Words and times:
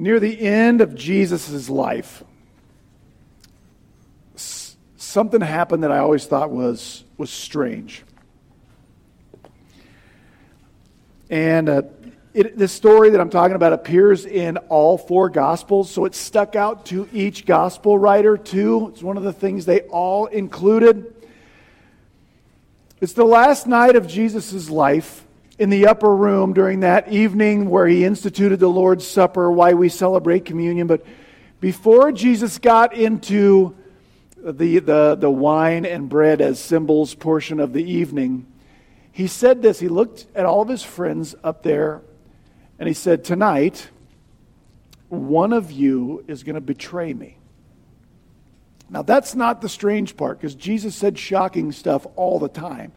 Near 0.00 0.18
the 0.18 0.40
end 0.40 0.80
of 0.80 0.94
Jesus' 0.94 1.68
life, 1.68 2.24
something 4.96 5.42
happened 5.42 5.82
that 5.82 5.92
I 5.92 5.98
always 5.98 6.24
thought 6.24 6.50
was, 6.50 7.04
was 7.18 7.28
strange. 7.28 8.02
And 11.28 11.68
uh, 11.68 11.82
it, 12.32 12.56
this 12.56 12.72
story 12.72 13.10
that 13.10 13.20
I'm 13.20 13.28
talking 13.28 13.54
about 13.54 13.74
appears 13.74 14.24
in 14.24 14.56
all 14.70 14.96
four 14.96 15.28
Gospels, 15.28 15.90
so 15.90 16.06
it 16.06 16.14
stuck 16.14 16.56
out 16.56 16.86
to 16.86 17.06
each 17.12 17.44
Gospel 17.44 17.98
writer, 17.98 18.38
too. 18.38 18.88
It's 18.94 19.02
one 19.02 19.18
of 19.18 19.22
the 19.22 19.34
things 19.34 19.66
they 19.66 19.80
all 19.80 20.24
included. 20.24 21.14
It's 23.02 23.12
the 23.12 23.26
last 23.26 23.66
night 23.66 23.96
of 23.96 24.06
Jesus' 24.06 24.70
life 24.70 25.26
in 25.60 25.68
the 25.68 25.88
upper 25.88 26.16
room 26.16 26.54
during 26.54 26.80
that 26.80 27.12
evening 27.12 27.68
where 27.68 27.86
he 27.86 28.02
instituted 28.02 28.56
the 28.56 28.66
Lord's 28.66 29.06
Supper, 29.06 29.52
why 29.52 29.74
we 29.74 29.90
celebrate 29.90 30.46
communion. 30.46 30.86
But 30.86 31.04
before 31.60 32.12
Jesus 32.12 32.56
got 32.56 32.94
into 32.94 33.76
the, 34.38 34.78
the, 34.78 35.16
the 35.20 35.30
wine 35.30 35.84
and 35.84 36.08
bread 36.08 36.40
as 36.40 36.58
symbols 36.58 37.14
portion 37.14 37.60
of 37.60 37.74
the 37.74 37.84
evening, 37.84 38.46
he 39.12 39.26
said 39.26 39.60
this. 39.60 39.78
He 39.78 39.88
looked 39.88 40.24
at 40.34 40.46
all 40.46 40.62
of 40.62 40.68
his 40.68 40.82
friends 40.82 41.34
up 41.44 41.62
there 41.62 42.00
and 42.78 42.88
he 42.88 42.94
said, 42.94 43.22
Tonight, 43.22 43.90
one 45.10 45.52
of 45.52 45.70
you 45.70 46.24
is 46.26 46.42
going 46.42 46.54
to 46.54 46.62
betray 46.62 47.12
me. 47.12 47.36
Now, 48.88 49.02
that's 49.02 49.34
not 49.34 49.60
the 49.60 49.68
strange 49.68 50.16
part 50.16 50.38
because 50.38 50.54
Jesus 50.54 50.96
said 50.96 51.18
shocking 51.18 51.70
stuff 51.70 52.06
all 52.16 52.38
the 52.38 52.48
time 52.48 52.92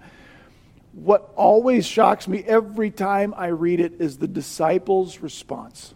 what 0.94 1.34
always 1.36 1.86
shocks 1.86 2.28
me 2.28 2.44
every 2.44 2.92
time 2.92 3.34
I 3.36 3.48
read 3.48 3.80
it 3.80 4.00
is 4.00 4.18
the 4.18 4.28
disciples' 4.28 5.20
response. 5.20 5.94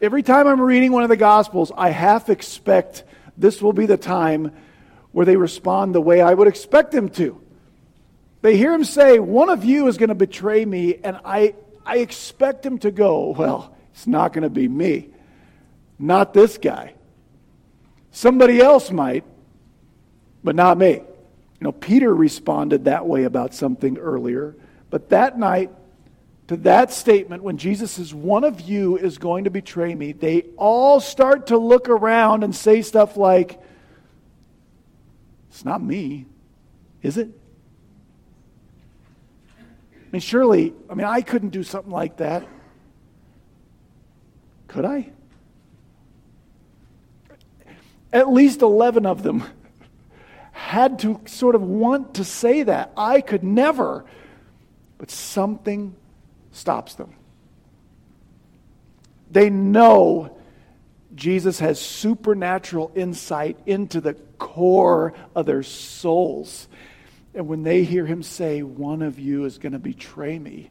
Every 0.00 0.22
time 0.22 0.48
I'm 0.48 0.60
reading 0.60 0.92
one 0.92 1.04
of 1.04 1.08
the 1.08 1.16
Gospels, 1.16 1.70
I 1.74 1.90
half 1.90 2.28
expect 2.28 3.04
this 3.36 3.62
will 3.62 3.72
be 3.72 3.86
the 3.86 3.96
time 3.96 4.52
where 5.12 5.24
they 5.24 5.36
respond 5.36 5.94
the 5.94 6.00
way 6.00 6.20
I 6.20 6.34
would 6.34 6.48
expect 6.48 6.90
them 6.90 7.08
to. 7.10 7.40
They 8.42 8.56
hear 8.56 8.74
him 8.74 8.84
say, 8.84 9.20
One 9.20 9.48
of 9.48 9.64
you 9.64 9.86
is 9.86 9.96
going 9.96 10.08
to 10.08 10.14
betray 10.14 10.64
me, 10.64 10.96
and 10.96 11.18
I, 11.24 11.54
I 11.86 11.98
expect 11.98 12.66
him 12.66 12.78
to 12.80 12.90
go, 12.90 13.30
Well, 13.30 13.74
it's 13.92 14.08
not 14.08 14.32
going 14.32 14.42
to 14.42 14.50
be 14.50 14.66
me. 14.66 15.10
Not 16.00 16.34
this 16.34 16.58
guy. 16.58 16.94
Somebody 18.10 18.60
else 18.60 18.90
might, 18.90 19.24
but 20.42 20.56
not 20.56 20.78
me. 20.78 21.02
Know, 21.64 21.72
Peter 21.72 22.14
responded 22.14 22.84
that 22.84 23.06
way 23.06 23.24
about 23.24 23.54
something 23.54 23.96
earlier, 23.96 24.54
but 24.90 25.08
that 25.08 25.38
night, 25.38 25.70
to 26.48 26.58
that 26.58 26.92
statement, 26.92 27.42
when 27.42 27.56
Jesus 27.56 27.92
says, 27.92 28.12
One 28.12 28.44
of 28.44 28.60
you 28.60 28.98
is 28.98 29.16
going 29.16 29.44
to 29.44 29.50
betray 29.50 29.94
me, 29.94 30.12
they 30.12 30.42
all 30.58 31.00
start 31.00 31.46
to 31.46 31.56
look 31.56 31.88
around 31.88 32.44
and 32.44 32.54
say 32.54 32.82
stuff 32.82 33.16
like, 33.16 33.58
It's 35.48 35.64
not 35.64 35.82
me, 35.82 36.26
is 37.02 37.16
it? 37.16 37.30
I 39.56 40.10
mean, 40.12 40.20
surely, 40.20 40.74
I 40.90 40.94
mean, 40.94 41.06
I 41.06 41.22
couldn't 41.22 41.48
do 41.48 41.62
something 41.62 41.90
like 41.90 42.18
that. 42.18 42.46
Could 44.68 44.84
I? 44.84 45.08
At 48.12 48.30
least 48.30 48.60
11 48.60 49.06
of 49.06 49.22
them 49.22 49.44
had 50.54 51.00
to 51.00 51.20
sort 51.26 51.56
of 51.56 51.62
want 51.62 52.14
to 52.14 52.24
say 52.24 52.62
that. 52.62 52.92
I 52.96 53.20
could 53.20 53.42
never. 53.42 54.04
But 54.98 55.10
something 55.10 55.96
stops 56.52 56.94
them. 56.94 57.12
They 59.30 59.50
know 59.50 60.38
Jesus 61.14 61.58
has 61.58 61.80
supernatural 61.80 62.92
insight 62.94 63.58
into 63.66 64.00
the 64.00 64.14
core 64.38 65.12
of 65.34 65.44
their 65.44 65.64
souls. 65.64 66.68
And 67.34 67.48
when 67.48 67.64
they 67.64 67.82
hear 67.82 68.06
him 68.06 68.22
say, 68.22 68.62
One 68.62 69.02
of 69.02 69.18
you 69.18 69.44
is 69.44 69.58
going 69.58 69.72
to 69.72 69.80
betray 69.80 70.38
me, 70.38 70.70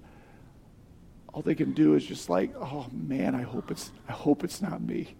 all 1.34 1.42
they 1.42 1.56
can 1.56 1.74
do 1.74 1.96
is 1.96 2.06
just 2.06 2.30
like, 2.30 2.56
Oh 2.56 2.88
man, 2.94 3.36
I 3.36 3.42
hope 3.42 3.70
it's, 3.70 3.92
I 4.08 4.14
hope 4.14 4.46
it's 4.46 4.62
not 4.62 4.82
me. 4.82 5.14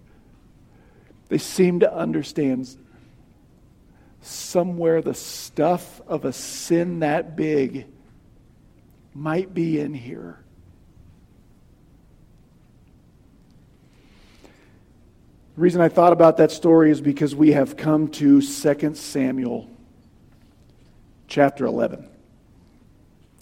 They 1.28 1.38
seem 1.38 1.82
to 1.82 1.94
understand 1.94 2.78
somewhere 4.26 5.02
the 5.02 5.14
stuff 5.14 6.02
of 6.08 6.26
a 6.26 6.34
sin 6.34 7.00
that 7.00 7.36
big 7.36 7.86
might 9.14 9.54
be 9.54 9.80
in 9.80 9.94
here. 9.94 10.40
The 15.56 15.62
reason 15.62 15.82
I 15.82 15.90
thought 15.90 16.14
about 16.14 16.38
that 16.38 16.52
story 16.52 16.90
is 16.90 17.00
because 17.00 17.36
we 17.36 17.52
have 17.52 17.78
come 17.78 18.08
to 18.10 18.42
2 18.42 18.96
Samuel 18.96 19.70
chapter 21.28 21.66
11. 21.66 22.10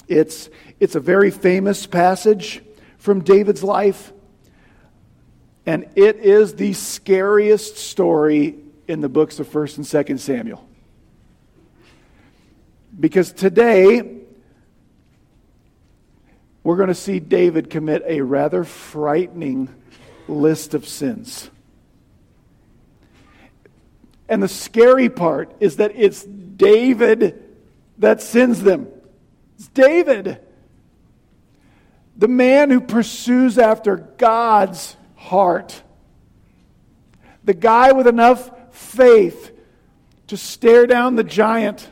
It's, 0.10 0.50
it's 0.80 0.96
a 0.96 1.00
very 1.00 1.32
famous 1.32 1.86
passage 1.88 2.62
from 2.98 3.24
David's 3.24 3.64
life, 3.64 4.12
and 5.66 5.90
it 5.96 6.18
is 6.18 6.56
the 6.56 6.74
scariest 6.74 7.78
story 7.78 8.58
in 8.90 9.00
the 9.00 9.08
books 9.08 9.40
of 9.40 9.48
1st 9.48 9.78
and 9.78 9.86
2nd 9.86 10.20
Samuel. 10.20 10.68
Because 13.00 13.32
today, 13.32 14.22
we're 16.64 16.76
going 16.76 16.90
to 16.90 16.96
see 16.96 17.20
David 17.20 17.70
commit 17.70 18.04
a 18.06 18.22
rather 18.22 18.64
frightening 18.64 19.70
list 20.28 20.74
of 20.74 20.88
sins. 20.88 21.50
And 24.30 24.42
the 24.42 24.48
scary 24.48 25.10
part 25.10 25.54
is 25.60 25.78
that 25.78 25.92
it's 25.96 26.24
David 26.24 27.44
that 27.98 28.22
sins 28.22 28.62
them. 28.62 28.88
It's 29.58 29.68
David, 29.68 30.40
the 32.16 32.28
man 32.28 32.70
who 32.70 32.80
pursues 32.80 33.58
after 33.58 33.98
God's 33.98 34.96
heart, 35.16 35.84
the 37.44 37.54
guy 37.54 37.92
with 37.92 38.08
enough 38.08 38.50
faith 38.74 39.52
to 40.28 40.38
stare 40.38 40.88
down 40.88 41.16
the 41.16 41.24
giant 41.24 41.90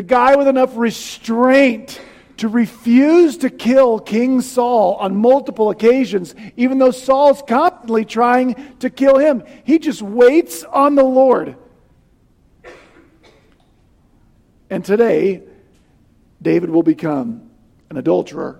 the 0.00 0.06
guy 0.06 0.34
with 0.34 0.48
enough 0.48 0.78
restraint 0.78 2.00
to 2.38 2.48
refuse 2.48 3.36
to 3.36 3.50
kill 3.50 3.98
King 3.98 4.40
Saul 4.40 4.94
on 4.94 5.14
multiple 5.14 5.68
occasions, 5.68 6.34
even 6.56 6.78
though 6.78 6.90
Saul's 6.90 7.42
constantly 7.46 8.06
trying 8.06 8.78
to 8.78 8.88
kill 8.88 9.18
him. 9.18 9.44
He 9.64 9.78
just 9.78 10.00
waits 10.00 10.64
on 10.64 10.94
the 10.94 11.02
Lord. 11.02 11.54
And 14.70 14.82
today, 14.82 15.42
David 16.40 16.70
will 16.70 16.82
become 16.82 17.50
an 17.90 17.98
adulterer, 17.98 18.58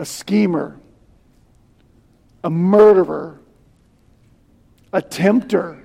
a 0.00 0.04
schemer, 0.04 0.80
a 2.42 2.50
murderer, 2.50 3.38
a 4.92 5.00
tempter 5.00 5.81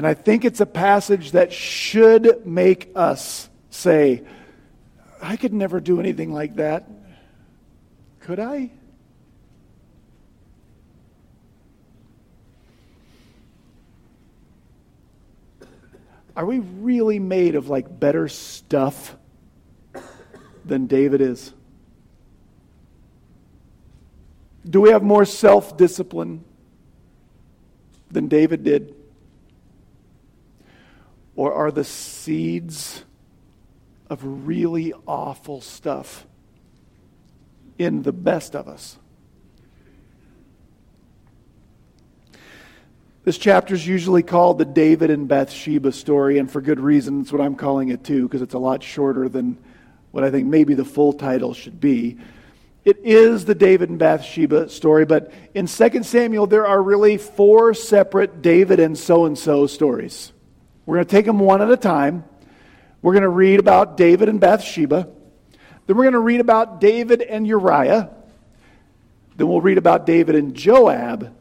And 0.00 0.06
I 0.06 0.14
think 0.14 0.46
it's 0.46 0.60
a 0.62 0.66
passage 0.66 1.32
that 1.32 1.52
should 1.52 2.46
make 2.46 2.90
us 2.96 3.50
say, 3.68 4.24
I 5.20 5.36
could 5.36 5.52
never 5.52 5.78
do 5.78 6.00
anything 6.00 6.32
like 6.32 6.56
that. 6.56 6.88
Could 8.20 8.40
I? 8.40 8.70
Are 16.34 16.46
we 16.46 16.60
really 16.60 17.18
made 17.18 17.54
of 17.54 17.68
like 17.68 18.00
better 18.00 18.26
stuff 18.26 19.14
than 20.64 20.86
David 20.86 21.20
is? 21.20 21.52
Do 24.64 24.80
we 24.80 24.92
have 24.92 25.02
more 25.02 25.26
self 25.26 25.76
discipline 25.76 26.42
than 28.10 28.28
David 28.28 28.64
did? 28.64 28.94
Or 31.40 31.54
are 31.54 31.70
the 31.70 31.84
seeds 31.84 33.02
of 34.10 34.20
really 34.46 34.92
awful 35.06 35.62
stuff 35.62 36.26
in 37.78 38.02
the 38.02 38.12
best 38.12 38.54
of 38.54 38.68
us? 38.68 38.98
This 43.24 43.38
chapter 43.38 43.72
is 43.72 43.86
usually 43.86 44.22
called 44.22 44.58
the 44.58 44.66
David 44.66 45.08
and 45.08 45.26
Bathsheba 45.26 45.92
story, 45.92 46.36
and 46.36 46.50
for 46.50 46.60
good 46.60 46.78
reason. 46.78 47.22
It's 47.22 47.32
what 47.32 47.40
I'm 47.40 47.56
calling 47.56 47.88
it 47.88 48.04
too, 48.04 48.24
because 48.24 48.42
it's 48.42 48.52
a 48.52 48.58
lot 48.58 48.82
shorter 48.82 49.26
than 49.26 49.56
what 50.10 50.24
I 50.24 50.30
think 50.30 50.46
maybe 50.46 50.74
the 50.74 50.84
full 50.84 51.14
title 51.14 51.54
should 51.54 51.80
be. 51.80 52.18
It 52.84 52.98
is 52.98 53.46
the 53.46 53.54
David 53.54 53.88
and 53.88 53.98
Bathsheba 53.98 54.68
story, 54.68 55.06
but 55.06 55.32
in 55.54 55.66
2 55.66 56.02
Samuel, 56.02 56.46
there 56.46 56.66
are 56.66 56.82
really 56.82 57.16
four 57.16 57.72
separate 57.72 58.42
David 58.42 58.78
and 58.78 58.98
so 58.98 59.24
and 59.24 59.38
so 59.38 59.66
stories. 59.66 60.34
We're 60.86 60.96
going 60.96 61.06
to 61.06 61.10
take 61.10 61.26
them 61.26 61.38
one 61.38 61.62
at 61.62 61.70
a 61.70 61.76
time. 61.76 62.24
We're 63.02 63.12
going 63.12 63.22
to 63.22 63.28
read 63.28 63.60
about 63.60 63.96
David 63.96 64.28
and 64.28 64.40
Bathsheba. 64.40 65.08
Then 65.86 65.96
we're 65.96 66.04
going 66.04 66.12
to 66.12 66.18
read 66.20 66.40
about 66.40 66.80
David 66.80 67.22
and 67.22 67.46
Uriah. 67.46 68.10
Then 69.36 69.48
we'll 69.48 69.60
read 69.60 69.78
about 69.78 70.06
David 70.06 70.34
and 70.34 70.54
Joab 70.54 71.34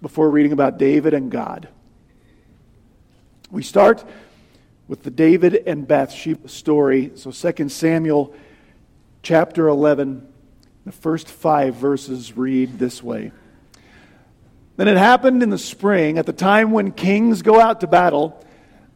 before 0.00 0.30
reading 0.30 0.52
about 0.52 0.78
David 0.78 1.14
and 1.14 1.30
God. 1.30 1.68
We 3.50 3.62
start 3.62 4.04
with 4.88 5.02
the 5.02 5.10
David 5.10 5.62
and 5.66 5.86
Bathsheba 5.86 6.48
story. 6.48 7.12
So 7.14 7.30
2 7.30 7.68
Samuel 7.68 8.34
chapter 9.22 9.68
11, 9.68 10.26
the 10.84 10.92
first 10.92 11.28
five 11.28 11.74
verses 11.74 12.36
read 12.36 12.78
this 12.78 13.02
way. 13.02 13.30
Then 14.82 14.96
it 14.96 14.98
happened 14.98 15.44
in 15.44 15.50
the 15.50 15.58
spring, 15.58 16.18
at 16.18 16.26
the 16.26 16.32
time 16.32 16.72
when 16.72 16.90
kings 16.90 17.42
go 17.42 17.60
out 17.60 17.82
to 17.82 17.86
battle, 17.86 18.44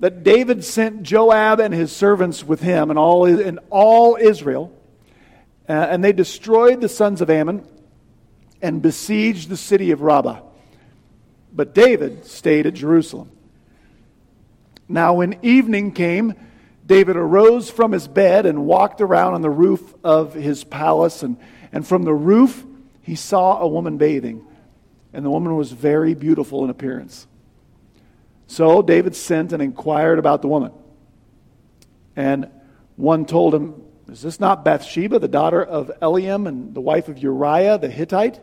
that 0.00 0.24
David 0.24 0.64
sent 0.64 1.04
Joab 1.04 1.60
and 1.60 1.72
his 1.72 1.92
servants 1.92 2.42
with 2.42 2.60
him 2.60 2.90
and 2.90 2.98
all, 2.98 3.24
and 3.24 3.60
all 3.70 4.16
Israel, 4.16 4.76
uh, 5.68 5.72
and 5.72 6.02
they 6.02 6.12
destroyed 6.12 6.80
the 6.80 6.88
sons 6.88 7.20
of 7.20 7.30
Ammon 7.30 7.64
and 8.60 8.82
besieged 8.82 9.48
the 9.48 9.56
city 9.56 9.92
of 9.92 10.00
Rabbah. 10.00 10.40
But 11.52 11.72
David 11.72 12.26
stayed 12.26 12.66
at 12.66 12.74
Jerusalem. 12.74 13.30
Now, 14.88 15.14
when 15.14 15.38
evening 15.42 15.92
came, 15.92 16.34
David 16.84 17.14
arose 17.14 17.70
from 17.70 17.92
his 17.92 18.08
bed 18.08 18.44
and 18.44 18.66
walked 18.66 19.00
around 19.00 19.34
on 19.34 19.42
the 19.42 19.50
roof 19.50 19.94
of 20.02 20.34
his 20.34 20.64
palace. 20.64 21.22
And, 21.22 21.36
and 21.70 21.86
from 21.86 22.02
the 22.02 22.12
roof, 22.12 22.64
he 23.02 23.14
saw 23.14 23.60
a 23.60 23.68
woman 23.68 23.98
bathing. 23.98 24.44
And 25.16 25.24
the 25.24 25.30
woman 25.30 25.56
was 25.56 25.72
very 25.72 26.12
beautiful 26.12 26.62
in 26.62 26.68
appearance. 26.68 27.26
So 28.46 28.82
David 28.82 29.16
sent 29.16 29.54
and 29.54 29.62
inquired 29.62 30.18
about 30.18 30.42
the 30.42 30.48
woman. 30.48 30.72
And 32.14 32.50
one 32.96 33.24
told 33.24 33.54
him, 33.54 33.82
Is 34.08 34.20
this 34.20 34.38
not 34.38 34.62
Bathsheba, 34.62 35.18
the 35.18 35.26
daughter 35.26 35.64
of 35.64 35.90
Eliam 36.02 36.46
and 36.46 36.74
the 36.74 36.82
wife 36.82 37.08
of 37.08 37.16
Uriah 37.16 37.78
the 37.78 37.88
Hittite? 37.88 38.38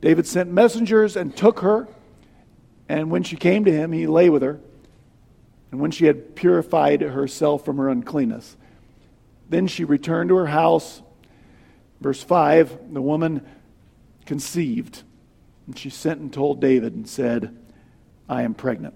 David 0.00 0.28
sent 0.28 0.48
messengers 0.48 1.16
and 1.16 1.36
took 1.36 1.58
her. 1.58 1.88
And 2.88 3.10
when 3.10 3.24
she 3.24 3.34
came 3.34 3.64
to 3.64 3.72
him, 3.72 3.90
he 3.90 4.06
lay 4.06 4.30
with 4.30 4.42
her 4.42 4.60
and 5.74 5.80
when 5.80 5.90
she 5.90 6.04
had 6.04 6.36
purified 6.36 7.00
herself 7.00 7.64
from 7.64 7.78
her 7.78 7.88
uncleanness. 7.88 8.56
Then 9.48 9.66
she 9.66 9.82
returned 9.82 10.28
to 10.28 10.36
her 10.36 10.46
house. 10.46 11.02
Verse 12.00 12.22
5 12.22 12.92
the 12.92 13.02
woman 13.02 13.44
conceived, 14.24 15.02
and 15.66 15.78
she 15.78 15.90
sent 15.90 16.20
and 16.20 16.32
told 16.32 16.60
David 16.60 16.94
and 16.94 17.08
said, 17.08 17.56
I 18.28 18.42
am 18.42 18.54
pregnant. 18.54 18.94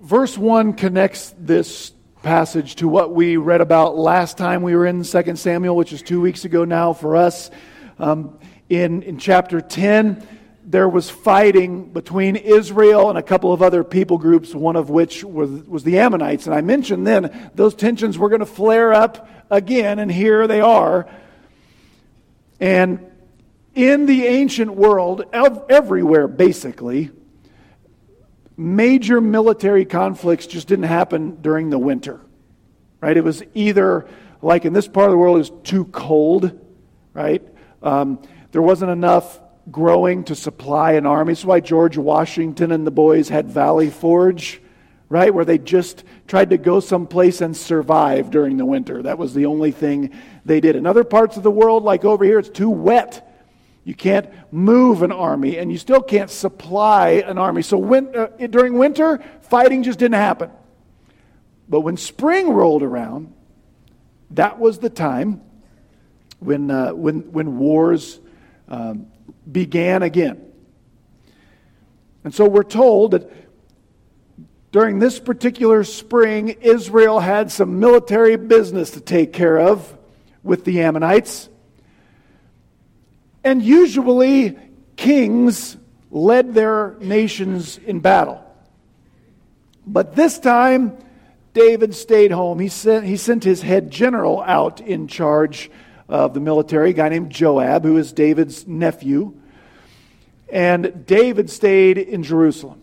Verse 0.00 0.38
1 0.38 0.74
connects 0.74 1.34
this 1.38 1.92
passage 2.22 2.76
to 2.76 2.88
what 2.88 3.12
we 3.12 3.36
read 3.36 3.60
about 3.60 3.96
last 3.96 4.38
time 4.38 4.62
we 4.62 4.74
were 4.74 4.86
in 4.86 5.02
2 5.02 5.36
Samuel, 5.36 5.76
which 5.76 5.92
is 5.92 6.02
two 6.02 6.20
weeks 6.20 6.44
ago 6.44 6.64
now 6.64 6.92
for 6.92 7.16
us. 7.16 7.50
Um, 7.98 8.38
in, 8.68 9.02
in 9.02 9.18
chapter 9.18 9.60
10, 9.60 10.26
there 10.64 10.88
was 10.88 11.08
fighting 11.08 11.90
between 11.90 12.36
Israel 12.36 13.08
and 13.08 13.18
a 13.18 13.22
couple 13.22 13.52
of 13.52 13.62
other 13.62 13.82
people 13.82 14.18
groups, 14.18 14.54
one 14.54 14.76
of 14.76 14.90
which 14.90 15.24
was, 15.24 15.50
was 15.66 15.82
the 15.82 15.98
Ammonites. 15.98 16.46
And 16.46 16.54
I 16.54 16.60
mentioned 16.60 17.06
then 17.06 17.50
those 17.54 17.74
tensions 17.74 18.18
were 18.18 18.28
going 18.28 18.40
to 18.40 18.46
flare 18.46 18.92
up 18.92 19.28
again, 19.50 19.98
and 19.98 20.12
here 20.12 20.46
they 20.46 20.60
are. 20.60 21.08
And 22.60 23.10
in 23.78 24.06
the 24.06 24.26
ancient 24.26 24.74
world, 24.74 25.24
everywhere 25.32 26.26
basically, 26.26 27.12
major 28.56 29.20
military 29.20 29.84
conflicts 29.84 30.48
just 30.48 30.66
didn't 30.66 30.86
happen 30.86 31.40
during 31.40 31.70
the 31.70 31.78
winter. 31.78 32.20
Right? 33.00 33.16
It 33.16 33.22
was 33.22 33.44
either, 33.54 34.08
like 34.42 34.64
in 34.64 34.72
this 34.72 34.88
part 34.88 35.06
of 35.06 35.12
the 35.12 35.18
world, 35.18 35.36
it 35.36 35.52
was 35.52 35.52
too 35.62 35.84
cold, 35.84 36.58
right? 37.14 37.46
Um, 37.80 38.20
there 38.50 38.62
wasn't 38.62 38.90
enough 38.90 39.40
growing 39.70 40.24
to 40.24 40.34
supply 40.34 40.92
an 40.94 41.06
army. 41.06 41.34
That's 41.34 41.44
why 41.44 41.60
George 41.60 41.96
Washington 41.96 42.72
and 42.72 42.84
the 42.84 42.90
boys 42.90 43.28
had 43.28 43.48
Valley 43.48 43.90
Forge, 43.90 44.60
right? 45.08 45.32
Where 45.32 45.44
they 45.44 45.58
just 45.58 46.02
tried 46.26 46.50
to 46.50 46.58
go 46.58 46.80
someplace 46.80 47.40
and 47.42 47.56
survive 47.56 48.32
during 48.32 48.56
the 48.56 48.66
winter. 48.66 49.04
That 49.04 49.18
was 49.18 49.34
the 49.34 49.46
only 49.46 49.70
thing 49.70 50.12
they 50.44 50.60
did. 50.60 50.74
In 50.74 50.84
other 50.84 51.04
parts 51.04 51.36
of 51.36 51.44
the 51.44 51.50
world, 51.52 51.84
like 51.84 52.04
over 52.04 52.24
here, 52.24 52.40
it's 52.40 52.48
too 52.48 52.70
wet. 52.70 53.24
You 53.84 53.94
can't 53.94 54.28
move 54.52 55.02
an 55.02 55.12
army, 55.12 55.58
and 55.58 55.72
you 55.72 55.78
still 55.78 56.02
can't 56.02 56.30
supply 56.30 57.22
an 57.26 57.38
army. 57.38 57.62
So 57.62 57.78
when, 57.78 58.14
uh, 58.14 58.26
during 58.50 58.74
winter, 58.74 59.22
fighting 59.42 59.82
just 59.82 59.98
didn't 59.98 60.16
happen. 60.16 60.50
But 61.68 61.80
when 61.80 61.96
spring 61.96 62.50
rolled 62.50 62.82
around, 62.82 63.32
that 64.32 64.58
was 64.58 64.78
the 64.78 64.90
time 64.90 65.40
when, 66.38 66.70
uh, 66.70 66.92
when, 66.92 67.32
when 67.32 67.58
wars 67.58 68.20
um, 68.68 69.06
began 69.50 70.02
again. 70.02 70.44
And 72.24 72.34
so 72.34 72.46
we're 72.46 72.62
told 72.62 73.12
that 73.12 73.30
during 74.70 74.98
this 74.98 75.18
particular 75.18 75.82
spring, 75.84 76.48
Israel 76.60 77.20
had 77.20 77.50
some 77.50 77.80
military 77.80 78.36
business 78.36 78.90
to 78.90 79.00
take 79.00 79.32
care 79.32 79.58
of 79.58 79.96
with 80.42 80.64
the 80.64 80.82
Ammonites. 80.82 81.48
And 83.48 83.62
usually, 83.62 84.58
kings 84.96 85.78
led 86.10 86.52
their 86.52 86.96
nations 87.00 87.78
in 87.78 88.00
battle. 88.00 88.44
But 89.86 90.14
this 90.14 90.38
time, 90.38 90.98
David 91.54 91.94
stayed 91.94 92.30
home. 92.30 92.58
He 92.58 92.68
sent, 92.68 93.06
he 93.06 93.16
sent 93.16 93.44
his 93.44 93.62
head 93.62 93.90
general 93.90 94.42
out 94.42 94.82
in 94.82 95.08
charge 95.08 95.70
of 96.10 96.34
the 96.34 96.40
military, 96.40 96.90
a 96.90 96.92
guy 96.92 97.08
named 97.08 97.30
Joab, 97.30 97.84
who 97.84 97.96
is 97.96 98.12
David's 98.12 98.66
nephew. 98.66 99.32
And 100.50 101.06
David 101.06 101.48
stayed 101.48 101.96
in 101.96 102.24
Jerusalem. 102.24 102.82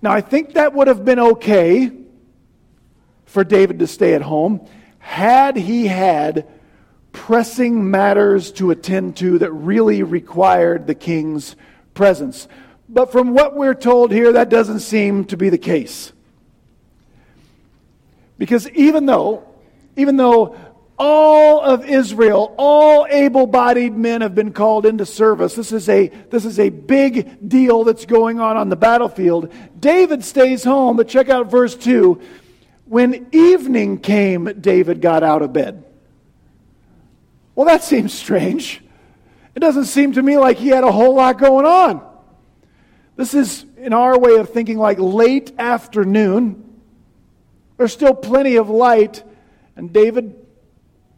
Now, 0.00 0.12
I 0.12 0.22
think 0.22 0.54
that 0.54 0.72
would 0.72 0.88
have 0.88 1.04
been 1.04 1.18
okay 1.18 1.90
for 3.26 3.44
David 3.44 3.80
to 3.80 3.86
stay 3.86 4.14
at 4.14 4.22
home 4.22 4.66
had 4.98 5.56
he 5.56 5.88
had 5.88 6.48
pressing 7.12 7.90
matters 7.90 8.52
to 8.52 8.70
attend 8.70 9.16
to 9.18 9.38
that 9.38 9.52
really 9.52 10.02
required 10.02 10.86
the 10.86 10.94
king's 10.94 11.56
presence. 11.94 12.48
But 12.88 13.12
from 13.12 13.34
what 13.34 13.54
we're 13.54 13.74
told 13.74 14.12
here, 14.12 14.32
that 14.32 14.48
doesn't 14.48 14.80
seem 14.80 15.24
to 15.26 15.36
be 15.36 15.48
the 15.48 15.58
case. 15.58 16.12
Because 18.38 18.68
even 18.70 19.06
though 19.06 19.48
even 19.96 20.16
though 20.16 20.56
all 20.98 21.60
of 21.60 21.84
Israel, 21.84 22.54
all 22.58 23.06
able 23.10 23.46
bodied 23.46 23.96
men 23.96 24.20
have 24.20 24.34
been 24.34 24.52
called 24.52 24.86
into 24.86 25.04
service. 25.04 25.54
This 25.54 25.72
is, 25.72 25.88
a, 25.88 26.08
this 26.30 26.44
is 26.44 26.60
a 26.60 26.68
big 26.68 27.48
deal 27.48 27.84
that's 27.84 28.06
going 28.06 28.38
on 28.38 28.56
on 28.56 28.68
the 28.68 28.76
battlefield. 28.76 29.52
David 29.78 30.24
stays 30.24 30.62
home, 30.62 30.96
but 30.96 31.08
check 31.08 31.28
out 31.28 31.50
verse 31.50 31.74
2. 31.74 32.20
When 32.84 33.26
evening 33.32 33.98
came, 33.98 34.44
David 34.60 35.00
got 35.00 35.22
out 35.22 35.42
of 35.42 35.52
bed. 35.52 35.82
Well, 37.54 37.66
that 37.66 37.82
seems 37.84 38.12
strange. 38.12 38.82
It 39.54 39.60
doesn't 39.60 39.84
seem 39.84 40.12
to 40.12 40.22
me 40.22 40.38
like 40.38 40.56
he 40.56 40.68
had 40.68 40.84
a 40.84 40.92
whole 40.92 41.14
lot 41.14 41.38
going 41.38 41.66
on. 41.66 42.06
This 43.16 43.34
is, 43.34 43.66
in 43.76 43.92
our 43.92 44.18
way 44.18 44.36
of 44.36 44.50
thinking, 44.50 44.78
like 44.78 44.98
late 44.98 45.52
afternoon. 45.58 46.80
There's 47.76 47.92
still 47.92 48.14
plenty 48.14 48.56
of 48.56 48.70
light 48.70 49.22
and 49.76 49.92
David 49.92 50.34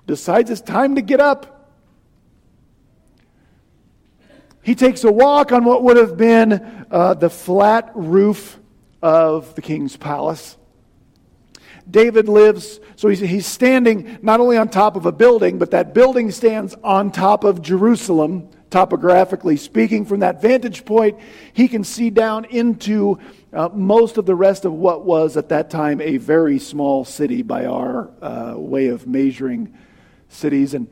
decides 0.06 0.50
it's 0.50 0.60
time 0.60 0.96
to 0.96 1.02
get 1.02 1.20
up. 1.20 1.72
He 4.62 4.74
takes 4.74 5.04
a 5.04 5.12
walk 5.12 5.52
on 5.52 5.64
what 5.64 5.82
would 5.82 5.96
have 5.96 6.16
been 6.16 6.86
uh, 6.90 7.14
the 7.14 7.28
flat 7.28 7.90
roof 7.94 8.58
of 9.02 9.54
the 9.54 9.62
king's 9.62 9.96
palace. 9.96 10.56
David 11.90 12.28
lives, 12.28 12.80
so 12.96 13.08
he's, 13.08 13.20
he's 13.20 13.46
standing 13.46 14.18
not 14.22 14.40
only 14.40 14.56
on 14.56 14.68
top 14.68 14.96
of 14.96 15.06
a 15.06 15.12
building, 15.12 15.58
but 15.58 15.70
that 15.72 15.92
building 15.92 16.30
stands 16.30 16.74
on 16.82 17.10
top 17.10 17.44
of 17.44 17.60
Jerusalem, 17.60 18.48
topographically 18.70 19.56
speaking. 19.56 20.06
From 20.06 20.20
that 20.20 20.40
vantage 20.40 20.84
point, 20.84 21.18
he 21.52 21.68
can 21.68 21.84
see 21.84 22.10
down 22.10 22.46
into 22.46 23.18
uh, 23.52 23.68
most 23.72 24.16
of 24.16 24.26
the 24.26 24.34
rest 24.34 24.64
of 24.64 24.72
what 24.72 25.04
was 25.04 25.36
at 25.36 25.50
that 25.50 25.70
time 25.70 26.00
a 26.00 26.16
very 26.16 26.58
small 26.58 27.04
city 27.04 27.42
by 27.42 27.66
our 27.66 28.10
uh, 28.22 28.54
way 28.56 28.88
of 28.88 29.06
measuring 29.06 29.76
cities. 30.28 30.74
And, 30.74 30.90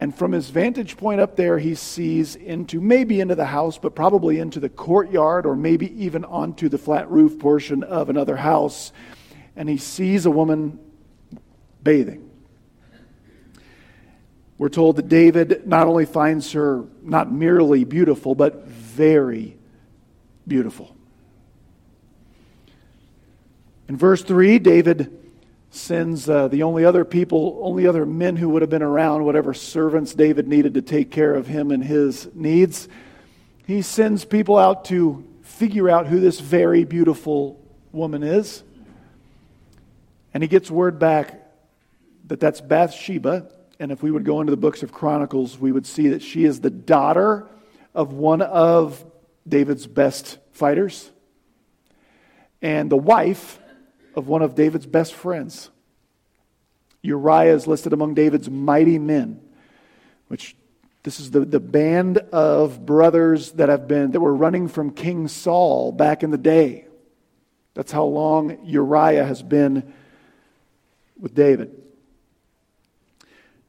and 0.00 0.14
from 0.14 0.32
his 0.32 0.50
vantage 0.50 0.96
point 0.98 1.20
up 1.20 1.34
there, 1.34 1.58
he 1.58 1.74
sees 1.74 2.36
into 2.36 2.80
maybe 2.80 3.20
into 3.20 3.34
the 3.34 3.46
house, 3.46 3.78
but 3.78 3.94
probably 3.94 4.38
into 4.38 4.60
the 4.60 4.68
courtyard 4.68 5.46
or 5.46 5.56
maybe 5.56 6.04
even 6.04 6.24
onto 6.26 6.68
the 6.68 6.78
flat 6.78 7.10
roof 7.10 7.38
portion 7.38 7.82
of 7.82 8.10
another 8.10 8.36
house. 8.36 8.92
And 9.56 9.68
he 9.68 9.76
sees 9.76 10.26
a 10.26 10.30
woman 10.30 10.78
bathing. 11.82 12.30
We're 14.56 14.68
told 14.68 14.96
that 14.96 15.08
David 15.08 15.66
not 15.66 15.86
only 15.86 16.06
finds 16.06 16.52
her 16.52 16.84
not 17.02 17.30
merely 17.30 17.84
beautiful, 17.84 18.34
but 18.34 18.66
very 18.66 19.56
beautiful. 20.46 20.96
In 23.88 23.96
verse 23.96 24.22
3, 24.22 24.58
David 24.60 25.20
sends 25.70 26.28
uh, 26.28 26.46
the 26.48 26.62
only 26.62 26.84
other 26.84 27.04
people, 27.04 27.58
only 27.62 27.86
other 27.86 28.06
men 28.06 28.36
who 28.36 28.48
would 28.48 28.62
have 28.62 28.70
been 28.70 28.82
around, 28.82 29.24
whatever 29.24 29.52
servants 29.52 30.14
David 30.14 30.46
needed 30.46 30.74
to 30.74 30.82
take 30.82 31.10
care 31.10 31.34
of 31.34 31.48
him 31.48 31.70
and 31.72 31.82
his 31.82 32.28
needs. 32.32 32.88
He 33.66 33.82
sends 33.82 34.24
people 34.24 34.56
out 34.56 34.84
to 34.86 35.24
figure 35.42 35.90
out 35.90 36.06
who 36.06 36.20
this 36.20 36.38
very 36.38 36.84
beautiful 36.84 37.60
woman 37.92 38.22
is. 38.22 38.62
And 40.34 40.42
he 40.42 40.48
gets 40.48 40.70
word 40.70 40.98
back 40.98 41.40
that 42.26 42.40
that's 42.40 42.60
Bathsheba. 42.60 43.48
And 43.78 43.92
if 43.92 44.02
we 44.02 44.10
would 44.10 44.24
go 44.24 44.40
into 44.40 44.50
the 44.50 44.56
books 44.56 44.82
of 44.82 44.92
Chronicles, 44.92 45.58
we 45.58 45.72
would 45.72 45.86
see 45.86 46.08
that 46.08 46.22
she 46.22 46.44
is 46.44 46.60
the 46.60 46.70
daughter 46.70 47.46
of 47.94 48.12
one 48.12 48.42
of 48.42 49.04
David's 49.48 49.86
best 49.86 50.38
fighters 50.52 51.10
and 52.60 52.90
the 52.90 52.96
wife 52.96 53.58
of 54.14 54.26
one 54.26 54.42
of 54.42 54.54
David's 54.54 54.86
best 54.86 55.12
friends. 55.14 55.70
Uriah 57.02 57.54
is 57.54 57.66
listed 57.66 57.92
among 57.92 58.14
David's 58.14 58.48
mighty 58.48 58.98
men, 58.98 59.40
which 60.28 60.56
this 61.02 61.20
is 61.20 61.30
the, 61.30 61.40
the 61.40 61.60
band 61.60 62.16
of 62.16 62.86
brothers 62.86 63.52
that 63.52 63.68
have 63.68 63.86
been 63.86 64.12
that 64.12 64.20
were 64.20 64.34
running 64.34 64.68
from 64.68 64.90
King 64.90 65.28
Saul 65.28 65.92
back 65.92 66.22
in 66.22 66.30
the 66.30 66.38
day. 66.38 66.86
That's 67.74 67.92
how 67.92 68.04
long 68.04 68.64
Uriah 68.64 69.26
has 69.26 69.42
been 69.42 69.92
with 71.18 71.34
David. 71.34 71.80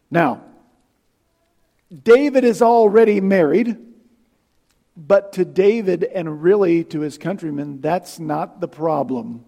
Now, 0.09 0.43
David 2.03 2.43
is 2.43 2.61
already 2.61 3.21
married, 3.21 3.77
but 4.97 5.33
to 5.33 5.45
David 5.45 6.03
and 6.03 6.41
really 6.41 6.83
to 6.85 7.01
his 7.01 7.17
countrymen, 7.17 7.81
that's 7.81 8.19
not 8.19 8.59
the 8.61 8.67
problem 8.67 9.45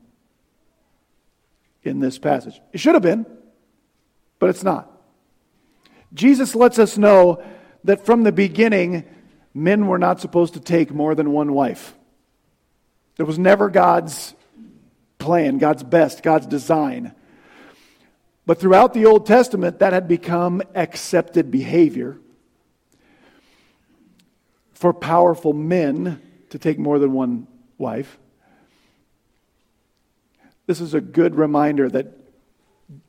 in 1.83 1.99
this 1.99 2.17
passage. 2.17 2.59
It 2.73 2.79
should 2.79 2.95
have 2.95 3.03
been, 3.03 3.25
but 4.39 4.49
it's 4.49 4.63
not. 4.63 4.91
Jesus 6.13 6.55
lets 6.55 6.79
us 6.79 6.97
know 6.97 7.43
that 7.83 8.05
from 8.05 8.23
the 8.23 8.31
beginning, 8.31 9.05
men 9.53 9.87
were 9.87 9.99
not 9.99 10.21
supposed 10.21 10.53
to 10.53 10.59
take 10.59 10.91
more 10.91 11.15
than 11.15 11.31
one 11.31 11.53
wife. 11.53 11.95
It 13.17 13.23
was 13.23 13.39
never 13.39 13.69
God's 13.69 14.35
plan, 15.17 15.57
God's 15.57 15.83
best, 15.83 16.23
God's 16.23 16.45
design. 16.45 17.13
But 18.47 18.61
throughout 18.61 18.93
the 18.93 19.05
Old 19.05 19.25
Testament, 19.25 19.79
that 19.79 19.91
had 19.91 20.07
become 20.07 20.61
accepted 20.73 21.51
behavior 21.51 22.17
for 24.71 24.93
powerful 24.93 25.51
men 25.51 26.21
to 26.51 26.57
take 26.57 26.79
more 26.79 26.97
than 26.97 27.11
one 27.11 27.47
wife. 27.77 28.17
This 30.65 30.79
is 30.79 30.93
a 30.93 31.01
good 31.01 31.35
reminder 31.35 31.89
that 31.89 32.07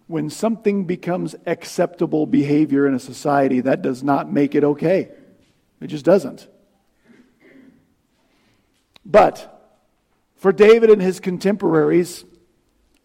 when 0.08 0.28
something 0.28 0.86
becomes 0.86 1.36
acceptable 1.46 2.26
behavior 2.26 2.88
in 2.88 2.94
a 2.94 2.98
society, 2.98 3.60
that 3.60 3.80
does 3.80 4.02
not 4.02 4.32
make 4.32 4.56
it 4.56 4.64
okay. 4.64 5.08
It 5.80 5.86
just 5.86 6.04
doesn't. 6.04 6.48
But 9.06 9.72
for 10.34 10.50
David 10.50 10.90
and 10.90 11.00
his 11.00 11.20
contemporaries, 11.20 12.24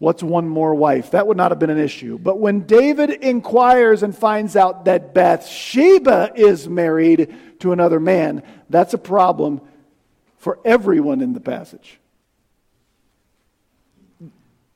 what's 0.03 0.21
one 0.21 0.49
more 0.49 0.75
wife? 0.75 1.11
That 1.11 1.27
would 1.27 1.37
not 1.37 1.51
have 1.51 1.59
been 1.59 1.69
an 1.69 1.79
issue. 1.79 2.19
But 2.19 2.37
when 2.37 2.65
David 2.65 3.09
inquires 3.09 4.03
and 4.03 4.13
finds 4.13 4.57
out 4.57 4.83
that 4.83 5.13
Bathsheba 5.13 6.33
is 6.35 6.67
married 6.67 7.33
to 7.59 7.71
another 7.71 8.01
man, 8.01 8.43
that's 8.69 8.93
a 8.93 8.97
problem 8.97 9.61
for 10.39 10.59
everyone 10.65 11.21
in 11.21 11.31
the 11.31 11.39
passage. 11.39 12.01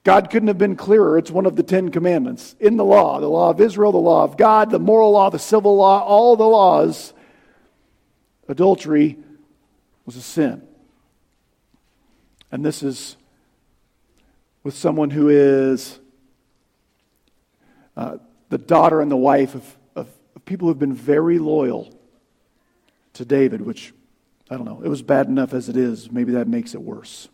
God 0.05 0.29
couldn't 0.29 0.47
have 0.47 0.57
been 0.57 0.77
clearer. 0.77 1.17
It's 1.17 1.29
one 1.29 1.45
of 1.45 1.57
the 1.57 1.63
Ten 1.63 1.89
Commandments 1.89 2.55
in 2.61 2.77
the 2.77 2.85
law 2.85 3.19
the 3.19 3.27
law 3.27 3.49
of 3.49 3.59
Israel, 3.59 3.91
the 3.91 3.97
law 3.97 4.23
of 4.23 4.37
God, 4.37 4.69
the 4.69 4.79
moral 4.79 5.11
law, 5.11 5.29
the 5.29 5.37
civil 5.37 5.75
law, 5.75 5.99
all 5.99 6.37
the 6.37 6.47
laws. 6.47 7.13
Adultery 8.47 9.17
was 10.05 10.15
a 10.15 10.21
sin. 10.21 10.65
And 12.49 12.63
this 12.63 12.81
is 12.81 13.16
with 14.67 14.75
someone 14.75 15.09
who 15.09 15.29
is 15.29 15.97
uh, 17.95 18.17
the 18.49 18.57
daughter 18.57 18.99
and 18.99 19.09
the 19.09 19.15
wife 19.15 19.55
of, 19.55 19.77
of, 19.95 20.09
of 20.35 20.43
people 20.43 20.65
who 20.65 20.71
have 20.71 20.77
been 20.77 20.93
very 20.93 21.39
loyal 21.39 21.97
to 23.13 23.23
David, 23.23 23.61
which, 23.61 23.93
I 24.49 24.57
don't 24.57 24.65
know, 24.65 24.81
it 24.83 24.89
was 24.89 25.01
bad 25.01 25.27
enough 25.27 25.53
as 25.53 25.69
it 25.69 25.77
is. 25.77 26.11
Maybe 26.11 26.33
that 26.33 26.49
makes 26.49 26.73
it 26.73 26.81
worse. 26.81 27.29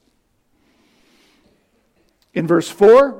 In 2.35 2.45
verse 2.45 2.69
4, 2.69 3.19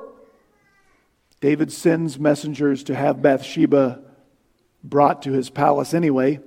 David 1.42 1.72
sends 1.72 2.20
messengers 2.20 2.84
to 2.84 2.94
have 2.94 3.20
Bathsheba 3.20 4.00
brought 4.84 5.24
to 5.24 5.32
his 5.32 5.50
palace 5.50 5.92
anyway. 5.92 6.40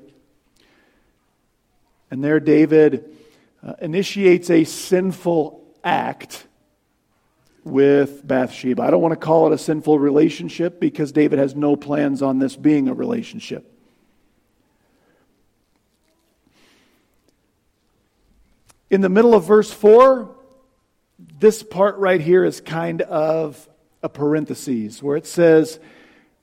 And 2.12 2.22
there, 2.22 2.38
David 2.38 3.12
uh, 3.60 3.72
initiates 3.80 4.50
a 4.50 4.62
sinful 4.62 5.64
act 5.82 6.46
with 7.66 8.24
Bathsheba. 8.24 8.80
I 8.80 8.90
don't 8.90 9.02
want 9.02 9.10
to 9.10 9.16
call 9.16 9.48
it 9.48 9.52
a 9.52 9.58
sinful 9.58 9.98
relationship 9.98 10.78
because 10.78 11.10
David 11.10 11.40
has 11.40 11.56
no 11.56 11.74
plans 11.74 12.22
on 12.22 12.38
this 12.38 12.54
being 12.54 12.86
a 12.86 12.94
relationship. 12.94 13.68
In 18.88 19.00
the 19.00 19.08
middle 19.08 19.34
of 19.34 19.44
verse 19.44 19.72
4, 19.72 20.32
this 21.40 21.64
part 21.64 21.96
right 21.96 22.20
here 22.20 22.44
is 22.44 22.60
kind 22.60 23.02
of 23.02 23.68
a 24.00 24.08
parenthesis 24.08 25.02
where 25.02 25.16
it 25.16 25.26
says, 25.26 25.80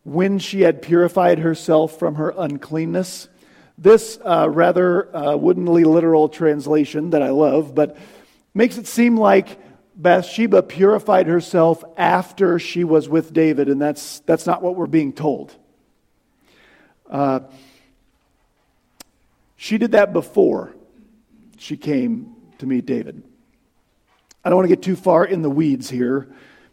when 0.03 0.39
she 0.39 0.60
had 0.60 0.82
purified 0.82 1.39
herself 1.39 1.98
from 1.98 2.15
her 2.15 2.34
uncleanness. 2.38 3.30
This 3.77 4.20
uh, 4.25 4.50
rather 4.50 5.15
uh, 5.15 5.38
woodenly 5.38 5.86
literal 5.86 6.27
translation 6.27 7.12
that 7.12 7.24
I 7.24 7.30
love, 7.30 7.74
but 7.74 7.96
makes 8.53 8.77
it 8.77 8.88
seem 8.88 9.15
like 9.15 9.58
Bathsheba 9.96 10.64
purified 10.64 11.28
herself 11.28 11.84
after 11.98 12.58
she 12.60 12.84
was 12.84 13.08
with 13.08 13.34
David, 13.34 13.70
and 13.70 13.82
that's, 13.82 14.20
that's 14.22 14.46
not 14.46 14.62
what 14.62 14.76
we're 14.76 14.88
being 14.88 15.14
told. 15.14 15.56
Uh, 17.10 17.42
she 19.56 19.78
did 19.78 19.92
that 19.92 20.14
before 20.14 20.76
she 21.58 21.78
came 21.78 22.36
to 22.58 22.66
meet 22.66 22.86
David. 22.86 23.24
I 24.44 24.50
don't 24.50 24.58
want 24.58 24.68
to 24.68 24.76
get 24.76 24.84
too 24.84 24.96
far 24.96 25.26
in 25.26 25.42
the 25.42 25.50
weeds 25.50 25.90
here, 25.90 26.28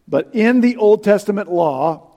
but 0.09 0.35
in 0.35 0.61
the 0.61 0.77
Old 0.77 1.05
Testament 1.05 1.53
law, 1.53 2.11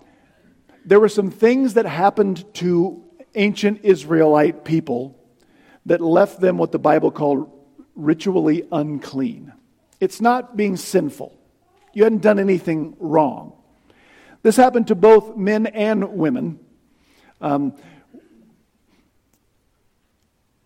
there 0.86 1.00
were 1.00 1.10
some 1.10 1.30
things 1.30 1.76
that 1.76 1.86
happened 1.86 2.46
to 2.56 3.04
ancient 3.36 3.82
Israelite 3.84 4.64
people 4.64 5.20
that 5.86 6.02
left 6.02 6.40
them 6.40 6.58
what 6.58 6.72
the 6.72 6.80
Bible 6.80 7.12
called 7.12 7.52
ritually 7.96 8.64
unclean. 8.72 9.54
It's 10.04 10.20
not 10.20 10.58
being 10.58 10.76
sinful, 10.76 11.34
you 11.94 12.04
hadn't 12.04 12.22
done 12.24 12.38
anything 12.38 12.98
wrong. 13.00 13.54
This 14.42 14.58
happened 14.58 14.88
to 14.88 14.96
both 14.96 15.38
men 15.38 15.66
and 15.66 16.18
women. 16.18 16.60
Um, 17.40 17.78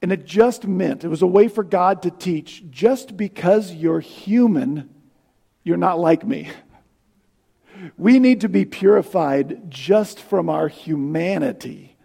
and 0.02 0.12
it 0.12 0.26
just 0.26 0.66
meant, 0.66 1.04
it 1.04 1.10
was 1.10 1.22
a 1.22 1.28
way 1.28 1.50
for 1.50 1.64
God 1.64 2.02
to 2.02 2.10
teach 2.10 2.64
just 2.72 3.16
because 3.16 3.72
you're 3.72 4.00
human, 4.00 4.90
you're 5.64 5.78
not 5.78 6.00
like 6.00 6.26
me. 6.26 6.50
We 7.96 8.18
need 8.18 8.42
to 8.42 8.50
be 8.50 8.66
purified 8.66 9.70
just 9.70 10.20
from 10.20 10.50
our 10.50 10.68
humanity. 10.68 11.96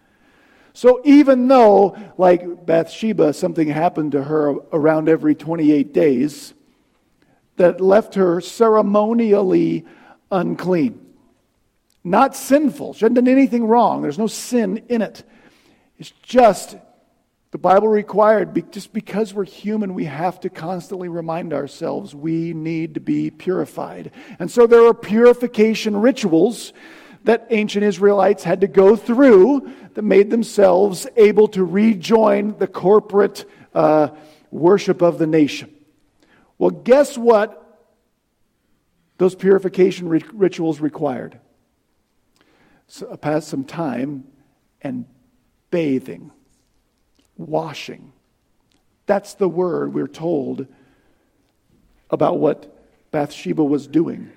So 0.74 1.00
even 1.06 1.48
though, 1.48 1.96
like 2.18 2.66
Bathsheba, 2.66 3.32
something 3.32 3.68
happened 3.68 4.12
to 4.12 4.24
her 4.24 4.50
around 4.70 5.08
every 5.08 5.34
28 5.34 5.94
days 5.94 6.52
that 7.56 7.80
left 7.80 8.14
her 8.14 8.40
ceremonially 8.40 9.84
unclean, 10.30 11.00
not 12.02 12.34
sinful. 12.34 12.94
She 12.94 13.04
hadn't 13.04 13.14
done 13.14 13.28
anything 13.28 13.66
wrong. 13.66 14.02
There's 14.02 14.18
no 14.18 14.26
sin 14.26 14.84
in 14.88 15.02
it. 15.02 15.22
It's 15.98 16.12
just 16.22 16.76
the 17.52 17.58
Bible 17.58 17.88
required, 17.88 18.72
just 18.72 18.94
because 18.94 19.34
we're 19.34 19.44
human, 19.44 19.92
we 19.92 20.06
have 20.06 20.40
to 20.40 20.48
constantly 20.48 21.10
remind 21.10 21.52
ourselves 21.52 22.14
we 22.14 22.54
need 22.54 22.94
to 22.94 23.00
be 23.00 23.30
purified. 23.30 24.10
And 24.38 24.50
so 24.50 24.66
there 24.66 24.86
are 24.86 24.94
purification 24.94 25.94
rituals 25.98 26.72
that 27.24 27.46
ancient 27.50 27.84
Israelites 27.84 28.42
had 28.42 28.62
to 28.62 28.68
go 28.68 28.96
through 28.96 29.70
that 29.92 30.02
made 30.02 30.30
themselves 30.30 31.06
able 31.16 31.46
to 31.48 31.62
rejoin 31.62 32.56
the 32.56 32.66
corporate 32.66 33.44
uh, 33.74 34.08
worship 34.50 35.02
of 35.02 35.18
the 35.18 35.26
nation. 35.26 35.70
Well, 36.62 36.70
guess 36.70 37.18
what 37.18 37.60
those 39.18 39.34
purification 39.34 40.08
rituals 40.08 40.78
required? 40.78 41.40
So, 42.86 43.08
uh, 43.08 43.16
pass 43.16 43.48
some 43.48 43.64
time 43.64 44.28
and 44.80 45.06
bathing 45.72 46.30
washing. 47.36 48.12
That's 49.06 49.34
the 49.34 49.48
word 49.48 49.92
we're 49.92 50.06
told 50.06 50.68
about 52.10 52.38
what 52.38 52.72
Bathsheba 53.10 53.64
was 53.64 53.88
doing. 53.88 54.30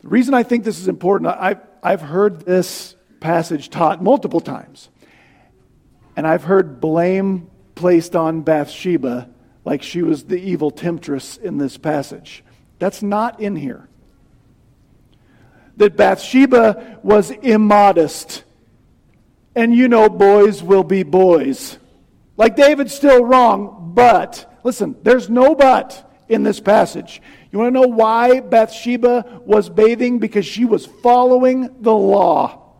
The 0.00 0.08
reason 0.08 0.32
I 0.32 0.42
think 0.42 0.64
this 0.64 0.80
is 0.80 0.88
important, 0.88 1.36
I've, 1.38 1.60
I've 1.82 2.00
heard 2.00 2.46
this 2.46 2.96
passage 3.20 3.68
taught 3.68 4.02
multiple 4.02 4.40
times. 4.40 4.88
And 6.16 6.26
I've 6.26 6.44
heard 6.44 6.80
blame 6.80 7.50
placed 7.74 8.16
on 8.16 8.40
Bathsheba 8.40 9.28
like 9.64 9.82
she 9.82 10.02
was 10.02 10.24
the 10.24 10.38
evil 10.38 10.70
temptress 10.70 11.36
in 11.36 11.58
this 11.58 11.76
passage. 11.76 12.42
That's 12.78 13.02
not 13.02 13.40
in 13.40 13.56
here. 13.56 13.88
That 15.76 15.96
Bathsheba 15.96 17.00
was 17.02 17.30
immodest. 17.30 18.44
And 19.54 19.74
you 19.74 19.88
know, 19.88 20.08
boys 20.08 20.62
will 20.62 20.84
be 20.84 21.02
boys. 21.02 21.78
Like 22.36 22.56
David's 22.56 22.94
still 22.94 23.24
wrong, 23.24 23.92
but, 23.94 24.58
listen, 24.64 24.96
there's 25.02 25.28
no 25.28 25.54
but 25.54 26.10
in 26.28 26.42
this 26.42 26.60
passage. 26.60 27.20
You 27.50 27.58
want 27.58 27.74
to 27.74 27.80
know 27.80 27.88
why 27.88 28.40
Bathsheba 28.40 29.42
was 29.44 29.68
bathing? 29.68 30.20
Because 30.20 30.46
she 30.46 30.64
was 30.64 30.86
following 30.86 31.68
the 31.82 31.92
law. 31.92 32.74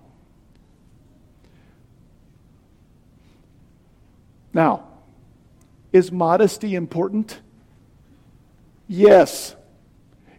Now, 4.53 4.90
is 5.93 6.13
modesty 6.13 6.75
important? 6.75 7.41
Yes. 8.87 9.55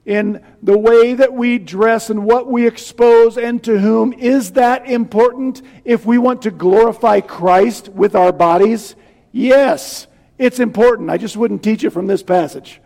In 0.06 0.44
the 0.62 0.78
way 0.78 1.14
that 1.14 1.34
we 1.34 1.60
dress 1.60 2.10
and 2.10 2.26
what 2.26 2.48
we 2.48 2.66
expose 2.68 3.38
and 3.38 3.64
to 3.64 3.80
whom, 3.80 4.14
is 4.14 4.54
that 4.54 4.90
important 4.90 5.62
if 5.86 6.06
we 6.06 6.18
want 6.18 6.42
to 6.42 6.52
glorify 6.52 7.22
Christ 7.22 7.90
with 7.90 8.16
our 8.16 8.32
bodies? 8.32 8.96
Yes, 9.32 10.08
it's 10.38 10.60
important. 10.60 11.10
I 11.10 11.18
just 11.18 11.38
wouldn't 11.38 11.64
teach 11.64 11.84
it 11.84 11.92
from 11.92 12.08
this 12.08 12.24
passage. 12.24 12.82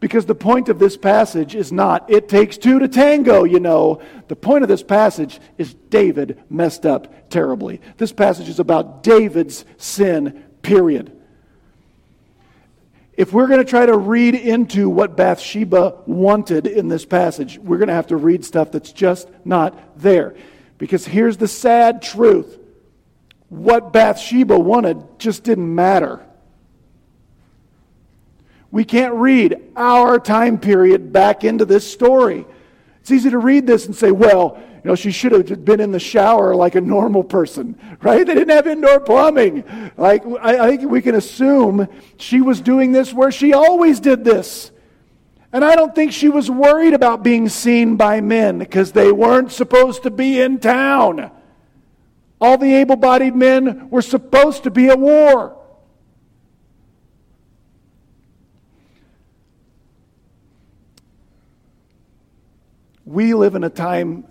Because 0.00 0.26
the 0.26 0.34
point 0.34 0.68
of 0.68 0.78
this 0.80 0.96
passage 0.96 1.54
is 1.54 1.72
not, 1.72 2.10
it 2.10 2.28
takes 2.28 2.58
two 2.58 2.80
to 2.80 2.88
tango, 2.88 3.44
you 3.44 3.60
know. 3.60 4.02
The 4.26 4.36
point 4.36 4.64
of 4.64 4.68
this 4.68 4.82
passage 4.82 5.40
is 5.56 5.74
David 5.74 6.42
messed 6.50 6.84
up 6.84 7.30
terribly. 7.30 7.80
This 7.96 8.12
passage 8.12 8.48
is 8.48 8.58
about 8.58 9.02
David's 9.02 9.64
sin, 9.76 10.44
period. 10.60 11.16
If 13.22 13.32
we're 13.32 13.46
going 13.46 13.60
to 13.60 13.64
try 13.64 13.86
to 13.86 13.96
read 13.96 14.34
into 14.34 14.90
what 14.90 15.16
Bathsheba 15.16 15.94
wanted 16.06 16.66
in 16.66 16.88
this 16.88 17.04
passage, 17.04 17.56
we're 17.56 17.78
going 17.78 17.86
to 17.86 17.94
have 17.94 18.08
to 18.08 18.16
read 18.16 18.44
stuff 18.44 18.72
that's 18.72 18.90
just 18.90 19.28
not 19.44 19.96
there. 19.96 20.34
Because 20.76 21.06
here's 21.06 21.36
the 21.36 21.46
sad 21.46 22.02
truth 22.02 22.58
what 23.48 23.92
Bathsheba 23.92 24.58
wanted 24.58 25.20
just 25.20 25.44
didn't 25.44 25.72
matter. 25.72 26.26
We 28.72 28.84
can't 28.84 29.14
read 29.14 29.70
our 29.76 30.18
time 30.18 30.58
period 30.58 31.12
back 31.12 31.44
into 31.44 31.64
this 31.64 31.88
story. 31.88 32.44
It's 33.02 33.12
easy 33.12 33.30
to 33.30 33.38
read 33.38 33.68
this 33.68 33.86
and 33.86 33.94
say, 33.94 34.10
well, 34.10 34.60
you 34.82 34.88
know, 34.88 34.94
she 34.96 35.12
should 35.12 35.30
have 35.30 35.64
been 35.64 35.78
in 35.80 35.92
the 35.92 36.00
shower 36.00 36.56
like 36.56 36.74
a 36.74 36.80
normal 36.80 37.22
person, 37.22 37.78
right? 38.02 38.26
They 38.26 38.34
didn't 38.34 38.50
have 38.50 38.66
indoor 38.66 38.98
plumbing. 38.98 39.64
Like, 39.96 40.24
I, 40.40 40.58
I 40.58 40.76
think 40.76 40.90
we 40.90 41.00
can 41.00 41.14
assume 41.14 41.86
she 42.16 42.40
was 42.40 42.60
doing 42.60 42.90
this 42.90 43.12
where 43.12 43.30
she 43.30 43.52
always 43.52 44.00
did 44.00 44.24
this. 44.24 44.72
And 45.52 45.64
I 45.64 45.76
don't 45.76 45.94
think 45.94 46.12
she 46.12 46.28
was 46.28 46.50
worried 46.50 46.94
about 46.94 47.22
being 47.22 47.48
seen 47.48 47.96
by 47.96 48.20
men 48.20 48.58
because 48.58 48.90
they 48.90 49.12
weren't 49.12 49.52
supposed 49.52 50.02
to 50.02 50.10
be 50.10 50.40
in 50.40 50.58
town. 50.58 51.30
All 52.40 52.58
the 52.58 52.74
able 52.76 52.96
bodied 52.96 53.36
men 53.36 53.88
were 53.88 54.02
supposed 54.02 54.64
to 54.64 54.70
be 54.70 54.88
at 54.88 54.98
war. 54.98 55.56
We 63.04 63.34
live 63.34 63.54
in 63.54 63.62
a 63.62 63.70
time 63.70 64.24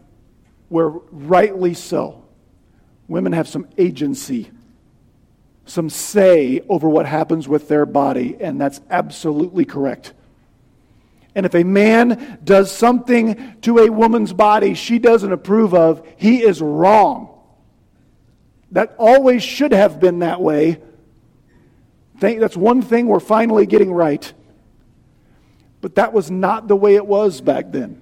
where, 0.71 0.87
rightly 0.87 1.74
so, 1.74 2.24
women 3.09 3.33
have 3.33 3.46
some 3.46 3.67
agency, 3.77 4.50
some 5.65 5.89
say 5.89 6.61
over 6.69 6.87
what 6.87 7.05
happens 7.05 7.46
with 7.46 7.67
their 7.67 7.85
body, 7.85 8.37
and 8.39 8.59
that's 8.59 8.79
absolutely 8.89 9.65
correct. 9.65 10.13
And 11.35 11.46
if 11.46 11.53
a 11.55 11.65
man 11.65 12.39
does 12.46 12.72
something 12.72 13.57
to 13.63 13.79
a 13.79 13.89
woman's 13.89 14.31
body 14.31 14.74
she 14.74 14.98
doesn't 14.98 15.33
approve 15.33 15.74
of, 15.74 16.07
he 16.15 16.41
is 16.41 16.61
wrong. 16.61 17.37
That 18.72 18.96
always 18.98 19.43
should 19.43 19.74
have 19.74 20.00
been 20.00 20.19
that 20.19 20.39
way. 20.39 20.81
That's 22.15 22.55
one 22.55 22.81
thing 22.81 23.07
we're 23.07 23.19
finally 23.19 23.65
getting 23.65 23.91
right. 23.91 24.31
But 25.81 25.96
that 25.96 26.13
was 26.13 26.31
not 26.31 26.69
the 26.69 26.77
way 26.77 26.96
it 26.96 27.05
was 27.05 27.41
back 27.41 27.74
then. 27.74 28.01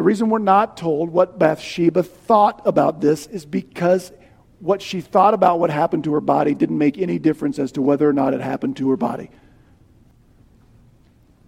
The 0.00 0.04
reason 0.04 0.30
we're 0.30 0.38
not 0.38 0.78
told 0.78 1.10
what 1.10 1.38
Bathsheba 1.38 2.02
thought 2.02 2.62
about 2.64 3.02
this 3.02 3.26
is 3.26 3.44
because 3.44 4.12
what 4.58 4.80
she 4.80 5.02
thought 5.02 5.34
about 5.34 5.60
what 5.60 5.68
happened 5.68 6.04
to 6.04 6.14
her 6.14 6.22
body 6.22 6.54
didn't 6.54 6.78
make 6.78 6.96
any 6.96 7.18
difference 7.18 7.58
as 7.58 7.72
to 7.72 7.82
whether 7.82 8.08
or 8.08 8.14
not 8.14 8.32
it 8.32 8.40
happened 8.40 8.78
to 8.78 8.88
her 8.88 8.96
body. 8.96 9.28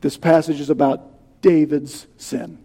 This 0.02 0.18
passage 0.18 0.60
is 0.60 0.68
about 0.68 1.40
David's 1.40 2.06
sin. 2.18 2.58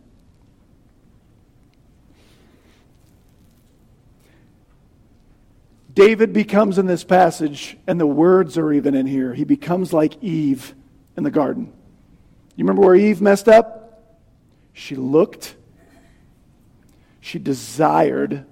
David 5.93 6.33
becomes 6.33 6.77
in 6.77 6.85
this 6.85 7.05
passage, 7.05 7.77
and 7.87 7.97
the 7.97 8.05
words 8.05 8.57
are 8.57 8.73
even 8.73 8.93
in 8.93 9.05
here. 9.05 9.33
He 9.33 9.45
becomes 9.45 9.93
like 9.93 10.21
Eve 10.21 10.75
in 11.15 11.23
the 11.23 11.31
garden. 11.31 11.71
You 12.57 12.65
remember 12.65 12.81
where 12.81 12.95
Eve 12.95 13.21
messed 13.21 13.47
up? 13.47 14.03
She 14.73 14.97
looked 14.97 15.55
she 17.27 17.39
desired 17.39 18.45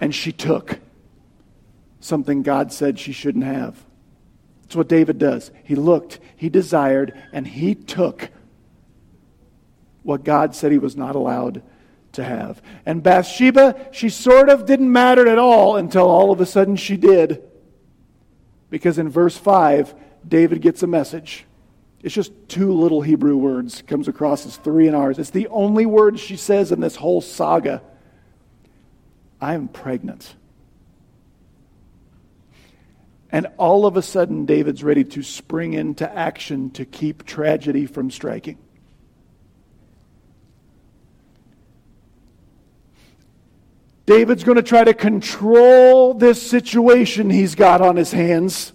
and 0.00 0.12
she 0.12 0.32
took 0.32 0.80
something 2.00 2.42
God 2.42 2.72
said 2.72 2.98
she 2.98 3.12
shouldn't 3.12 3.44
have. 3.44 3.76
That's 4.62 4.74
what 4.74 4.88
David 4.88 5.18
does. 5.18 5.52
He 5.62 5.76
looked, 5.76 6.18
he 6.34 6.48
desired, 6.48 7.14
and 7.32 7.46
he 7.46 7.76
took 7.76 8.30
what 10.02 10.24
God 10.24 10.56
said 10.56 10.72
he 10.72 10.78
was 10.78 10.96
not 10.96 11.14
allowed 11.14 11.62
to 12.12 12.24
have. 12.24 12.60
And 12.84 13.04
Bathsheba, 13.04 13.86
she 13.92 14.08
sort 14.08 14.48
of 14.48 14.66
didn't 14.66 14.90
matter 14.90 15.28
at 15.28 15.38
all 15.38 15.76
until 15.76 16.08
all 16.08 16.32
of 16.32 16.40
a 16.40 16.46
sudden 16.46 16.74
she 16.74 16.96
did. 16.96 17.40
Because 18.68 18.98
in 18.98 19.08
verse 19.08 19.36
5, 19.36 19.94
David 20.26 20.60
gets 20.60 20.82
a 20.82 20.88
message. 20.88 21.44
It's 22.08 22.14
just 22.14 22.32
two 22.48 22.72
little 22.72 23.02
Hebrew 23.02 23.36
words, 23.36 23.82
comes 23.82 24.08
across 24.08 24.46
as 24.46 24.56
three 24.56 24.88
in 24.88 24.94
ours. 24.94 25.18
It's 25.18 25.28
the 25.28 25.46
only 25.48 25.84
word 25.84 26.18
she 26.18 26.36
says 26.36 26.72
in 26.72 26.80
this 26.80 26.96
whole 26.96 27.20
saga. 27.20 27.82
I 29.42 29.52
am 29.52 29.68
pregnant. 29.68 30.34
And 33.30 33.48
all 33.58 33.84
of 33.84 33.98
a 33.98 34.00
sudden, 34.00 34.46
David's 34.46 34.82
ready 34.82 35.04
to 35.04 35.22
spring 35.22 35.74
into 35.74 36.10
action 36.10 36.70
to 36.70 36.86
keep 36.86 37.26
tragedy 37.26 37.84
from 37.84 38.10
striking. 38.10 38.56
David's 44.06 44.44
going 44.44 44.56
to 44.56 44.62
try 44.62 44.82
to 44.82 44.94
control 44.94 46.14
this 46.14 46.40
situation 46.40 47.28
he's 47.28 47.54
got 47.54 47.82
on 47.82 47.96
his 47.96 48.12
hands. 48.12 48.72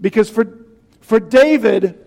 Because 0.00 0.30
for, 0.30 0.58
for 1.00 1.20
David, 1.20 1.98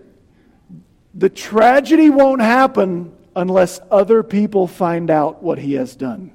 the 1.14 1.30
tragedy 1.30 2.10
won't 2.10 2.42
happen 2.42 3.14
unless 3.36 3.80
other 3.92 4.24
people 4.24 4.68
find 4.68 5.10
out 5.10 5.44
what 5.44 5.60
he 5.60 5.74
has 5.74 5.96
done. 5.96 6.32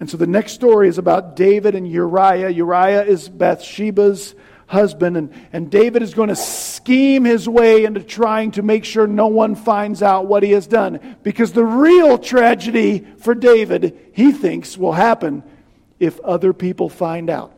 And 0.00 0.10
so 0.10 0.16
the 0.16 0.26
next 0.26 0.52
story 0.52 0.88
is 0.88 0.98
about 0.98 1.36
David 1.36 1.74
and 1.74 1.88
Uriah. 1.88 2.50
Uriah 2.50 3.04
is 3.04 3.28
Bathsheba's 3.28 4.34
husband, 4.66 5.16
and, 5.16 5.32
and 5.52 5.70
David 5.70 6.02
is 6.02 6.14
going 6.14 6.28
to 6.28 6.36
scheme 6.36 7.24
his 7.24 7.48
way 7.48 7.84
into 7.84 8.02
trying 8.02 8.50
to 8.52 8.62
make 8.62 8.84
sure 8.84 9.06
no 9.06 9.28
one 9.28 9.54
finds 9.54 10.02
out 10.02 10.26
what 10.26 10.42
he 10.42 10.52
has 10.52 10.66
done. 10.66 11.16
Because 11.22 11.52
the 11.52 11.64
real 11.64 12.18
tragedy 12.18 13.06
for 13.18 13.34
David, 13.34 13.98
he 14.12 14.32
thinks, 14.32 14.76
will 14.76 14.92
happen 14.92 15.42
if 16.00 16.20
other 16.20 16.52
people 16.52 16.88
find 16.88 17.30
out. 17.30 17.53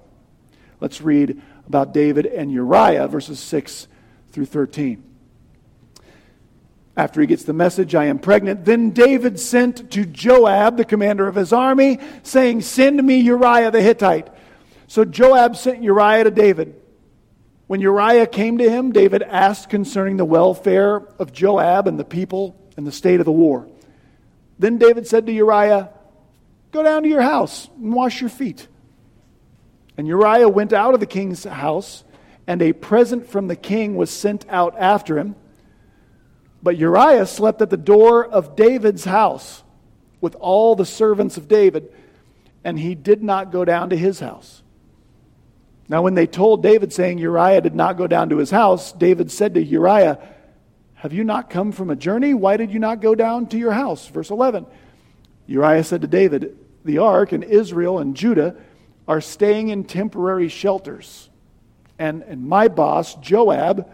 Let's 0.81 1.01
read 1.01 1.41
about 1.67 1.95
David 1.95 2.27
and 2.27 2.53
Uriah, 2.53 3.09
verses 3.09 3.41
6 3.41 3.89
through 4.31 4.47
13. 4.47 5.03
After 6.97 7.21
he 7.21 7.27
gets 7.27 7.45
the 7.45 7.53
message, 7.53 7.95
I 7.95 8.07
am 8.07 8.19
pregnant, 8.19 8.65
then 8.65 8.91
David 8.91 9.39
sent 9.39 9.91
to 9.91 10.07
Joab, 10.07 10.79
the 10.79 10.85
commander 10.85 11.29
of 11.29 11.35
his 11.35 11.53
army, 11.53 11.99
saying, 12.23 12.63
Send 12.63 13.03
me 13.03 13.19
Uriah 13.19 13.71
the 13.71 13.83
Hittite. 13.83 14.29
So 14.87 15.05
Joab 15.05 15.57
sent 15.57 15.83
Uriah 15.83 16.25
to 16.25 16.31
David. 16.31 16.81
When 17.67 17.81
Uriah 17.81 18.27
came 18.27 18.59
to 18.59 18.71
him, 18.71 18.93
David 18.93 19.23
asked 19.23 19.69
concerning 19.69 20.17
the 20.17 20.25
welfare 20.25 20.97
of 21.19 21.33
Joab 21.33 21.87
and 21.87 21.99
the 21.99 22.05
people 22.05 22.57
and 22.77 22.87
the 22.87 22.93
state 22.93 23.21
of 23.21 23.27
the 23.27 23.33
war. 23.33 23.69
Then 24.59 24.79
David 24.79 25.07
said 25.07 25.27
to 25.27 25.33
Uriah, 25.33 25.91
Go 26.71 26.83
down 26.83 27.03
to 27.03 27.09
your 27.09 27.23
house 27.23 27.69
and 27.77 27.95
wash 27.95 28.21
your 28.21 28.31
feet. 28.31 28.69
And 29.97 30.07
Uriah 30.07 30.49
went 30.49 30.73
out 30.73 30.95
of 30.95 31.01
the 31.01 31.07
king's 31.07 31.45
house 31.45 32.05
and 32.47 32.63
a 32.63 32.73
present 32.73 33.29
from 33.29 33.49
the 33.49 33.57
king 33.57 33.97
was 33.97 34.11
sent 34.11 34.47
out 34.49 34.77
after 34.79 35.19
him. 35.19 35.35
But 36.63 36.79
Uriah 36.79 37.27
slept 37.27 37.61
at 37.61 37.71
the 37.71 37.77
door 37.77 38.25
of 38.25 38.57
David's 38.57 39.05
house 39.05 39.63
with 40.21 40.35
all 40.37 40.75
the 40.75 40.87
servants 40.87 41.37
of 41.37 41.49
David, 41.49 41.93
and 42.65 42.79
he 42.79 42.95
did 42.95 43.23
not 43.23 43.53
go 43.53 43.65
down 43.65 43.91
to 43.91 43.97
his 43.97 44.21
house. 44.21 44.63
Now, 45.89 46.03
when 46.03 46.15
they 46.15 46.27
told 46.27 46.63
David, 46.63 46.93
saying 46.93 47.19
Uriah 47.19 47.61
did 47.61 47.75
not 47.75 47.97
go 47.97 48.07
down 48.07 48.31
to 48.31 48.39
his 48.39 48.51
house, 48.51 48.93
David 48.93 49.31
said 49.31 49.55
to 49.55 49.63
Uriah, 49.63 50.19
Have 50.95 51.13
you 51.13 51.23
not 51.23 51.51
come 51.51 51.71
from 51.71 51.91
a 51.91 51.97
journey? 51.97 52.35
Why 52.35 52.57
did 52.57 52.73
you 52.73 52.81
not 52.81 53.01
go 53.01 53.15
down 53.15 53.47
to 53.49 53.59
your 53.59 53.73
house? 53.73 54.07
Verse 54.09 54.31
11. 54.31 54.67
Uriah 55.47 55.85
said 55.85 56.01
to 56.01 56.09
David, 56.09 56.59
The 56.85 56.99
ark 56.99 57.31
and 57.31 57.45
Israel 57.45 58.01
and 58.01 58.17
Judah 58.17 58.57
are 59.09 59.21
staying 59.21 59.69
in 59.69 59.85
temporary 59.85 60.49
shelters. 60.49 61.31
And, 61.99 62.23
and 62.23 62.47
my 62.47 62.69
boss, 62.69 63.15
Joab, 63.17 63.91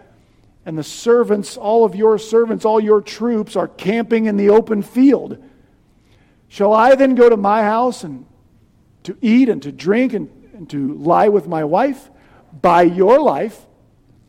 and 0.64 0.78
the 0.78 0.84
servants, 0.84 1.56
all 1.56 1.84
of 1.84 1.94
your 1.94 2.18
servants, 2.18 2.64
all 2.64 2.80
your 2.80 3.00
troops 3.00 3.56
are 3.56 3.68
camping 3.68 4.26
in 4.26 4.36
the 4.36 4.50
open 4.50 4.82
field. 4.82 5.42
Shall 6.48 6.72
I 6.72 6.94
then 6.94 7.14
go 7.14 7.28
to 7.28 7.36
my 7.36 7.62
house 7.62 8.04
and 8.04 8.26
to 9.04 9.16
eat 9.20 9.48
and 9.48 9.62
to 9.62 9.72
drink 9.72 10.12
and, 10.12 10.30
and 10.54 10.70
to 10.70 10.94
lie 10.94 11.28
with 11.28 11.48
my 11.48 11.64
wife? 11.64 12.10
By 12.60 12.82
your 12.82 13.20
life 13.20 13.58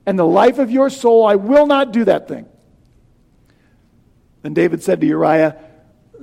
and 0.06 0.18
the 0.18 0.26
life 0.26 0.58
of 0.58 0.72
your 0.72 0.90
soul, 0.90 1.26
I 1.26 1.36
will 1.36 1.68
not 1.68 1.92
do 1.92 2.06
that 2.06 2.28
thing. 2.28 2.48
Then 4.42 4.54
David 4.54 4.84
said 4.84 5.02
to 5.02 5.08
Uriah, 5.08 5.58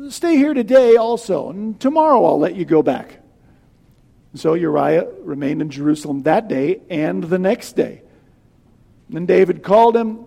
Stay 0.08 0.36
here 0.36 0.54
today 0.54 0.96
also, 0.96 1.50
and 1.50 1.78
tomorrow 1.78 2.24
I'll 2.24 2.38
let 2.38 2.54
you 2.54 2.64
go 2.64 2.82
back. 2.82 3.19
So 4.34 4.54
Uriah 4.54 5.08
remained 5.22 5.60
in 5.60 5.70
Jerusalem 5.70 6.22
that 6.22 6.48
day 6.48 6.80
and 6.88 7.24
the 7.24 7.38
next 7.38 7.74
day. 7.74 8.02
Then 9.08 9.26
David 9.26 9.62
called 9.62 9.96
him, 9.96 10.24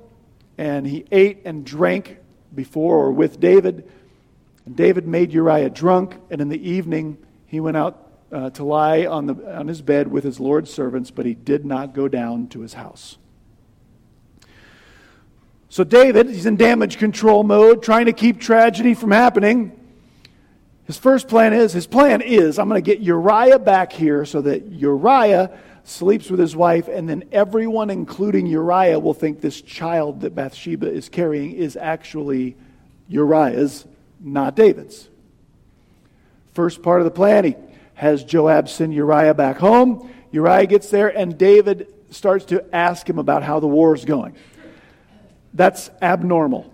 and 0.58 0.86
he 0.86 1.06
ate 1.12 1.44
and 1.46 1.66
drank 1.66 2.18
before 2.54 2.98
or 2.98 3.12
with 3.12 3.40
David. 3.40 3.90
And 4.66 4.76
David 4.76 5.08
made 5.08 5.32
Uriah 5.32 5.70
drunk, 5.70 6.16
and 6.30 6.42
in 6.42 6.50
the 6.50 6.70
evening 6.70 7.18
he 7.48 7.60
went 7.60 7.78
out 7.78 8.12
uh, 8.32 8.50
to 8.52 8.64
lie 8.64 9.06
on, 9.06 9.28
the, 9.28 9.58
on 9.58 9.68
his 9.68 9.82
bed 9.82 10.10
with 10.10 10.24
his 10.24 10.40
Lord's 10.40 10.74
servants, 10.74 11.12
but 11.12 11.26
he 11.26 11.34
did 11.34 11.66
not 11.66 11.94
go 11.94 12.08
down 12.08 12.48
to 12.50 12.62
his 12.62 12.74
house. 12.74 13.18
So 15.70 15.84
David, 15.84 16.30
he's 16.30 16.46
in 16.46 16.58
damage 16.58 16.98
control 16.98 17.44
mode, 17.44 17.82
trying 17.84 18.06
to 18.08 18.14
keep 18.14 18.40
tragedy 18.40 18.94
from 18.94 19.12
happening. 19.12 19.80
His 20.86 20.98
first 20.98 21.28
plan 21.28 21.54
is, 21.54 21.72
his 21.72 21.88
plan 21.88 22.22
is, 22.22 22.60
I'm 22.60 22.68
going 22.68 22.84
to 22.84 22.86
get 22.86 23.00
Uriah 23.00 23.60
back 23.60 23.94
here 23.94 24.26
so 24.26 24.42
that 24.42 24.66
Uriah 24.66 25.58
sleeps 25.86 26.30
with 26.30 26.40
his 26.40 26.56
wife, 26.56 26.88
and 26.88 27.08
then 27.08 27.24
everyone, 27.32 27.90
including 27.90 28.48
Uriah, 28.48 29.00
will 29.00 29.14
think 29.14 29.42
this 29.42 29.62
child 29.62 30.22
that 30.22 30.36
Bathsheba 30.36 30.92
is 30.92 31.10
carrying 31.10 31.54
is 31.54 31.78
actually 31.78 32.56
Uriah's, 33.08 33.86
not 34.20 34.56
David's. 34.56 35.10
First 36.54 36.82
part 36.82 37.02
of 37.02 37.06
the 37.06 37.12
plan, 37.12 37.46
he 37.46 37.56
has 37.96 38.24
Joab 38.24 38.70
send 38.70 38.94
Uriah 38.94 39.34
back 39.34 39.58
home. 39.58 40.12
Uriah 40.32 40.66
gets 40.66 40.90
there, 40.90 41.16
and 41.16 41.38
David 41.38 41.94
starts 42.10 42.46
to 42.46 42.64
ask 42.76 43.10
him 43.10 43.20
about 43.20 43.44
how 43.44 43.60
the 43.60 43.68
war 43.68 43.96
is 43.96 44.06
going. 44.06 44.36
That's 45.54 45.90
abnormal. 46.02 46.73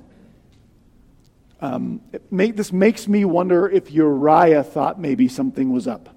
Um, 1.61 2.01
make, 2.31 2.55
this 2.55 2.71
makes 2.71 3.07
me 3.07 3.25
wonder 3.25 3.67
if 3.67 3.91
Uriah 3.91 4.63
thought 4.63 4.99
maybe 4.99 5.27
something 5.27 5.71
was 5.71 5.87
up. 5.87 6.15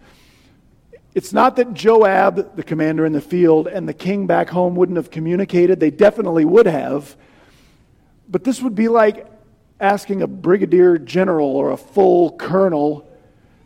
It's 1.14 1.33
not 1.33 1.57
that 1.57 1.74
Joab, 1.74 2.57
the 2.57 2.62
commander 2.62 3.05
in 3.05 3.12
the 3.12 3.20
field, 3.20 3.66
and 3.66 3.88
the 3.88 3.92
king 3.94 4.26
back 4.26 4.48
home 4.48 4.76
wouldn't 4.76 4.96
have 4.96 5.11
communicated. 5.11 5.78
They 5.78 5.90
definitely 5.90 6.44
would 6.44 6.66
have. 6.66 7.16
But 8.28 8.44
this 8.44 8.62
would 8.62 8.74
be 8.74 8.88
like 8.88 9.26
asking 9.78 10.22
a 10.22 10.26
brigadier 10.26 10.96
general 10.96 11.48
or 11.48 11.72
a 11.72 11.76
full 11.76 12.31
colonel 12.31 13.09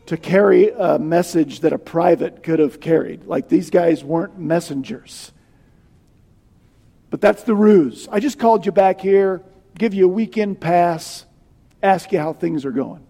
to 0.07 0.17
carry 0.17 0.71
a 0.71 0.99
message 0.99 1.61
that 1.61 1.73
a 1.73 1.79
private 1.79 2.43
could 2.43 2.59
have 2.59 2.81
carried. 2.81 3.27
Like 3.27 3.49
these 3.49 3.71
guys 3.71 4.03
weren't 4.03 4.39
messengers. 4.39 5.33
But 7.11 7.21
that's 7.21 7.43
the 7.45 7.55
ruse. 7.55 8.09
I 8.11 8.19
just 8.19 8.39
called 8.39 8.67
you 8.67 8.73
back 8.73 9.01
here, 9.01 9.43
give 9.79 9.95
you 9.95 10.07
a 10.07 10.09
weekend 10.09 10.61
pass 10.61 11.27
ask 11.83 12.13
you 12.13 12.19
how 12.19 12.33
things 12.33 12.65
are 12.65 12.71
going. 12.71 13.01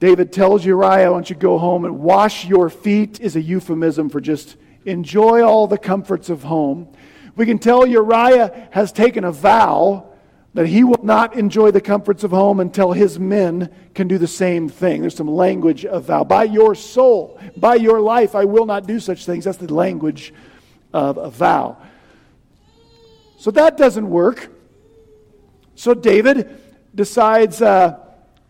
David 0.00 0.32
tells 0.32 0.64
Uriah, 0.64 1.06
"I 1.06 1.10
want 1.10 1.30
you 1.30 1.36
to 1.36 1.40
go 1.40 1.58
home 1.58 1.84
and 1.84 2.00
wash 2.00 2.46
your 2.46 2.68
feet," 2.68 3.20
is 3.20 3.36
a 3.36 3.40
euphemism 3.40 4.08
for 4.08 4.20
just 4.20 4.56
enjoy 4.84 5.42
all 5.42 5.66
the 5.66 5.78
comforts 5.78 6.28
of 6.28 6.42
home. 6.42 6.88
We 7.36 7.46
can 7.46 7.58
tell 7.58 7.86
Uriah 7.86 8.68
has 8.70 8.92
taken 8.92 9.24
a 9.24 9.32
vow 9.32 10.04
that 10.52 10.66
he 10.66 10.84
will 10.84 11.02
not 11.02 11.34
enjoy 11.36 11.72
the 11.72 11.80
comforts 11.80 12.22
of 12.22 12.30
home 12.30 12.60
until 12.60 12.92
his 12.92 13.18
men 13.18 13.70
can 13.92 14.06
do 14.06 14.18
the 14.18 14.28
same 14.28 14.68
thing. 14.68 15.00
There's 15.00 15.16
some 15.16 15.26
language 15.26 15.84
of 15.84 16.04
vow. 16.04 16.22
By 16.22 16.44
your 16.44 16.76
soul, 16.76 17.38
by 17.56 17.74
your 17.74 18.00
life, 18.00 18.36
I 18.36 18.44
will 18.44 18.66
not 18.66 18.86
do 18.86 19.00
such 19.00 19.26
things. 19.26 19.46
That's 19.46 19.58
the 19.58 19.72
language 19.72 20.32
of 20.92 21.16
a 21.16 21.28
vow. 21.28 21.78
So 23.36 23.50
that 23.50 23.76
doesn't 23.76 24.08
work. 24.08 24.50
So 25.74 25.94
David 25.94 26.60
decides, 26.94 27.60
uh, 27.60 27.98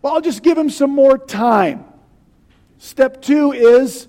well, 0.02 0.14
I'll 0.14 0.20
just 0.20 0.42
give 0.42 0.58
him 0.58 0.70
some 0.70 0.90
more 0.90 1.16
time. 1.16 1.84
Step 2.78 3.22
two 3.22 3.52
is 3.52 4.08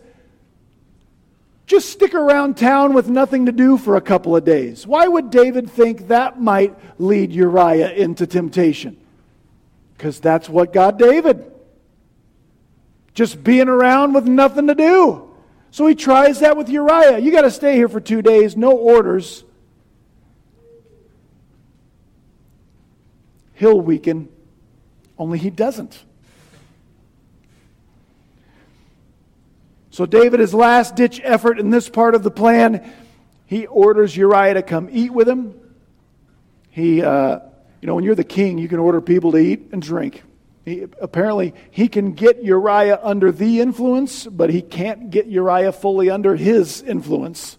just 1.66 1.90
stick 1.90 2.14
around 2.14 2.58
town 2.58 2.94
with 2.94 3.10
nothing 3.10 3.48
to 3.48 3.52
do 3.52 3.78
for 3.78 3.96
a 3.96 4.02
couple 4.02 4.36
of 4.36 4.44
days. 4.44 4.86
Why 4.86 5.08
would 5.08 5.32
David 5.32 5.70
think 5.70 6.10
that 6.10 6.40
might 6.40 6.76
lead 7.00 7.32
Uriah 7.32 7.92
into 7.94 8.28
temptation? 8.28 8.98
Because 9.98 10.20
that's 10.20 10.50
what 10.50 10.74
got 10.74 11.00
David. 11.00 11.52
Just 13.14 13.44
being 13.44 13.70
around 13.70 14.14
with 14.14 14.26
nothing 14.26 14.68
to 14.68 14.76
do. 14.76 15.34
So 15.72 15.88
he 15.88 15.96
tries 15.96 16.42
that 16.42 16.58
with 16.58 16.70
Uriah. 16.70 17.20
You 17.20 17.32
got 17.32 17.42
to 17.42 17.52
stay 17.52 17.76
here 17.76 17.88
for 17.88 18.02
two 18.02 18.22
days, 18.22 18.58
no 18.58 18.72
orders. 18.72 19.45
He'll 23.56 23.80
weaken, 23.80 24.30
only 25.18 25.40
he 25.40 25.50
doesn't. 25.50 26.04
So, 29.90 30.06
David, 30.06 30.42
his 30.42 30.54
last 30.54 30.96
ditch 30.96 31.22
effort 31.24 31.58
in 31.58 31.70
this 31.70 31.88
part 31.88 32.16
of 32.16 32.24
the 32.24 32.32
plan, 32.32 32.92
he 33.46 33.66
orders 33.66 34.16
Uriah 34.16 34.56
to 34.56 34.62
come 34.62 34.90
eat 34.92 35.12
with 35.12 35.28
him. 35.28 35.54
He, 36.70 37.02
uh, 37.02 37.40
you 37.80 37.88
know, 37.88 37.96
when 37.96 38.04
you're 38.04 38.16
the 38.16 38.26
king, 38.26 38.58
you 38.58 38.68
can 38.68 38.80
order 38.80 39.00
people 39.00 39.32
to 39.32 39.38
eat 39.38 39.70
and 39.72 39.82
drink. 39.82 40.22
He, 40.66 40.82
apparently, 41.00 41.54
he 41.72 41.88
can 41.88 42.12
get 42.12 42.44
Uriah 42.44 43.00
under 43.02 43.32
the 43.32 43.62
influence, 43.62 44.26
but 44.26 44.50
he 44.50 44.62
can't 44.62 45.12
get 45.12 45.28
Uriah 45.28 45.72
fully 45.72 46.10
under 46.10 46.36
his 46.36 46.82
influence. 46.82 47.58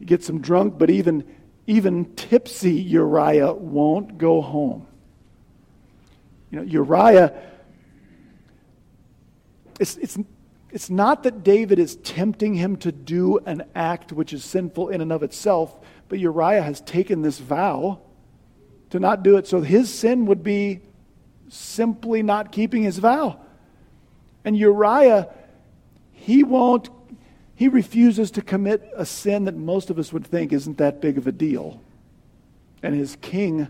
He 0.00 0.06
gets 0.06 0.28
him 0.28 0.40
drunk, 0.40 0.78
but 0.78 0.90
even 0.90 1.24
even 1.70 2.16
tipsy 2.16 2.72
Uriah 2.72 3.52
won't 3.52 4.18
go 4.18 4.40
home. 4.40 4.88
You 6.50 6.58
know, 6.58 6.64
Uriah, 6.64 7.32
it's, 9.78 9.96
it's, 9.98 10.18
it's 10.72 10.90
not 10.90 11.22
that 11.22 11.44
David 11.44 11.78
is 11.78 11.94
tempting 11.96 12.54
him 12.54 12.76
to 12.78 12.90
do 12.90 13.38
an 13.46 13.62
act 13.76 14.12
which 14.12 14.32
is 14.32 14.44
sinful 14.44 14.88
in 14.88 15.00
and 15.00 15.12
of 15.12 15.22
itself, 15.22 15.78
but 16.08 16.18
Uriah 16.18 16.62
has 16.62 16.80
taken 16.80 17.22
this 17.22 17.38
vow 17.38 18.00
to 18.90 18.98
not 18.98 19.22
do 19.22 19.36
it. 19.36 19.46
So 19.46 19.60
his 19.60 19.94
sin 19.94 20.26
would 20.26 20.42
be 20.42 20.80
simply 21.48 22.24
not 22.24 22.50
keeping 22.50 22.82
his 22.82 22.98
vow. 22.98 23.38
And 24.44 24.56
Uriah, 24.56 25.28
he 26.10 26.42
won't 26.42 26.90
he 27.60 27.68
refuses 27.68 28.30
to 28.30 28.40
commit 28.40 28.90
a 28.96 29.04
sin 29.04 29.44
that 29.44 29.54
most 29.54 29.90
of 29.90 29.98
us 29.98 30.14
would 30.14 30.26
think 30.26 30.50
isn't 30.50 30.78
that 30.78 30.98
big 30.98 31.18
of 31.18 31.26
a 31.26 31.32
deal. 31.32 31.78
And 32.82 32.94
his 32.94 33.18
king, 33.20 33.68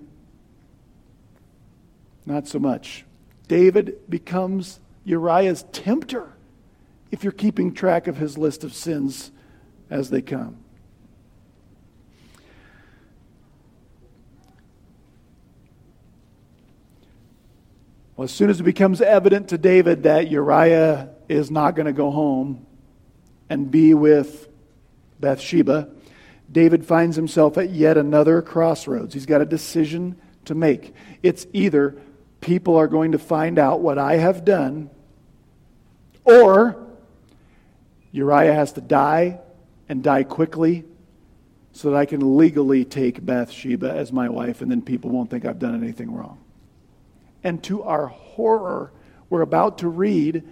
not 2.25 2.47
so 2.47 2.61
much. 2.61 3.05
David 3.49 3.99
becomes 4.09 4.79
Uriah's 5.05 5.65
tempter 5.73 6.29
if 7.11 7.25
you're 7.25 7.33
keeping 7.33 7.75
track 7.75 8.07
of 8.07 8.17
his 8.17 8.39
list 8.39 8.63
of 8.63 8.73
sins 8.73 9.33
as 9.91 10.09
they 10.09 10.23
come. 10.23 10.59
Well, 18.17 18.23
as 18.23 18.31
soon 18.31 18.51
as 18.51 18.61
it 18.61 18.63
becomes 18.63 19.01
evident 19.01 19.49
to 19.49 19.59
David 19.59 20.05
that 20.05 20.31
Uriah 20.31 21.09
is 21.29 21.51
not 21.51 21.75
going 21.75 21.87
to 21.87 21.93
go 21.93 22.13
home, 22.13 22.69
and 23.51 23.71
be 23.71 23.93
with 23.93 24.49
Bathsheba, 25.19 25.91
David 26.51 26.87
finds 26.87 27.17
himself 27.17 27.59
at 27.59 27.71
yet 27.71 27.99
another 27.99 28.41
crossroads. 28.41 29.13
He's 29.13 29.27
got 29.27 29.43
a 29.43 29.45
decision 29.45 30.17
to 30.47 30.55
make. 30.55 30.95
It's 31.23 31.47
either 31.53 31.97
people 32.41 32.77
are 32.77 32.89
going 32.89 33.13
to 33.13 33.19
find 33.19 33.59
out 33.59 33.81
what 33.81 33.99
I 33.99 34.17
have 34.17 34.45
done, 34.45 34.89
or 36.25 36.77
Uriah 38.13 38.55
has 38.55 38.73
to 38.73 38.81
die 38.81 39.41
and 39.89 40.03
die 40.03 40.23
quickly 40.23 40.85
so 41.73 41.91
that 41.91 41.97
I 41.97 42.07
can 42.07 42.37
legally 42.37 42.85
take 42.85 43.25
Bathsheba 43.25 43.91
as 43.91 44.13
my 44.13 44.29
wife 44.29 44.61
and 44.61 44.71
then 44.71 44.83
people 44.83 45.11
won't 45.11 45.31
think 45.31 45.45
I've 45.45 45.59
done 45.59 45.81
anything 45.81 46.13
wrong. 46.13 46.39
And 47.45 47.63
to 47.65 47.83
our 47.83 48.07
horror, 48.07 48.93
we're 49.29 49.43
about 49.43 49.79
to 49.79 49.89
read 49.89 50.45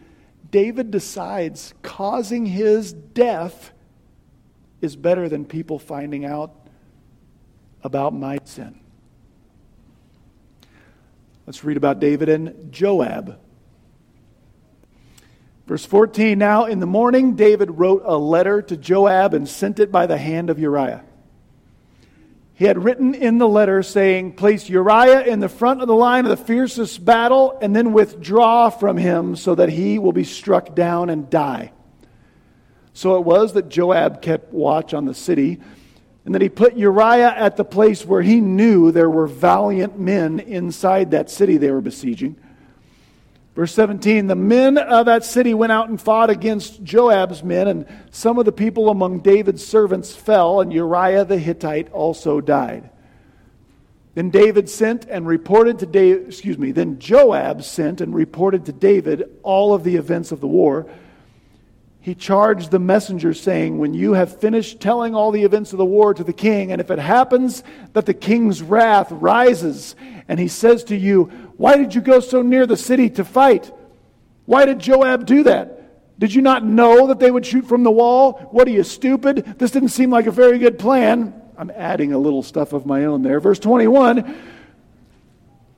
David 0.50 0.90
decides 0.90 1.74
causing 1.82 2.46
his 2.46 2.92
death 2.92 3.72
is 4.80 4.96
better 4.96 5.28
than 5.28 5.44
people 5.44 5.78
finding 5.78 6.24
out 6.24 6.54
about 7.82 8.14
my 8.14 8.38
sin. 8.44 8.80
Let's 11.46 11.64
read 11.64 11.76
about 11.76 12.00
David 12.00 12.28
and 12.28 12.72
Joab. 12.72 13.38
Verse 15.66 15.84
14 15.84 16.38
Now 16.38 16.64
in 16.64 16.80
the 16.80 16.86
morning, 16.86 17.36
David 17.36 17.78
wrote 17.78 18.02
a 18.04 18.16
letter 18.16 18.62
to 18.62 18.76
Joab 18.76 19.34
and 19.34 19.48
sent 19.48 19.80
it 19.80 19.92
by 19.92 20.06
the 20.06 20.18
hand 20.18 20.50
of 20.50 20.58
Uriah. 20.58 21.04
He 22.58 22.64
had 22.64 22.82
written 22.82 23.14
in 23.14 23.38
the 23.38 23.46
letter 23.46 23.84
saying, 23.84 24.32
Place 24.32 24.68
Uriah 24.68 25.20
in 25.20 25.38
the 25.38 25.48
front 25.48 25.80
of 25.80 25.86
the 25.86 25.94
line 25.94 26.26
of 26.26 26.30
the 26.30 26.44
fiercest 26.44 27.04
battle, 27.04 27.56
and 27.62 27.74
then 27.74 27.92
withdraw 27.92 28.68
from 28.68 28.96
him 28.96 29.36
so 29.36 29.54
that 29.54 29.68
he 29.68 30.00
will 30.00 30.10
be 30.10 30.24
struck 30.24 30.74
down 30.74 31.08
and 31.08 31.30
die. 31.30 31.70
So 32.94 33.16
it 33.16 33.24
was 33.24 33.52
that 33.52 33.68
Joab 33.68 34.22
kept 34.22 34.52
watch 34.52 34.92
on 34.92 35.04
the 35.04 35.14
city, 35.14 35.60
and 36.24 36.34
that 36.34 36.42
he 36.42 36.48
put 36.48 36.76
Uriah 36.76 37.32
at 37.32 37.56
the 37.56 37.64
place 37.64 38.04
where 38.04 38.22
he 38.22 38.40
knew 38.40 38.90
there 38.90 39.08
were 39.08 39.28
valiant 39.28 39.96
men 39.96 40.40
inside 40.40 41.12
that 41.12 41.30
city 41.30 41.58
they 41.58 41.70
were 41.70 41.80
besieging. 41.80 42.40
Verse 43.58 43.74
17 43.74 44.28
The 44.28 44.36
men 44.36 44.78
of 44.78 45.06
that 45.06 45.24
city 45.24 45.52
went 45.52 45.72
out 45.72 45.88
and 45.88 46.00
fought 46.00 46.30
against 46.30 46.84
Joab's 46.84 47.42
men, 47.42 47.66
and 47.66 47.86
some 48.12 48.38
of 48.38 48.44
the 48.44 48.52
people 48.52 48.88
among 48.88 49.18
David's 49.18 49.66
servants 49.66 50.14
fell, 50.14 50.60
and 50.60 50.72
Uriah 50.72 51.24
the 51.24 51.38
Hittite 51.38 51.90
also 51.90 52.40
died. 52.40 52.88
Then 54.14 54.30
David 54.30 54.70
sent 54.70 55.06
and 55.06 55.26
reported 55.26 55.80
to 55.80 55.86
David, 55.86 56.28
excuse 56.28 56.56
me, 56.56 56.70
then 56.70 57.00
Joab 57.00 57.64
sent 57.64 58.00
and 58.00 58.14
reported 58.14 58.64
to 58.66 58.72
David 58.72 59.28
all 59.42 59.74
of 59.74 59.82
the 59.82 59.96
events 59.96 60.30
of 60.30 60.40
the 60.40 60.46
war. 60.46 60.88
He 62.00 62.14
charged 62.14 62.70
the 62.70 62.78
messenger, 62.78 63.34
saying, 63.34 63.78
When 63.78 63.92
you 63.92 64.12
have 64.12 64.38
finished 64.38 64.78
telling 64.78 65.16
all 65.16 65.32
the 65.32 65.42
events 65.42 65.72
of 65.72 65.78
the 65.78 65.84
war 65.84 66.14
to 66.14 66.22
the 66.22 66.32
king, 66.32 66.70
and 66.70 66.80
if 66.80 66.92
it 66.92 67.00
happens 67.00 67.64
that 67.94 68.06
the 68.06 68.14
king's 68.14 68.62
wrath 68.62 69.10
rises, 69.10 69.96
and 70.28 70.38
he 70.38 70.46
says 70.46 70.84
to 70.84 70.96
you, 70.96 71.47
why 71.58 71.76
did 71.76 71.94
you 71.94 72.00
go 72.00 72.20
so 72.20 72.40
near 72.40 72.66
the 72.66 72.76
city 72.76 73.10
to 73.10 73.24
fight? 73.24 73.70
Why 74.46 74.64
did 74.64 74.78
Joab 74.78 75.26
do 75.26 75.42
that? 75.42 76.18
Did 76.18 76.32
you 76.32 76.40
not 76.40 76.64
know 76.64 77.08
that 77.08 77.18
they 77.18 77.30
would 77.30 77.44
shoot 77.44 77.66
from 77.66 77.82
the 77.82 77.90
wall? 77.90 78.48
What 78.52 78.66
are 78.68 78.70
you, 78.70 78.84
stupid? 78.84 79.56
This 79.58 79.72
didn't 79.72 79.90
seem 79.90 80.10
like 80.10 80.26
a 80.26 80.30
very 80.30 80.58
good 80.58 80.78
plan. 80.78 81.34
I'm 81.56 81.70
adding 81.70 82.12
a 82.12 82.18
little 82.18 82.44
stuff 82.44 82.72
of 82.72 82.86
my 82.86 83.04
own 83.04 83.22
there. 83.22 83.40
Verse 83.40 83.58
21 83.58 84.36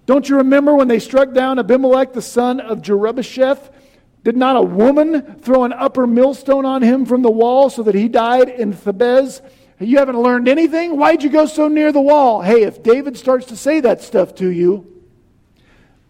Don't 0.05 0.29
you 0.29 0.37
remember 0.37 0.75
when 0.75 0.89
they 0.89 0.99
struck 0.99 1.33
down 1.33 1.59
Abimelech, 1.59 2.13
the 2.13 2.23
son 2.23 2.61
of 2.61 2.83
Jerubbesheth? 2.83 3.73
Did 4.23 4.37
not 4.37 4.57
a 4.57 4.63
woman 4.63 5.37
throw 5.41 5.65
an 5.65 5.73
upper 5.73 6.07
millstone 6.07 6.67
on 6.67 6.83
him 6.83 7.07
from 7.07 7.23
the 7.23 7.31
wall 7.31 7.71
so 7.71 7.83
that 7.85 7.95
he 7.95 8.07
died 8.07 8.51
in 8.51 8.75
Thebez? 8.75 9.41
You 9.79 9.97
haven't 9.97 10.21
learned 10.21 10.47
anything? 10.47 10.99
Why'd 10.99 11.23
you 11.23 11.31
go 11.31 11.47
so 11.47 11.69
near 11.69 11.91
the 11.91 12.03
wall? 12.03 12.43
Hey, 12.43 12.65
if 12.65 12.83
David 12.83 13.17
starts 13.17 13.47
to 13.47 13.57
say 13.57 13.81
that 13.81 14.03
stuff 14.03 14.35
to 14.35 14.49
you, 14.49 15.00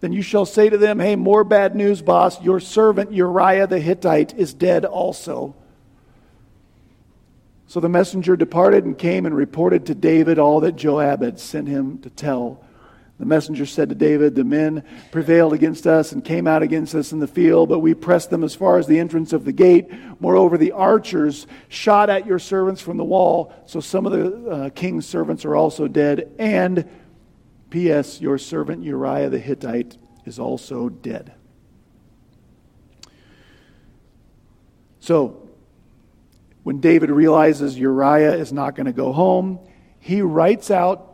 then 0.00 0.12
you 0.12 0.22
shall 0.22 0.46
say 0.46 0.68
to 0.68 0.78
them, 0.78 0.98
Hey, 0.98 1.14
more 1.14 1.44
bad 1.44 1.76
news, 1.76 2.02
boss. 2.02 2.42
Your 2.42 2.58
servant 2.58 3.12
Uriah 3.12 3.66
the 3.66 3.78
Hittite 3.78 4.36
is 4.36 4.54
dead 4.54 4.84
also. 4.84 5.54
So 7.66 7.78
the 7.78 7.88
messenger 7.88 8.34
departed 8.34 8.84
and 8.84 8.98
came 8.98 9.26
and 9.26 9.36
reported 9.36 9.86
to 9.86 9.94
David 9.94 10.38
all 10.38 10.60
that 10.60 10.74
Joab 10.74 11.22
had 11.22 11.38
sent 11.38 11.68
him 11.68 11.98
to 11.98 12.10
tell. 12.10 12.64
The 13.20 13.26
messenger 13.26 13.66
said 13.66 13.90
to 13.90 13.94
David, 13.94 14.34
The 14.34 14.44
men 14.44 14.82
prevailed 15.12 15.52
against 15.52 15.86
us 15.86 16.10
and 16.10 16.24
came 16.24 16.46
out 16.46 16.62
against 16.62 16.94
us 16.94 17.12
in 17.12 17.20
the 17.20 17.28
field, 17.28 17.68
but 17.68 17.80
we 17.80 17.92
pressed 17.92 18.30
them 18.30 18.42
as 18.42 18.54
far 18.54 18.78
as 18.78 18.86
the 18.86 18.98
entrance 18.98 19.34
of 19.34 19.44
the 19.44 19.52
gate. 19.52 19.90
Moreover, 20.20 20.56
the 20.56 20.72
archers 20.72 21.46
shot 21.68 22.08
at 22.08 22.26
your 22.26 22.38
servants 22.38 22.80
from 22.80 22.96
the 22.96 23.04
wall, 23.04 23.52
so 23.66 23.78
some 23.78 24.06
of 24.06 24.12
the 24.12 24.50
uh, 24.50 24.70
king's 24.70 25.04
servants 25.04 25.44
are 25.44 25.54
also 25.54 25.86
dead, 25.86 26.30
and 26.38 26.88
P.S. 27.70 28.20
Your 28.20 28.36
servant 28.36 28.82
Uriah 28.84 29.30
the 29.30 29.38
Hittite 29.38 29.96
is 30.26 30.38
also 30.38 30.88
dead. 30.88 31.32
So, 34.98 35.48
when 36.62 36.80
David 36.80 37.10
realizes 37.10 37.78
Uriah 37.78 38.34
is 38.34 38.52
not 38.52 38.74
going 38.74 38.86
to 38.86 38.92
go 38.92 39.12
home, 39.12 39.60
he 39.98 40.20
writes 40.20 40.70
out 40.70 41.06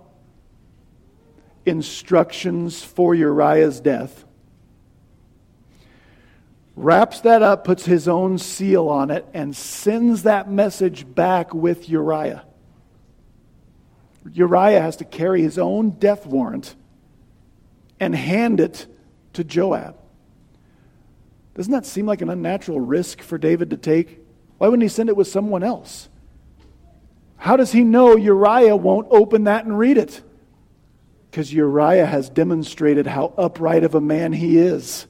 instructions 1.66 2.82
for 2.82 3.14
Uriah's 3.14 3.80
death, 3.80 4.24
wraps 6.74 7.20
that 7.20 7.42
up, 7.42 7.64
puts 7.64 7.84
his 7.84 8.08
own 8.08 8.38
seal 8.38 8.88
on 8.88 9.10
it, 9.10 9.26
and 9.34 9.54
sends 9.54 10.22
that 10.22 10.50
message 10.50 11.14
back 11.14 11.52
with 11.52 11.88
Uriah. 11.88 12.45
Uriah 14.32 14.80
has 14.80 14.96
to 14.96 15.04
carry 15.04 15.42
his 15.42 15.58
own 15.58 15.90
death 15.90 16.26
warrant 16.26 16.74
and 18.00 18.14
hand 18.14 18.60
it 18.60 18.86
to 19.34 19.44
Joab. 19.44 19.96
Doesn't 21.54 21.72
that 21.72 21.86
seem 21.86 22.06
like 22.06 22.20
an 22.20 22.28
unnatural 22.28 22.80
risk 22.80 23.22
for 23.22 23.38
David 23.38 23.70
to 23.70 23.76
take? 23.76 24.20
Why 24.58 24.68
wouldn't 24.68 24.82
he 24.82 24.88
send 24.88 25.08
it 25.08 25.16
with 25.16 25.28
someone 25.28 25.62
else? 25.62 26.08
How 27.36 27.56
does 27.56 27.72
he 27.72 27.84
know 27.84 28.16
Uriah 28.16 28.76
won't 28.76 29.08
open 29.10 29.44
that 29.44 29.64
and 29.64 29.78
read 29.78 29.98
it? 29.98 30.22
Because 31.30 31.52
Uriah 31.52 32.06
has 32.06 32.28
demonstrated 32.28 33.06
how 33.06 33.34
upright 33.36 33.84
of 33.84 33.94
a 33.94 34.00
man 34.00 34.32
he 34.32 34.58
is. 34.58 35.06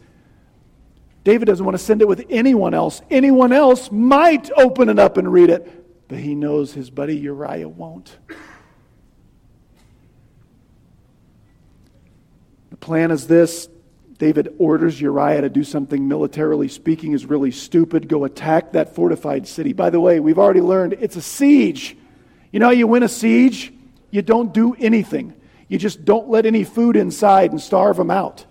David 1.25 1.47
doesn't 1.47 1.65
want 1.65 1.77
to 1.77 1.83
send 1.83 2.03
it 2.03 2.09
with 2.09 2.25
anyone 2.31 2.75
else. 2.75 3.03
Anyone 3.11 3.53
else 3.53 3.91
might 3.91 4.51
open 4.57 4.89
it 4.89 4.99
up 4.99 5.17
and 5.17 5.33
read 5.33 5.51
it, 5.51 6.09
but 6.09 6.19
he 6.19 6.35
knows 6.35 6.73
his 6.73 6.91
buddy 6.91 7.17
Uriah 7.17 7.69
won't. 7.69 8.19
The 12.71 12.77
plan 12.77 13.11
is 13.11 13.27
this 13.27 13.69
David 14.19 14.55
orders 14.59 15.01
Uriah 15.01 15.43
to 15.43 15.49
do 15.49 15.63
something 15.63 16.09
militarily 16.09 16.69
speaking 16.69 17.13
is 17.13 17.27
really 17.27 17.51
stupid. 17.51 18.09
Go 18.09 18.25
attack 18.25 18.73
that 18.73 18.95
fortified 18.95 19.47
city. 19.47 19.73
By 19.73 19.91
the 19.91 20.01
way, 20.01 20.21
we've 20.21 20.39
already 20.39 20.63
learned 20.63 20.95
it's 20.95 21.17
a 21.17 21.23
siege. 21.23 21.97
You 22.51 22.61
know 22.61 22.71
you 22.71 22.87
win 22.87 23.03
a 23.03 23.09
siege? 23.09 23.73
You 24.11 24.23
don't 24.23 24.55
do 24.55 24.75
anything. 24.79 25.35
You 25.69 25.79
just 25.79 26.05
don't 26.05 26.29
let 26.29 26.47
any 26.47 26.65
food 26.65 26.97
inside 26.97 27.51
and 27.51 27.61
starve 27.61 27.97
them 27.97 28.11
out. 28.11 28.47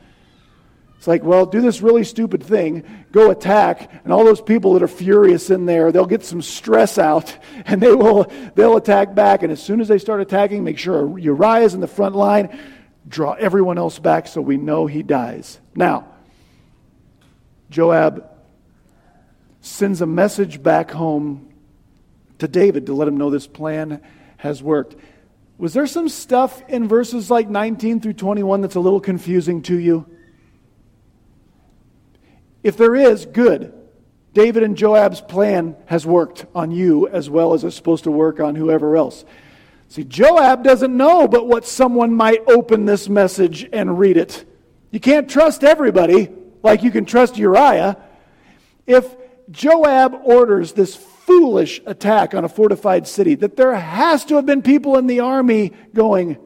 It's 0.98 1.08
like, 1.08 1.24
well, 1.24 1.46
do 1.46 1.62
this 1.62 1.82
really 1.82 2.04
stupid 2.04 2.42
thing, 2.42 2.84
go 3.12 3.30
attack, 3.30 3.92
and 4.04 4.12
all 4.12 4.24
those 4.24 4.42
people 4.42 4.74
that 4.74 4.84
are 4.84 4.88
furious 4.88 5.50
in 5.50 5.66
there, 5.66 5.92
they'll 5.92 6.06
get 6.06 6.24
some 6.24 6.42
stress 6.42 6.98
out, 6.98 7.38
and 7.66 7.82
they 7.82 7.94
will 7.94 8.32
they'll 8.56 8.78
attack 8.78 9.14
back. 9.16 9.44
And 9.44 9.52
as 9.52 9.62
soon 9.62 9.82
as 9.82 9.88
they 9.88 9.98
start 9.98 10.22
attacking, 10.22 10.64
make 10.64 10.78
sure 10.78 11.18
Uriah's 11.18 11.74
in 11.74 11.82
the 11.82 11.88
front 11.88 12.16
line 12.16 12.58
draw 13.08 13.34
everyone 13.34 13.78
else 13.78 14.00
back 14.00 14.28
so 14.28 14.42
we 14.42 14.58
know 14.58 14.88
he 14.88 15.04
dies. 15.04 15.60
Now, 15.76 16.08
Joab 17.70 18.30
sends 19.62 20.02
a 20.02 20.06
message 20.06 20.62
back 20.62 20.92
home 20.92 21.54
to 22.40 22.48
David 22.48 22.88
to 22.88 22.94
let 22.94 23.08
him 23.08 23.18
know 23.18 23.30
this 23.30 23.48
plan 23.48 24.02
has 24.38 24.62
worked. 24.62 24.96
Was 25.58 25.74
there 25.74 25.88
some 25.88 26.10
stuff 26.10 26.62
in 26.68 26.88
verses 26.88 27.32
like 27.32 27.50
19 27.50 28.02
through 28.02 28.14
21 28.14 28.62
that's 28.62 28.76
a 28.76 28.80
little 28.80 29.00
confusing 29.00 29.62
to 29.64 29.80
you? 29.80 30.06
If 32.62 32.78
there 32.78 32.96
is, 32.96 33.26
good. 33.26 33.74
David 34.34 34.64
and 34.64 34.76
Joab's 34.76 35.22
plan 35.22 35.78
has 35.86 36.06
worked 36.06 36.46
on 36.54 36.72
you 36.72 37.08
as 37.08 37.30
well 37.30 37.54
as 37.54 37.64
it's 37.64 37.76
supposed 37.76 38.04
to 38.04 38.12
work 38.12 38.40
on 38.40 38.56
whoever 38.56 38.98
else. 38.98 39.24
See, 39.88 40.04
Joab 40.04 40.64
doesn't 40.64 40.96
know 40.96 41.28
but 41.28 41.48
what 41.48 41.66
someone 41.66 42.14
might 42.14 42.42
open 42.48 42.86
this 42.86 43.08
message 43.08 43.68
and 43.72 44.00
read 44.00 44.18
it. 44.18 44.46
You 44.92 45.00
can't 45.00 45.30
trust 45.30 45.64
everybody 45.64 46.30
like 46.64 46.84
you 46.84 46.92
can 46.92 47.06
trust 47.06 47.38
Uriah. 47.38 47.98
If 48.88 49.16
Joab 49.52 50.22
orders 50.24 50.74
this 50.74 50.96
foolish 50.96 51.82
attack 51.86 52.34
on 52.34 52.46
a 52.46 52.50
fortified 52.50 53.08
city, 53.08 53.36
that 53.36 53.56
there 53.56 53.76
has 53.76 54.26
to 54.26 54.36
have 54.36 54.46
been 54.46 54.62
people 54.62 54.98
in 54.98 55.08
the 55.08 55.20
army 55.20 55.74
going, 55.94 56.38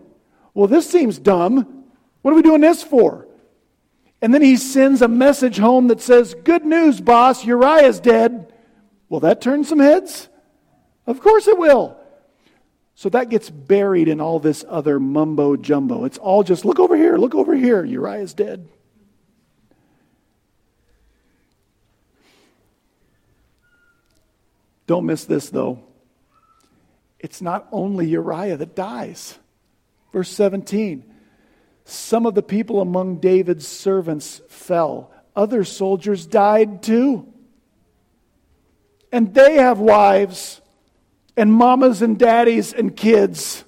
Well, 0.53 0.67
this 0.67 0.89
seems 0.89 1.19
dumb. 1.19 1.85
What 2.21 2.31
are 2.31 2.35
we 2.35 2.41
doing 2.41 2.61
this 2.61 2.83
for? 2.83 3.27
And 4.21 4.33
then 4.33 4.41
he 4.41 4.57
sends 4.57 5.01
a 5.01 5.07
message 5.07 5.57
home 5.57 5.87
that 5.87 6.01
says, 6.01 6.33
Good 6.33 6.65
news, 6.65 6.99
boss, 6.99 7.45
Uriah's 7.45 7.99
dead. 7.99 8.53
Will 9.07 9.21
that 9.21 9.41
turn 9.41 9.63
some 9.63 9.79
heads? 9.79 10.29
Of 11.07 11.21
course 11.21 11.47
it 11.47 11.57
will. 11.57 11.98
So 12.99 13.07
that 13.07 13.29
gets 13.29 13.49
buried 13.49 14.09
in 14.09 14.19
all 14.19 14.39
this 14.41 14.65
other 14.67 14.99
mumbo 14.99 15.55
jumbo. 15.55 16.03
It's 16.03 16.17
all 16.17 16.43
just 16.43 16.65
look 16.65 16.79
over 16.79 16.97
here, 16.97 17.17
look 17.17 17.33
over 17.33 17.55
here. 17.55 17.85
Uriah's 17.85 18.33
dead. 18.33 18.67
Don't 24.85 25.05
miss 25.05 25.23
this, 25.23 25.49
though. 25.49 25.79
It's 27.19 27.41
not 27.41 27.69
only 27.71 28.05
Uriah 28.05 28.57
that 28.57 28.75
dies. 28.75 29.39
Verse 30.11 30.27
17 30.31 31.05
Some 31.85 32.25
of 32.25 32.35
the 32.35 32.43
people 32.43 32.81
among 32.81 33.21
David's 33.21 33.65
servants 33.65 34.41
fell, 34.49 35.09
other 35.37 35.63
soldiers 35.63 36.25
died 36.25 36.83
too. 36.83 37.31
And 39.09 39.33
they 39.33 39.53
have 39.53 39.79
wives 39.79 40.59
and 41.39 41.53
mamas 41.53 42.01
and 42.01 42.19
daddies 42.19 42.73
and 42.73 42.95
kids. 42.95 43.63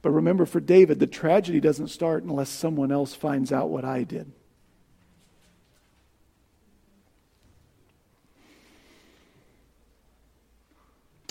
But 0.00 0.10
remember, 0.10 0.46
for 0.46 0.58
David, 0.58 0.98
the 0.98 1.06
tragedy 1.06 1.60
doesn't 1.60 1.88
start 1.88 2.24
unless 2.24 2.48
someone 2.48 2.90
else 2.90 3.14
finds 3.14 3.52
out 3.52 3.70
what 3.70 3.84
I 3.84 4.02
did. 4.02 4.32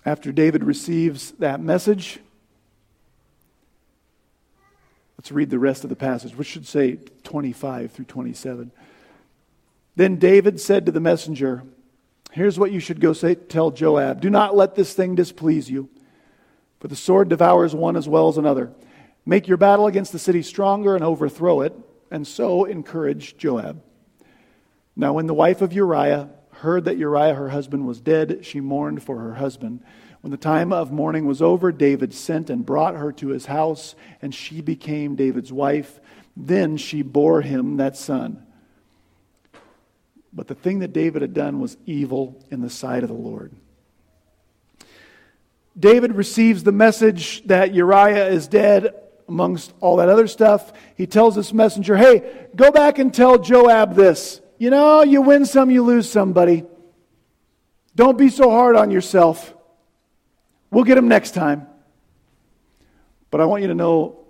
After 0.05 0.31
David 0.31 0.63
receives 0.63 1.31
that 1.33 1.59
message, 1.59 2.19
let's 5.17 5.31
read 5.31 5.49
the 5.49 5.59
rest 5.59 5.83
of 5.83 5.89
the 5.89 5.95
passage, 5.95 6.35
which 6.35 6.47
should 6.47 6.65
say 6.65 6.97
25 7.23 7.91
through 7.91 8.05
27. 8.05 8.71
Then 9.95 10.17
David 10.17 10.59
said 10.59 10.85
to 10.85 10.91
the 10.91 10.99
messenger, 10.99 11.63
Here's 12.31 12.57
what 12.57 12.71
you 12.71 12.79
should 12.79 13.01
go 13.01 13.13
say, 13.13 13.35
tell 13.35 13.71
Joab 13.71 14.21
Do 14.21 14.29
not 14.29 14.55
let 14.55 14.75
this 14.75 14.93
thing 14.93 15.15
displease 15.15 15.69
you, 15.69 15.89
for 16.79 16.87
the 16.87 16.95
sword 16.95 17.29
devours 17.29 17.75
one 17.75 17.97
as 17.97 18.07
well 18.07 18.29
as 18.29 18.37
another. 18.37 18.71
Make 19.25 19.47
your 19.47 19.57
battle 19.57 19.87
against 19.87 20.11
the 20.11 20.19
city 20.19 20.41
stronger 20.41 20.95
and 20.95 21.03
overthrow 21.03 21.61
it, 21.61 21.77
and 22.09 22.25
so 22.25 22.65
encourage 22.65 23.37
Joab. 23.37 23.81
Now, 24.95 25.13
when 25.13 25.27
the 25.27 25.33
wife 25.33 25.61
of 25.61 25.73
Uriah 25.73 26.29
heard 26.51 26.85
that 26.85 26.97
Uriah, 26.97 27.33
her 27.33 27.49
husband, 27.49 27.87
was 27.87 27.99
dead, 27.99 28.45
she 28.45 28.59
mourned 28.61 29.03
for 29.03 29.19
her 29.19 29.35
husband. 29.35 29.83
When 30.21 30.31
the 30.31 30.37
time 30.37 30.71
of 30.71 30.91
mourning 30.91 31.25
was 31.25 31.41
over, 31.41 31.71
David 31.71 32.13
sent 32.13 32.49
and 32.49 32.65
brought 32.65 32.95
her 32.95 33.11
to 33.13 33.29
his 33.29 33.47
house, 33.47 33.95
and 34.21 34.33
she 34.33 34.61
became 34.61 35.15
David's 35.15 35.51
wife. 35.51 35.99
Then 36.37 36.77
she 36.77 37.01
bore 37.01 37.41
him 37.41 37.77
that 37.77 37.97
son. 37.97 38.45
But 40.33 40.47
the 40.47 40.55
thing 40.55 40.79
that 40.79 40.93
David 40.93 41.21
had 41.21 41.33
done 41.33 41.59
was 41.59 41.77
evil 41.85 42.43
in 42.49 42.61
the 42.61 42.69
sight 42.69 43.03
of 43.03 43.09
the 43.09 43.15
Lord. 43.15 43.53
David 45.77 46.13
receives 46.15 46.63
the 46.63 46.71
message 46.71 47.43
that 47.47 47.73
Uriah 47.73 48.27
is 48.27 48.47
dead 48.47 48.93
amongst 49.27 49.73
all 49.79 49.97
that 49.97 50.09
other 50.09 50.27
stuff. 50.27 50.73
He 50.95 51.07
tells 51.07 51.35
this 51.35 51.53
messenger, 51.53 51.95
Hey, 51.95 52.47
go 52.55 52.71
back 52.71 52.99
and 52.99 53.13
tell 53.13 53.37
Joab 53.37 53.95
this. 53.95 54.41
You 54.57 54.69
know, 54.69 55.03
you 55.03 55.21
win 55.21 55.45
some, 55.45 55.71
you 55.71 55.83
lose 55.83 56.09
some, 56.09 56.33
buddy. 56.33 56.65
Don't 57.95 58.17
be 58.17 58.29
so 58.29 58.49
hard 58.49 58.75
on 58.75 58.91
yourself. 58.91 59.53
We'll 60.69 60.83
get 60.83 60.97
him 60.97 61.07
next 61.07 61.31
time. 61.31 61.67
But 63.29 63.41
I 63.41 63.45
want 63.45 63.61
you 63.61 63.69
to 63.69 63.75
know 63.75 64.20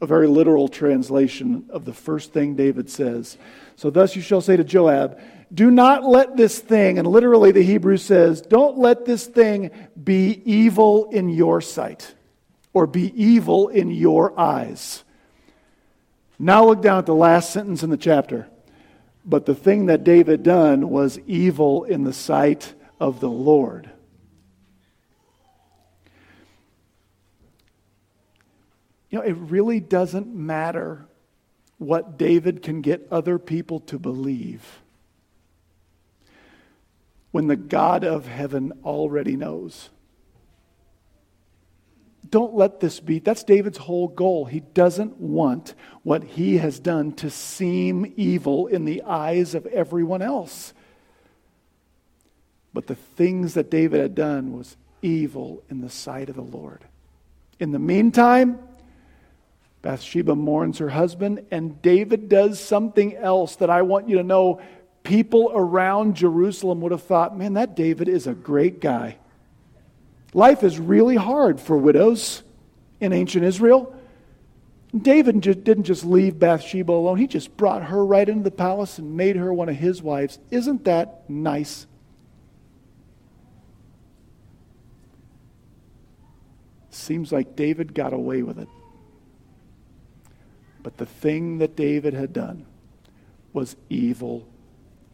a 0.00 0.06
very 0.06 0.26
literal 0.26 0.68
translation 0.68 1.66
of 1.70 1.84
the 1.84 1.92
first 1.92 2.32
thing 2.32 2.56
David 2.56 2.90
says. 2.90 3.38
So, 3.76 3.90
thus 3.90 4.16
you 4.16 4.22
shall 4.22 4.40
say 4.40 4.56
to 4.56 4.64
Joab, 4.64 5.20
Do 5.52 5.70
not 5.70 6.04
let 6.04 6.36
this 6.36 6.58
thing, 6.58 6.98
and 6.98 7.06
literally 7.06 7.52
the 7.52 7.62
Hebrew 7.62 7.96
says, 7.96 8.40
Don't 8.40 8.78
let 8.78 9.04
this 9.04 9.26
thing 9.26 9.70
be 10.02 10.42
evil 10.44 11.10
in 11.10 11.28
your 11.28 11.60
sight 11.60 12.14
or 12.72 12.86
be 12.86 13.12
evil 13.20 13.68
in 13.68 13.90
your 13.90 14.38
eyes. 14.38 15.04
Now 16.38 16.66
look 16.66 16.82
down 16.82 16.98
at 16.98 17.06
the 17.06 17.14
last 17.14 17.52
sentence 17.52 17.82
in 17.82 17.90
the 17.90 17.96
chapter. 17.96 18.48
But 19.24 19.46
the 19.46 19.54
thing 19.54 19.86
that 19.86 20.04
David 20.04 20.42
done 20.42 20.90
was 20.90 21.18
evil 21.20 21.84
in 21.84 22.04
the 22.04 22.12
sight 22.12 22.74
of 23.00 23.20
the 23.20 23.30
Lord. 23.30 23.90
You 29.14 29.20
know, 29.20 29.26
it 29.26 29.36
really 29.38 29.78
doesn't 29.78 30.34
matter 30.34 31.06
what 31.78 32.18
David 32.18 32.64
can 32.64 32.80
get 32.80 33.06
other 33.12 33.38
people 33.38 33.78
to 33.78 33.96
believe 33.96 34.82
when 37.30 37.46
the 37.46 37.54
God 37.54 38.02
of 38.02 38.26
heaven 38.26 38.72
already 38.82 39.36
knows. 39.36 39.90
Don't 42.28 42.54
let 42.54 42.80
this 42.80 42.98
be. 42.98 43.20
That's 43.20 43.44
David's 43.44 43.78
whole 43.78 44.08
goal. 44.08 44.46
He 44.46 44.58
doesn't 44.58 45.20
want 45.20 45.74
what 46.02 46.24
he 46.24 46.56
has 46.56 46.80
done 46.80 47.12
to 47.12 47.30
seem 47.30 48.12
evil 48.16 48.66
in 48.66 48.84
the 48.84 49.02
eyes 49.02 49.54
of 49.54 49.64
everyone 49.66 50.22
else. 50.22 50.74
But 52.72 52.88
the 52.88 52.96
things 52.96 53.54
that 53.54 53.70
David 53.70 54.00
had 54.00 54.16
done 54.16 54.58
was 54.58 54.76
evil 55.02 55.62
in 55.70 55.82
the 55.82 55.88
sight 55.88 56.28
of 56.28 56.34
the 56.34 56.42
Lord. 56.42 56.84
In 57.60 57.70
the 57.70 57.78
meantime, 57.78 58.58
Bathsheba 59.84 60.34
mourns 60.34 60.78
her 60.78 60.88
husband, 60.88 61.44
and 61.50 61.82
David 61.82 62.30
does 62.30 62.58
something 62.58 63.14
else 63.16 63.56
that 63.56 63.68
I 63.68 63.82
want 63.82 64.08
you 64.08 64.16
to 64.16 64.22
know. 64.22 64.62
People 65.02 65.52
around 65.54 66.16
Jerusalem 66.16 66.80
would 66.80 66.90
have 66.90 67.02
thought, 67.02 67.36
man, 67.36 67.52
that 67.52 67.76
David 67.76 68.08
is 68.08 68.26
a 68.26 68.32
great 68.32 68.80
guy. 68.80 69.18
Life 70.32 70.62
is 70.62 70.78
really 70.78 71.16
hard 71.16 71.60
for 71.60 71.76
widows 71.76 72.42
in 72.98 73.12
ancient 73.12 73.44
Israel. 73.44 73.94
David 74.96 75.42
didn't 75.42 75.84
just 75.84 76.06
leave 76.06 76.38
Bathsheba 76.38 76.90
alone, 76.90 77.18
he 77.18 77.26
just 77.26 77.54
brought 77.58 77.82
her 77.82 78.06
right 78.06 78.26
into 78.26 78.44
the 78.44 78.50
palace 78.50 78.98
and 78.98 79.18
made 79.18 79.36
her 79.36 79.52
one 79.52 79.68
of 79.68 79.76
his 79.76 80.02
wives. 80.02 80.38
Isn't 80.50 80.84
that 80.84 81.28
nice? 81.28 81.86
Seems 86.88 87.30
like 87.30 87.54
David 87.54 87.92
got 87.92 88.14
away 88.14 88.42
with 88.42 88.58
it. 88.58 88.68
But 90.84 90.98
the 90.98 91.06
thing 91.06 91.58
that 91.58 91.74
David 91.74 92.14
had 92.14 92.32
done 92.32 92.66
was 93.52 93.74
evil 93.88 94.46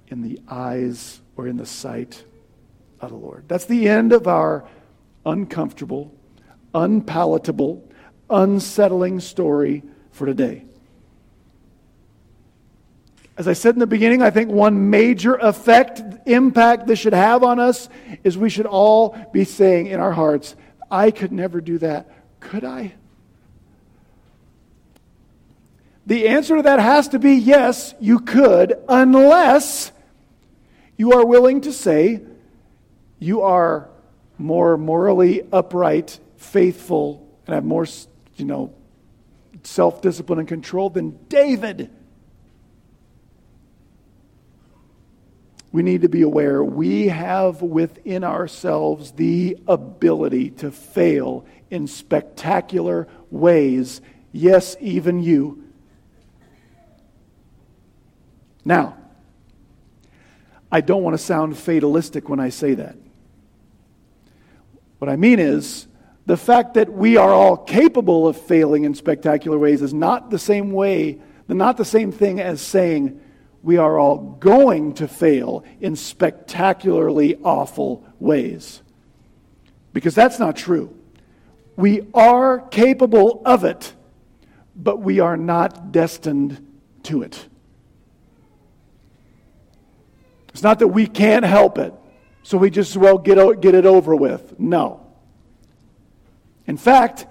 in 0.08 0.20
the 0.20 0.40
eyes 0.48 1.20
or 1.36 1.46
in 1.46 1.56
the 1.56 1.64
sight 1.64 2.24
of 3.00 3.10
the 3.10 3.16
Lord. 3.16 3.44
That's 3.46 3.66
the 3.66 3.88
end 3.88 4.12
of 4.12 4.26
our 4.26 4.68
uncomfortable, 5.24 6.12
unpalatable, 6.74 7.88
unsettling 8.28 9.20
story 9.20 9.84
for 10.10 10.26
today. 10.26 10.64
As 13.38 13.46
I 13.46 13.52
said 13.52 13.74
in 13.74 13.78
the 13.80 13.86
beginning, 13.86 14.22
I 14.22 14.30
think 14.30 14.50
one 14.50 14.90
major 14.90 15.36
effect, 15.36 16.02
impact 16.26 16.88
this 16.88 16.98
should 16.98 17.14
have 17.14 17.44
on 17.44 17.60
us 17.60 17.88
is 18.24 18.36
we 18.36 18.50
should 18.50 18.66
all 18.66 19.16
be 19.32 19.44
saying 19.44 19.86
in 19.86 20.00
our 20.00 20.12
hearts, 20.12 20.56
I 20.90 21.12
could 21.12 21.30
never 21.30 21.60
do 21.60 21.78
that. 21.78 22.10
Could 22.40 22.64
I? 22.64 22.94
The 26.10 26.26
answer 26.26 26.56
to 26.56 26.62
that 26.62 26.80
has 26.80 27.06
to 27.10 27.20
be 27.20 27.34
yes, 27.34 27.94
you 28.00 28.18
could, 28.18 28.76
unless 28.88 29.92
you 30.96 31.12
are 31.12 31.24
willing 31.24 31.60
to 31.60 31.72
say 31.72 32.20
you 33.20 33.42
are 33.42 33.88
more 34.36 34.76
morally 34.76 35.46
upright, 35.52 36.18
faithful, 36.36 37.32
and 37.46 37.54
have 37.54 37.64
more, 37.64 37.86
you 38.34 38.44
know, 38.44 38.74
self 39.62 40.02
discipline 40.02 40.40
and 40.40 40.48
control 40.48 40.90
than 40.90 41.16
David. 41.28 41.92
We 45.70 45.84
need 45.84 46.02
to 46.02 46.08
be 46.08 46.22
aware 46.22 46.64
we 46.64 47.06
have 47.06 47.62
within 47.62 48.24
ourselves 48.24 49.12
the 49.12 49.58
ability 49.68 50.50
to 50.50 50.72
fail 50.72 51.46
in 51.70 51.86
spectacular 51.86 53.06
ways. 53.30 54.00
Yes, 54.32 54.76
even 54.80 55.22
you. 55.22 55.69
Now, 58.64 58.96
I 60.72 60.80
don't 60.80 61.02
want 61.02 61.14
to 61.14 61.22
sound 61.22 61.58
fatalistic 61.58 62.28
when 62.28 62.40
I 62.40 62.50
say 62.50 62.74
that. 62.74 62.96
What 64.98 65.08
I 65.08 65.16
mean 65.16 65.38
is, 65.38 65.86
the 66.26 66.36
fact 66.36 66.74
that 66.74 66.92
we 66.92 67.16
are 67.16 67.32
all 67.32 67.56
capable 67.56 68.28
of 68.28 68.36
failing 68.36 68.84
in 68.84 68.94
spectacular 68.94 69.58
ways 69.58 69.82
is 69.82 69.94
not 69.94 70.30
the 70.30 70.38
same 70.38 70.70
way, 70.70 71.20
not 71.48 71.76
the 71.76 71.84
same 71.84 72.12
thing 72.12 72.38
as 72.38 72.60
saying 72.60 73.20
we 73.62 73.78
are 73.78 73.98
all 73.98 74.36
going 74.38 74.94
to 74.94 75.08
fail 75.08 75.64
in 75.80 75.96
spectacularly 75.96 77.36
awful 77.42 78.04
ways. 78.18 78.82
Because 79.92 80.14
that's 80.14 80.38
not 80.38 80.56
true. 80.56 80.96
We 81.76 82.06
are 82.14 82.60
capable 82.68 83.42
of 83.44 83.64
it, 83.64 83.92
but 84.76 85.00
we 85.00 85.18
are 85.18 85.36
not 85.36 85.92
destined 85.92 86.64
to 87.04 87.22
it. 87.22 87.48
It's 90.52 90.62
not 90.62 90.80
that 90.80 90.88
we 90.88 91.06
can't 91.06 91.44
help 91.44 91.78
it, 91.78 91.94
so 92.42 92.58
we 92.58 92.70
just 92.70 92.96
well 92.96 93.18
get, 93.18 93.60
get 93.60 93.74
it 93.74 93.86
over 93.86 94.14
with. 94.14 94.58
No. 94.58 95.06
In 96.66 96.76
fact, 96.76 97.26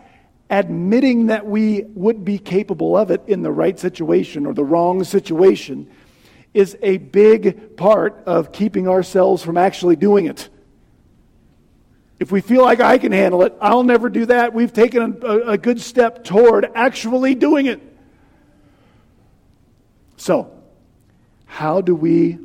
admitting 0.50 1.28
that 1.28 1.46
we 1.46 1.84
would 1.94 2.26
be 2.26 2.40
capable 2.40 2.98
of 2.98 3.12
it 3.12 3.24
in 3.28 3.42
the 3.42 3.52
right 3.52 3.80
situation 3.80 4.46
or 4.46 4.54
the 4.54 4.64
wrong 4.64 5.04
situation 5.04 5.90
is 6.54 6.76
a 6.82 6.98
big 6.98 7.78
part 7.78 8.24
of 8.26 8.52
keeping 8.52 8.88
ourselves 8.88 9.44
from 9.44 9.58
actually 9.58 9.96
doing 9.96 10.26
it. 10.26 10.50
If 12.20 12.32
we 12.32 12.42
feel 12.42 12.64
like 12.64 12.82
I 12.82 12.98
can 12.98 13.12
handle 13.12 13.44
it, 13.44 13.56
I'll 13.62 13.84
never 13.84 14.10
do 14.10 14.26
that. 14.26 14.54
We've 14.54 14.74
taken 14.74 15.20
a, 15.24 15.52
a 15.52 15.58
good 15.58 15.80
step 15.80 16.24
toward 16.24 16.70
actually 16.76 17.36
doing 17.36 17.68
it. 17.68 17.82
So, 20.18 20.52
how 21.46 21.80
do 21.80 21.96
we 21.96 22.38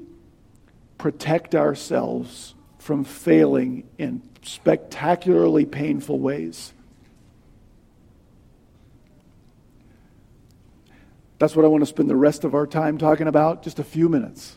protect 1.05 1.55
ourselves 1.55 2.55
from 2.78 3.05
failing 3.05 3.86
in 3.98 4.22
spectacularly 4.40 5.66
painful 5.66 6.18
ways? 6.18 6.72
That's 11.38 11.55
what 11.55 11.66
I 11.66 11.68
want 11.68 11.82
to 11.82 11.86
spend 11.86 12.09
the 12.09 12.16
rest 12.16 12.42
of 12.42 12.55
our 12.55 12.66
time 12.66 12.96
talking 12.96 13.26
about, 13.26 13.62
just 13.62 13.78
a 13.78 13.84
few 13.84 14.09
minutes. 14.09 14.57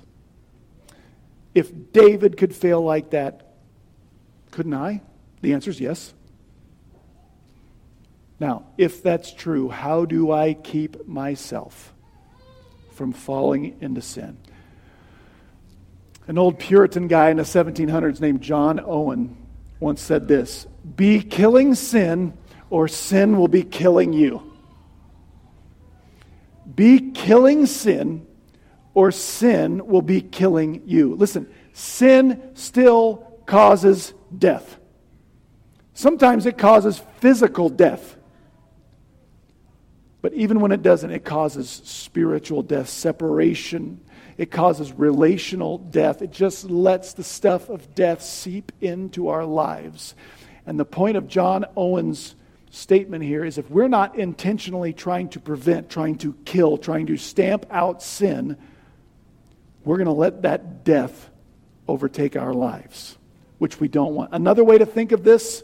If 1.53 1.91
David 1.91 2.37
could 2.37 2.55
fail 2.55 2.81
like 2.81 3.09
that, 3.09 3.51
couldn't 4.51 4.73
I? 4.73 5.01
The 5.41 5.51
answer 5.51 5.69
is 5.69 5.81
yes. 5.81 6.13
Now, 8.39 8.67
if 8.77 9.03
that's 9.03 9.33
true, 9.33 9.67
how 9.67 10.05
do 10.05 10.31
I 10.31 10.53
keep 10.53 11.05
myself 11.09 11.93
from 12.93 13.11
falling 13.11 13.75
into 13.81 14.01
sin? 14.01 14.37
An 16.27 16.37
old 16.37 16.59
Puritan 16.59 17.07
guy 17.07 17.29
in 17.29 17.37
the 17.37 17.43
1700s 17.43 18.19
named 18.19 18.41
John 18.41 18.81
Owen 18.83 19.37
once 19.79 20.01
said 20.01 20.27
this 20.27 20.67
Be 20.95 21.21
killing 21.21 21.73
sin, 21.73 22.33
or 22.69 22.87
sin 22.87 23.37
will 23.37 23.47
be 23.47 23.63
killing 23.63 24.13
you. 24.13 24.43
Be 26.75 27.11
killing 27.11 27.65
sin, 27.65 28.27
or 28.93 29.11
sin 29.11 29.87
will 29.87 30.01
be 30.01 30.21
killing 30.21 30.81
you. 30.85 31.15
Listen, 31.15 31.47
sin 31.71 32.51
still 32.55 33.39
causes 33.45 34.13
death. 34.37 34.77
Sometimes 35.93 36.45
it 36.45 36.57
causes 36.57 37.01
physical 37.19 37.69
death. 37.69 38.17
But 40.21 40.33
even 40.33 40.59
when 40.59 40.71
it 40.71 40.81
doesn't, 40.81 41.09
it 41.09 41.23
causes 41.23 41.69
spiritual 41.69 42.63
death, 42.63 42.89
separation. 42.89 44.01
It 44.37 44.51
causes 44.51 44.93
relational 44.93 45.79
death. 45.79 46.21
It 46.21 46.31
just 46.31 46.69
lets 46.69 47.13
the 47.13 47.23
stuff 47.23 47.69
of 47.69 47.95
death 47.95 48.21
seep 48.21 48.71
into 48.81 49.29
our 49.29 49.45
lives. 49.45 50.13
And 50.65 50.79
the 50.79 50.85
point 50.85 51.17
of 51.17 51.27
John 51.27 51.65
Owen's 51.75 52.35
statement 52.69 53.23
here 53.23 53.43
is 53.43 53.57
if 53.57 53.69
we're 53.71 53.87
not 53.87 54.17
intentionally 54.17 54.93
trying 54.93 55.29
to 55.29 55.39
prevent, 55.39 55.89
trying 55.89 56.17
to 56.19 56.33
kill, 56.45 56.77
trying 56.77 57.07
to 57.07 57.17
stamp 57.17 57.65
out 57.71 58.03
sin, 58.03 58.57
we're 59.83 59.97
going 59.97 60.05
to 60.05 60.11
let 60.11 60.43
that 60.43 60.83
death 60.83 61.29
overtake 61.87 62.35
our 62.35 62.53
lives, 62.53 63.17
which 63.57 63.79
we 63.79 63.87
don't 63.87 64.13
want. 64.13 64.33
Another 64.33 64.63
way 64.63 64.77
to 64.77 64.85
think 64.85 65.13
of 65.13 65.23
this 65.23 65.63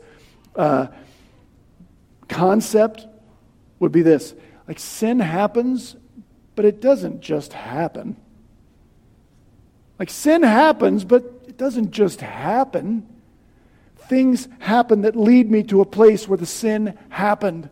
uh, 0.55 0.87
concept 2.27 3.05
would 3.79 3.91
be 3.91 4.01
this 4.01 4.33
like 4.67 4.79
sin 4.79 5.19
happens, 5.19 5.95
but 6.55 6.63
it 6.65 6.81
doesn't 6.81 7.19
just 7.21 7.51
happen. 7.51 8.15
Like 9.99 10.09
sin 10.09 10.43
happens, 10.43 11.03
but 11.05 11.23
it 11.47 11.57
doesn't 11.57 11.91
just 11.91 12.21
happen. 12.21 13.07
Things 14.09 14.47
happen 14.59 15.01
that 15.01 15.15
lead 15.15 15.49
me 15.49 15.63
to 15.63 15.81
a 15.81 15.85
place 15.85 16.27
where 16.27 16.37
the 16.37 16.45
sin 16.45 16.97
happened. 17.09 17.69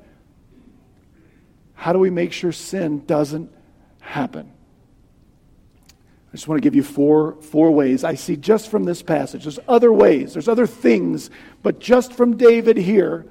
How 1.74 1.94
do 1.94 2.00
we 2.00 2.10
make 2.10 2.32
sure 2.32 2.52
sin 2.52 3.06
doesn't 3.06 3.52
happen? 4.00 4.52
I 6.32 6.38
just 6.38 6.48
want 6.48 6.62
to 6.62 6.66
give 6.66 6.76
you 6.76 6.84
four, 6.84 7.42
four 7.42 7.72
ways 7.72 8.06
I 8.06 8.16
see 8.16 8.38
just 8.38 8.72
from 8.72 8.86
this 8.86 9.02
passage. 9.02 9.44
There's 9.44 9.60
other 9.68 9.92
ways, 9.92 10.34
there's 10.34 10.48
other 10.48 10.68
things, 10.68 11.30
but 11.62 11.80
just 11.80 12.14
from 12.14 12.38
David 12.38 12.78
here, 12.78 13.26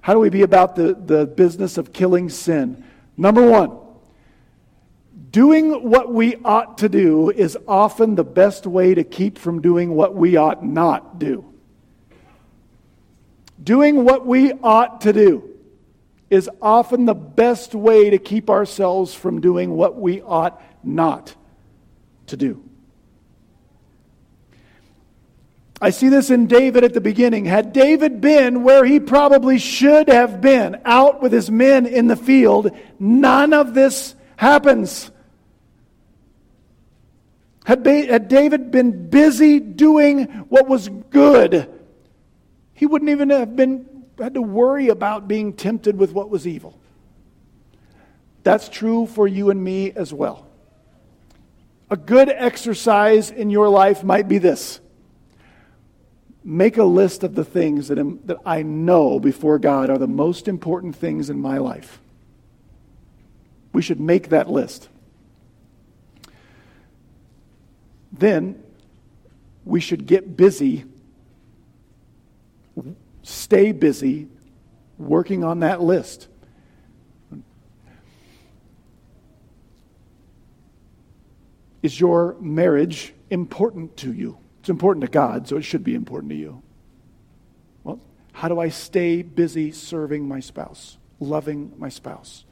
how 0.00 0.14
do 0.14 0.18
we 0.18 0.30
be 0.30 0.42
about 0.42 0.74
the, 0.74 0.94
the 0.94 1.26
business 1.26 1.76
of 1.76 1.92
killing 1.92 2.30
sin? 2.30 2.82
Number 3.18 3.46
one, 3.46 3.76
doing 5.32 5.88
what 5.88 6.12
we 6.12 6.36
ought 6.44 6.78
to 6.78 6.88
do 6.88 7.30
is 7.30 7.56
often 7.66 8.14
the 8.14 8.24
best 8.24 8.66
way 8.66 8.94
to 8.94 9.02
keep 9.02 9.38
from 9.38 9.62
doing 9.62 9.94
what 9.94 10.14
we 10.14 10.36
ought 10.36 10.64
not 10.64 11.18
do. 11.18 11.44
Doing 13.62 14.04
what 14.04 14.26
we 14.26 14.52
ought 14.52 15.00
to 15.02 15.12
do 15.12 15.48
is 16.28 16.50
often 16.60 17.06
the 17.06 17.14
best 17.14 17.74
way 17.74 18.10
to 18.10 18.18
keep 18.18 18.50
ourselves 18.50 19.14
from 19.14 19.40
doing 19.40 19.74
what 19.74 19.98
we 19.98 20.20
ought 20.20 20.62
not 20.84 21.34
to 22.26 22.36
do. 22.36 22.62
I 25.80 25.90
see 25.90 26.08
this 26.08 26.30
in 26.30 26.46
David 26.46 26.84
at 26.84 26.94
the 26.94 27.00
beginning. 27.00 27.44
Had 27.44 27.72
David 27.72 28.20
been 28.20 28.64
where 28.64 28.84
he 28.84 29.00
probably 29.00 29.58
should 29.58 30.08
have 30.08 30.40
been, 30.40 30.80
out 30.84 31.22
with 31.22 31.32
his 31.32 31.50
men 31.50 31.86
in 31.86 32.06
the 32.06 32.16
field, 32.16 32.70
none 32.98 33.52
of 33.52 33.74
this 33.74 34.14
happens. 34.36 35.10
Had, 37.64 37.86
had 37.86 38.28
David 38.28 38.70
been 38.70 39.08
busy 39.08 39.60
doing 39.60 40.24
what 40.48 40.68
was 40.68 40.88
good, 41.10 41.70
he 42.74 42.86
wouldn't 42.86 43.10
even 43.10 43.30
have 43.30 43.54
been 43.54 43.86
had 44.18 44.34
to 44.34 44.42
worry 44.42 44.88
about 44.88 45.26
being 45.26 45.52
tempted 45.52 45.96
with 45.96 46.12
what 46.12 46.30
was 46.30 46.46
evil. 46.46 46.78
That's 48.42 48.68
true 48.68 49.06
for 49.06 49.26
you 49.26 49.50
and 49.50 49.62
me 49.62 49.92
as 49.92 50.12
well. 50.12 50.46
A 51.90 51.96
good 51.96 52.28
exercise 52.28 53.30
in 53.30 53.50
your 53.50 53.68
life 53.68 54.02
might 54.04 54.28
be 54.28 54.38
this 54.38 54.80
make 56.44 56.76
a 56.76 56.84
list 56.84 57.22
of 57.22 57.36
the 57.36 57.44
things 57.44 57.86
that, 57.86 57.98
am, 57.98 58.18
that 58.24 58.38
I 58.44 58.62
know 58.62 59.20
before 59.20 59.60
God 59.60 59.90
are 59.90 59.98
the 59.98 60.08
most 60.08 60.48
important 60.48 60.96
things 60.96 61.30
in 61.30 61.40
my 61.40 61.58
life. 61.58 62.00
We 63.72 63.80
should 63.80 64.00
make 64.00 64.30
that 64.30 64.50
list. 64.50 64.88
Then 68.22 68.62
we 69.64 69.80
should 69.80 70.06
get 70.06 70.36
busy, 70.36 70.84
stay 73.24 73.72
busy 73.72 74.28
working 74.96 75.42
on 75.42 75.58
that 75.58 75.82
list. 75.82 76.28
Is 81.82 81.98
your 81.98 82.36
marriage 82.38 83.12
important 83.28 83.96
to 83.96 84.12
you? 84.12 84.38
It's 84.60 84.68
important 84.68 85.04
to 85.04 85.10
God, 85.10 85.48
so 85.48 85.56
it 85.56 85.62
should 85.62 85.82
be 85.82 85.96
important 85.96 86.30
to 86.30 86.36
you. 86.36 86.62
Well, 87.82 87.98
how 88.30 88.46
do 88.46 88.60
I 88.60 88.68
stay 88.68 89.22
busy 89.22 89.72
serving 89.72 90.28
my 90.28 90.38
spouse, 90.38 90.96
loving 91.18 91.72
my 91.76 91.88
spouse? 91.88 92.44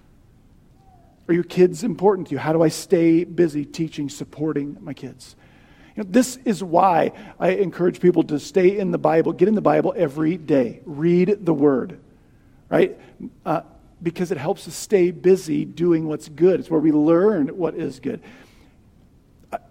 Are 1.28 1.32
your 1.32 1.44
kids 1.44 1.84
important 1.84 2.26
to 2.26 2.32
you? 2.32 2.38
How 2.40 2.52
do 2.52 2.60
I 2.60 2.70
stay 2.70 3.22
busy 3.22 3.64
teaching, 3.64 4.08
supporting 4.08 4.76
my 4.80 4.94
kids? 4.94 5.36
This 6.08 6.38
is 6.44 6.62
why 6.62 7.12
I 7.38 7.50
encourage 7.50 8.00
people 8.00 8.22
to 8.24 8.38
stay 8.38 8.78
in 8.78 8.90
the 8.90 8.98
Bible, 8.98 9.32
get 9.32 9.48
in 9.48 9.54
the 9.54 9.60
Bible 9.60 9.92
every 9.96 10.36
day, 10.36 10.80
read 10.84 11.44
the 11.44 11.54
Word, 11.54 12.00
right? 12.68 12.98
Uh, 13.44 13.62
because 14.02 14.30
it 14.30 14.38
helps 14.38 14.66
us 14.66 14.74
stay 14.74 15.10
busy 15.10 15.64
doing 15.64 16.06
what's 16.06 16.28
good. 16.28 16.60
It's 16.60 16.70
where 16.70 16.80
we 16.80 16.92
learn 16.92 17.48
what 17.48 17.74
is 17.74 18.00
good. 18.00 18.22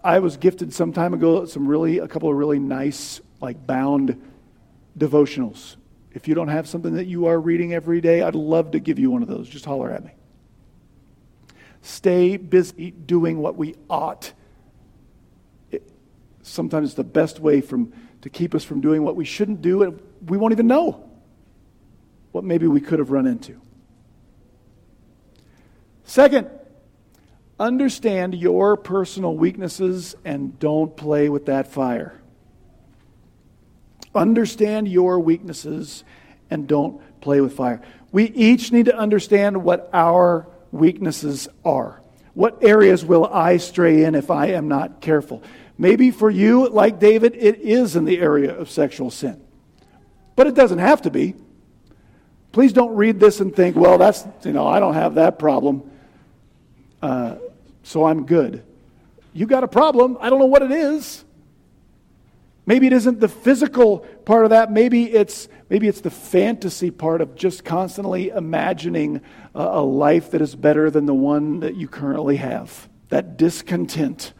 I 0.03 0.19
was 0.19 0.37
gifted 0.37 0.73
some 0.73 0.93
time 0.93 1.13
ago 1.13 1.45
some 1.45 1.67
really 1.67 1.99
a 1.99 2.07
couple 2.07 2.29
of 2.29 2.35
really 2.35 2.59
nice 2.59 3.21
like 3.41 3.65
bound 3.65 4.21
devotionals. 4.97 5.77
If 6.11 6.27
you 6.27 6.35
don't 6.35 6.49
have 6.49 6.67
something 6.67 6.95
that 6.95 7.05
you 7.05 7.27
are 7.27 7.39
reading 7.39 7.73
every 7.73 8.01
day, 8.01 8.21
I'd 8.21 8.35
love 8.35 8.71
to 8.71 8.79
give 8.79 8.99
you 8.99 9.09
one 9.09 9.21
of 9.21 9.29
those. 9.29 9.47
Just 9.47 9.65
holler 9.65 9.91
at 9.91 10.03
me. 10.03 10.11
Stay 11.81 12.37
busy 12.37 12.91
doing 12.91 13.39
what 13.39 13.55
we 13.55 13.75
ought. 13.89 14.33
Sometimes 16.49 16.95
the 16.95 17.03
best 17.03 17.39
way 17.39 17.61
from 17.61 17.93
to 18.21 18.29
keep 18.29 18.53
us 18.53 18.63
from 18.63 18.81
doing 18.81 19.03
what 19.03 19.15
we 19.15 19.25
shouldn't 19.25 19.61
do, 19.61 19.83
and 19.83 20.01
we 20.27 20.37
won't 20.37 20.51
even 20.51 20.67
know 20.67 21.09
what 22.31 22.43
maybe 22.43 22.67
we 22.67 22.81
could 22.81 22.99
have 22.99 23.11
run 23.11 23.25
into. 23.25 23.61
Second, 26.03 26.49
Understand 27.59 28.35
your 28.35 28.77
personal 28.77 29.35
weaknesses 29.35 30.15
and 30.23 30.57
don't 30.59 30.95
play 30.95 31.27
with 31.27 31.47
that 31.47 31.67
fire. 31.67 32.19
Understand 34.15 34.87
your 34.87 35.19
weaknesses 35.19 36.05
and 36.49 36.67
don't 36.67 37.01
play 37.19 37.41
with 37.41 37.53
fire. 37.53 37.81
We 38.13 38.25
each 38.27 38.71
need 38.71 38.85
to 38.85 38.97
understand 38.97 39.61
what 39.61 39.89
our 39.91 40.47
weaknesses 40.71 41.49
are. 41.65 42.01
What 42.33 42.63
areas 42.63 43.03
will 43.03 43.25
I 43.25 43.57
stray 43.57 44.05
in 44.05 44.15
if 44.15 44.31
I 44.31 44.47
am 44.47 44.69
not 44.69 45.01
careful? 45.01 45.43
Maybe 45.81 46.11
for 46.11 46.29
you, 46.29 46.67
like 46.67 46.99
David, 46.99 47.37
it 47.37 47.61
is 47.61 47.95
in 47.95 48.03
the 48.03 48.19
area 48.19 48.53
of 48.53 48.69
sexual 48.69 49.09
sin. 49.09 49.41
But 50.35 50.45
it 50.45 50.53
doesn't 50.53 50.79
have 50.79 51.03
to 51.03 51.09
be. 51.09 51.35
Please 52.51 52.73
don't 52.73 52.93
read 52.97 53.17
this 53.17 53.39
and 53.39 53.55
think, 53.55 53.77
well, 53.77 53.97
that's, 53.97 54.27
you 54.43 54.51
know, 54.51 54.67
I 54.67 54.81
don't 54.81 54.95
have 54.95 55.15
that 55.15 55.39
problem. 55.39 55.89
Uh, 57.01 57.37
so 57.83 58.05
I'm 58.05 58.25
good. 58.25 58.61
you 59.31 59.45
got 59.45 59.63
a 59.63 59.69
problem. 59.69 60.17
I 60.19 60.29
don't 60.29 60.39
know 60.39 60.47
what 60.47 60.63
it 60.63 60.71
is. 60.71 61.23
Maybe 62.65 62.85
it 62.87 62.93
isn't 62.93 63.21
the 63.21 63.29
physical 63.29 63.99
part 63.99 64.43
of 64.43 64.49
that. 64.49 64.71
Maybe 64.71 65.11
it's, 65.13 65.47
maybe 65.69 65.87
it's 65.87 66.01
the 66.01 66.11
fantasy 66.11 66.91
part 66.91 67.21
of 67.21 67.35
just 67.35 67.63
constantly 67.63 68.29
imagining 68.29 69.21
a, 69.55 69.61
a 69.61 69.81
life 69.81 70.31
that 70.31 70.41
is 70.41 70.55
better 70.55 70.91
than 70.91 71.05
the 71.05 71.13
one 71.13 71.61
that 71.61 71.75
you 71.75 71.87
currently 71.87 72.35
have. 72.35 72.89
That 73.07 73.37
discontent. 73.37 74.33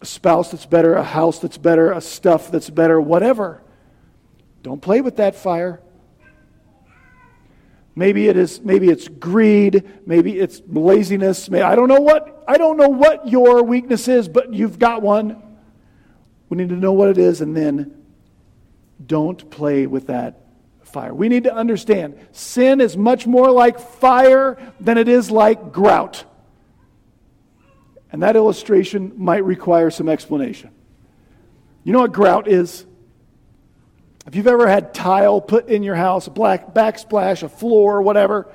A 0.00 0.06
spouse 0.06 0.50
that's 0.50 0.66
better, 0.66 0.94
a 0.94 1.02
house 1.02 1.38
that's 1.38 1.58
better, 1.58 1.92
a 1.92 2.00
stuff 2.00 2.50
that's 2.50 2.70
better, 2.70 3.00
whatever. 3.00 3.62
Don't 4.62 4.80
play 4.82 5.00
with 5.00 5.16
that 5.16 5.34
fire. 5.34 5.80
Maybe 7.94 8.28
it 8.28 8.36
is 8.36 8.60
maybe 8.60 8.90
it's 8.90 9.08
greed, 9.08 9.88
maybe 10.04 10.38
it's 10.38 10.60
laziness, 10.68 11.48
I 11.50 11.74
don't 11.74 11.88
know 11.88 12.00
what 12.00 12.44
I 12.46 12.58
don't 12.58 12.76
know 12.76 12.90
what 12.90 13.26
your 13.26 13.62
weakness 13.62 14.06
is, 14.06 14.28
but 14.28 14.52
you've 14.52 14.78
got 14.78 15.00
one. 15.00 15.42
We 16.50 16.58
need 16.58 16.68
to 16.68 16.76
know 16.76 16.92
what 16.92 17.08
it 17.08 17.18
is 17.18 17.40
and 17.40 17.56
then 17.56 18.04
don't 19.04 19.50
play 19.50 19.86
with 19.86 20.08
that 20.08 20.40
fire. 20.82 21.14
We 21.14 21.28
need 21.28 21.44
to 21.44 21.54
understand 21.54 22.18
sin 22.32 22.80
is 22.80 22.96
much 22.96 23.26
more 23.26 23.50
like 23.50 23.78
fire 23.78 24.58
than 24.78 24.98
it 24.98 25.08
is 25.08 25.30
like 25.30 25.72
grout. 25.72 26.24
And 28.12 28.22
that 28.22 28.36
illustration 28.36 29.12
might 29.16 29.44
require 29.44 29.90
some 29.90 30.08
explanation. 30.08 30.70
You 31.84 31.92
know 31.92 32.00
what 32.00 32.12
grout 32.12 32.48
is? 32.48 32.86
If 34.26 34.34
you've 34.34 34.46
ever 34.46 34.66
had 34.66 34.92
tile 34.92 35.40
put 35.40 35.68
in 35.68 35.82
your 35.82 35.94
house, 35.94 36.26
a 36.26 36.30
black 36.30 36.74
backsplash, 36.74 37.42
a 37.42 37.48
floor, 37.48 38.02
whatever, 38.02 38.50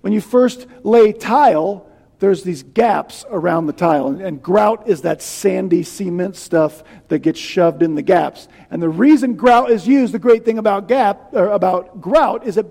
when 0.00 0.12
you 0.12 0.20
first 0.20 0.66
lay 0.82 1.12
tile, 1.12 1.88
there's 2.18 2.42
these 2.42 2.62
gaps 2.62 3.24
around 3.30 3.66
the 3.66 3.72
tile. 3.72 4.08
And, 4.08 4.20
and, 4.20 4.42
grout 4.42 4.88
is 4.88 5.02
that 5.02 5.20
sandy 5.22 5.82
cement 5.82 6.36
stuff 6.36 6.82
that 7.08 7.20
gets 7.20 7.38
shoved 7.38 7.82
in 7.82 7.94
the 7.94 8.02
gaps. 8.02 8.48
And 8.70 8.82
the 8.82 8.88
reason 8.88 9.34
grout 9.34 9.70
is 9.70 9.86
used, 9.86 10.14
the 10.14 10.18
great 10.18 10.44
thing 10.44 10.58
about 10.58 10.88
gap 10.88 11.32
or 11.32 11.48
about 11.48 12.00
grout 12.00 12.46
is 12.46 12.54
that 12.54 12.66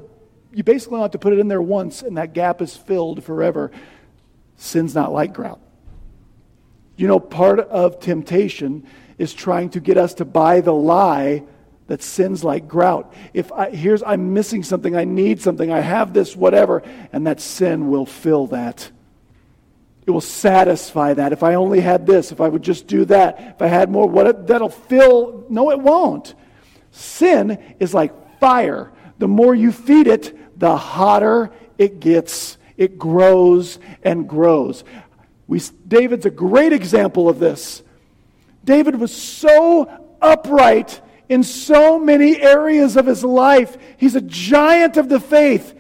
you 0.52 0.64
basically 0.64 1.00
have 1.00 1.12
to 1.12 1.20
put 1.20 1.34
it 1.34 1.40
in 1.40 1.48
there 1.48 1.62
once 1.62 2.02
and 2.02 2.18
that 2.18 2.34
gap 2.34 2.62
is 2.62 2.76
filled 2.76 3.24
forever. 3.24 3.72
Sin's 4.58 4.96
not 4.96 5.12
like 5.12 5.34
grout. 5.34 5.60
You 6.96 7.08
know, 7.08 7.20
part 7.20 7.60
of 7.60 8.00
temptation 8.00 8.88
is 9.18 9.34
trying 9.34 9.70
to 9.72 9.80
get 9.80 9.98
us 9.98 10.14
to 10.16 10.26
buy 10.26 10.62
the 10.62 10.74
lie 10.74 11.44
that 11.88 12.02
sins 12.02 12.44
like 12.44 12.68
grout. 12.68 13.14
If 13.34 13.52
I, 13.52 13.70
here's 13.70 14.02
I'm 14.02 14.34
missing 14.34 14.64
something, 14.64 14.96
I 14.96 15.04
need 15.04 15.42
something, 15.42 15.72
I 15.72 15.82
have 15.82 16.14
this 16.14 16.36
whatever, 16.36 16.82
and 17.12 17.28
that 17.28 17.40
sin 17.40 17.90
will 17.90 18.06
fill 18.06 18.48
that. 18.48 18.90
It 20.06 20.12
will 20.12 20.22
satisfy 20.22 21.14
that. 21.14 21.34
If 21.34 21.44
I 21.44 21.56
only 21.56 21.82
had 21.82 22.06
this, 22.06 22.32
if 22.32 22.40
I 22.40 22.48
would 22.48 22.62
just 22.62 22.88
do 22.88 23.06
that, 23.06 23.56
if 23.56 23.62
I 23.62 23.68
had 23.68 23.90
more, 23.90 24.08
what 24.08 24.48
that'll 24.48 24.70
fill. 24.70 25.46
No, 25.50 25.72
it 25.72 25.80
won't. 25.80 26.36
Sin 26.92 27.76
is 27.80 27.94
like 27.94 28.40
fire. 28.40 28.92
The 29.18 29.28
more 29.28 29.56
you 29.56 29.72
feed 29.72 30.08
it, 30.08 30.60
the 30.60 30.78
hotter 30.78 31.52
it 31.78 32.00
gets. 32.00 32.58
It 32.78 33.00
grows 33.00 33.80
and 34.04 34.28
grows. 34.28 34.84
We, 35.48 35.62
David's 35.88 36.26
a 36.26 36.32
great 36.32 36.74
example 36.74 37.30
of 37.30 37.40
this. 37.40 37.84
David 38.64 39.00
was 39.00 39.16
so 39.16 39.90
upright 40.22 41.02
in 41.30 41.44
so 41.44 42.00
many 42.00 42.42
areas 42.42 42.98
of 42.98 43.06
his 43.06 43.24
life. 43.24 43.78
He's 43.98 44.16
a 44.16 44.22
giant 44.22 44.98
of 44.98 45.10
the 45.10 45.20
faith. 45.20 45.74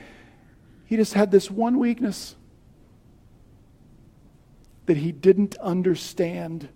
He 0.86 0.96
just 0.96 1.14
had 1.14 1.32
this 1.32 1.50
one 1.50 1.80
weakness 1.80 2.36
that 4.86 4.98
he 4.98 5.12
didn't 5.12 5.58
understand. 5.58 6.70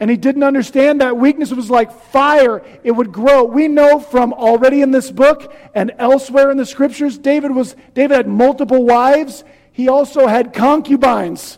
And 0.00 0.10
he 0.10 0.16
didn't 0.16 0.44
understand 0.44 1.00
that 1.00 1.16
weakness 1.16 1.50
was 1.52 1.70
like 1.70 1.92
fire, 1.92 2.64
it 2.84 2.92
would 2.92 3.12
grow. 3.12 3.44
We 3.44 3.68
know 3.68 3.98
from 3.98 4.32
already 4.32 4.80
in 4.80 4.92
this 4.92 5.10
book 5.10 5.54
and 5.74 5.92
elsewhere 5.98 6.50
in 6.50 6.56
the 6.56 6.66
scriptures, 6.66 7.18
David 7.18 7.50
was 7.50 7.74
David 7.94 8.16
had 8.16 8.28
multiple 8.28 8.84
wives. 8.84 9.44
He 9.78 9.86
also 9.86 10.26
had 10.26 10.52
concubines. 10.52 11.56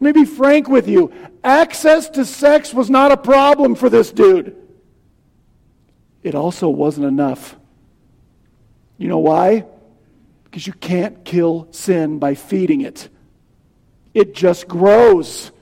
Let 0.00 0.16
me 0.16 0.24
be 0.24 0.28
frank 0.28 0.68
with 0.68 0.88
you. 0.88 1.12
Access 1.44 2.10
to 2.10 2.24
sex 2.24 2.74
was 2.74 2.90
not 2.90 3.12
a 3.12 3.16
problem 3.16 3.76
for 3.76 3.88
this 3.88 4.10
dude. 4.10 4.56
It 6.24 6.34
also 6.34 6.68
wasn't 6.68 7.06
enough. 7.06 7.56
You 8.98 9.06
know 9.06 9.20
why? 9.20 9.64
Because 10.42 10.66
you 10.66 10.72
can't 10.72 11.24
kill 11.24 11.68
sin 11.70 12.18
by 12.18 12.34
feeding 12.34 12.80
it, 12.80 13.08
it 14.12 14.34
just 14.34 14.66
grows 14.66 15.52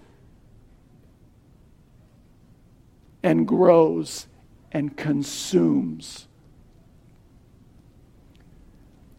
and 3.22 3.46
grows 3.46 4.26
and 4.72 4.96
consumes. 4.96 6.28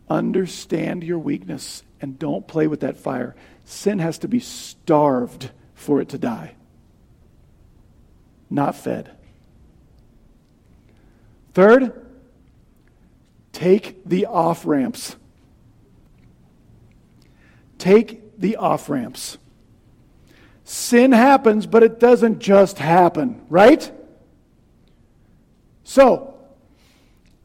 Understand 0.10 1.04
your 1.04 1.20
weakness 1.20 1.84
and 2.02 2.20
don't 2.20 2.48
play 2.48 2.68
with 2.68 2.82
that 2.82 2.98
fire. 2.98 3.36
Sin 3.64 4.00
has 4.00 4.20
to 4.20 4.28
be 4.28 4.40
starved 4.40 5.52
for 5.74 6.02
it 6.02 6.10
to 6.10 6.18
die, 6.18 6.56
not 8.50 8.76
fed. 8.76 9.12
Third, 11.54 12.06
take 13.52 14.04
the 14.06 14.26
off 14.26 14.66
ramps. 14.66 15.16
Take 17.78 18.40
the 18.40 18.58
off 18.58 18.90
ramps. 18.90 19.38
Sin 20.64 21.12
happens, 21.12 21.66
but 21.66 21.84
it 21.84 22.00
doesn't 22.00 22.40
just 22.40 22.80
happen, 22.80 23.46
right? 23.50 23.92
So, 25.84 26.35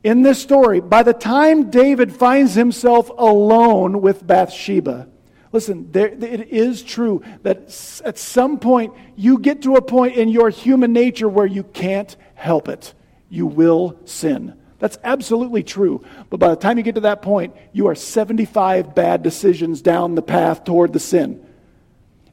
in 0.03 0.22
this 0.22 0.40
story, 0.40 0.80
by 0.80 1.03
the 1.03 1.12
time 1.12 1.70
David 1.70 2.14
finds 2.14 2.55
himself 2.55 3.11
alone 3.11 4.01
with 4.01 4.26
Bathsheba, 4.26 5.09
Listen, 5.53 5.90
there, 5.90 6.07
it 6.07 6.48
is 6.53 6.82
true 6.82 7.22
that 7.42 7.59
at 8.05 8.18
some 8.18 8.59
point 8.59 8.94
you 9.16 9.38
get 9.38 9.62
to 9.62 9.76
a 9.76 9.82
point 9.82 10.14
in 10.14 10.28
your 10.28 10.48
human 10.48 10.92
nature 10.92 11.28
where 11.28 11.46
you 11.46 11.64
can't 11.64 12.14
help 12.34 12.68
it. 12.68 12.94
You 13.28 13.46
will 13.46 13.98
sin. 14.05 14.55
That's 14.78 14.96
absolutely 15.03 15.64
true. 15.64 16.05
But 16.30 16.38
by 16.38 16.48
the 16.51 16.57
time 16.57 16.78
you 16.78 16.84
get 16.84 16.94
to 16.94 17.03
that 17.03 17.20
point, 17.20 17.55
you 17.72 17.88
are 17.88 17.96
75 17.96 18.94
bad 18.94 19.22
decisions 19.22 19.82
down 19.82 20.14
the 20.14 20.22
path 20.22 20.64
toward 20.64 20.92
the 20.92 21.01
sin. 21.01 21.44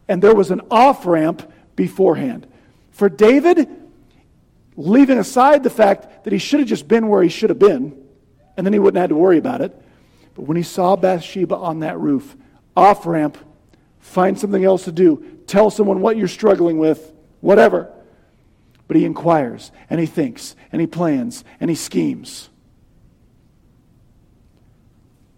And 0.07 0.21
there 0.21 0.35
was 0.35 0.51
an 0.51 0.61
off 0.69 1.05
ramp 1.05 1.51
beforehand. 1.75 2.47
For 2.91 3.09
David, 3.09 3.67
leaving 4.77 5.17
aside 5.17 5.63
the 5.63 5.69
fact 5.69 6.23
that 6.23 6.31
he 6.31 6.39
should 6.39 6.59
have 6.59 6.69
just 6.69 6.87
been 6.87 7.09
where 7.09 7.23
he 7.23 7.29
should 7.29 7.49
have 7.49 7.59
been, 7.59 7.97
and 8.55 8.65
then 8.65 8.71
he 8.71 8.79
wouldn't 8.79 8.95
have 8.95 9.03
had 9.03 9.09
to 9.09 9.15
worry 9.15 9.37
about 9.37 9.59
it. 9.59 9.75
But 10.35 10.43
when 10.43 10.55
he 10.55 10.63
saw 10.63 10.95
Bathsheba 10.95 11.55
on 11.55 11.79
that 11.79 11.99
roof, 11.99 12.37
off 12.75 13.07
ramp, 13.07 13.37
find 13.99 14.39
something 14.39 14.63
else 14.63 14.85
to 14.85 14.91
do, 14.91 15.41
tell 15.47 15.71
someone 15.71 15.99
what 15.99 16.15
you're 16.15 16.27
struggling 16.27 16.77
with, 16.77 17.11
whatever. 17.41 17.91
But 18.87 18.97
he 18.97 19.03
inquires 19.03 19.71
and 19.89 19.99
he 19.99 20.05
thinks 20.05 20.55
and 20.71 20.79
he 20.79 20.87
plans 20.87 21.43
and 21.59 21.69
he 21.69 21.75
schemes. 21.75 22.49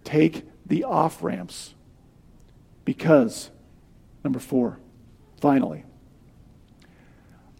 Take 0.03 0.45
the 0.65 0.83
off 0.83 1.23
ramps 1.23 1.73
because, 2.83 3.49
number 4.23 4.39
four, 4.39 4.79
finally, 5.39 5.85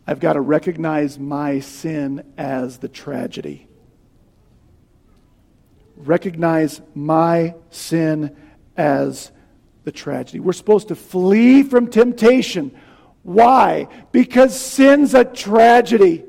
I've 0.10 0.20
got 0.20 0.34
to 0.34 0.42
recognize 0.42 1.20
my 1.20 1.60
sin 1.60 2.34
as 2.36 2.80
the 2.80 2.88
tragedy. 2.88 3.68
Recognize 5.98 6.82
my 6.96 7.54
sin 7.70 8.36
as 8.76 9.32
the 9.84 9.92
tragedy. 9.92 10.40
We're 10.40 10.54
supposed 10.54 10.88
to 10.88 10.96
flee 10.96 11.62
from 11.62 11.92
temptation. 11.92 12.76
Why? 13.22 13.88
Because 14.12 14.60
sin's 14.60 15.14
a 15.14 15.24
tragedy. 15.24 16.26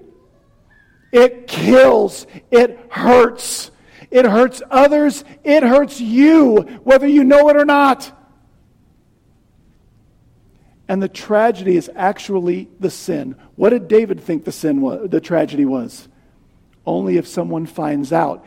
It 1.10 1.46
kills, 1.46 2.26
it 2.50 2.78
hurts. 2.90 3.70
It 4.10 4.26
hurts 4.26 4.60
others, 4.70 5.24
it 5.42 5.62
hurts 5.62 6.02
you, 6.02 6.56
whether 6.82 7.06
you 7.06 7.24
know 7.24 7.48
it 7.48 7.56
or 7.56 7.64
not. 7.64 8.12
And 10.90 11.00
the 11.00 11.08
tragedy 11.08 11.76
is 11.76 11.88
actually 11.94 12.68
the 12.80 12.90
sin. 12.90 13.36
What 13.54 13.70
did 13.70 13.86
David 13.86 14.20
think 14.20 14.44
the 14.44 14.50
sin 14.50 14.80
was, 14.80 15.08
the 15.08 15.20
tragedy 15.20 15.64
was? 15.64 16.08
Only 16.84 17.16
if 17.16 17.28
someone 17.28 17.66
finds 17.66 18.12
out. 18.12 18.44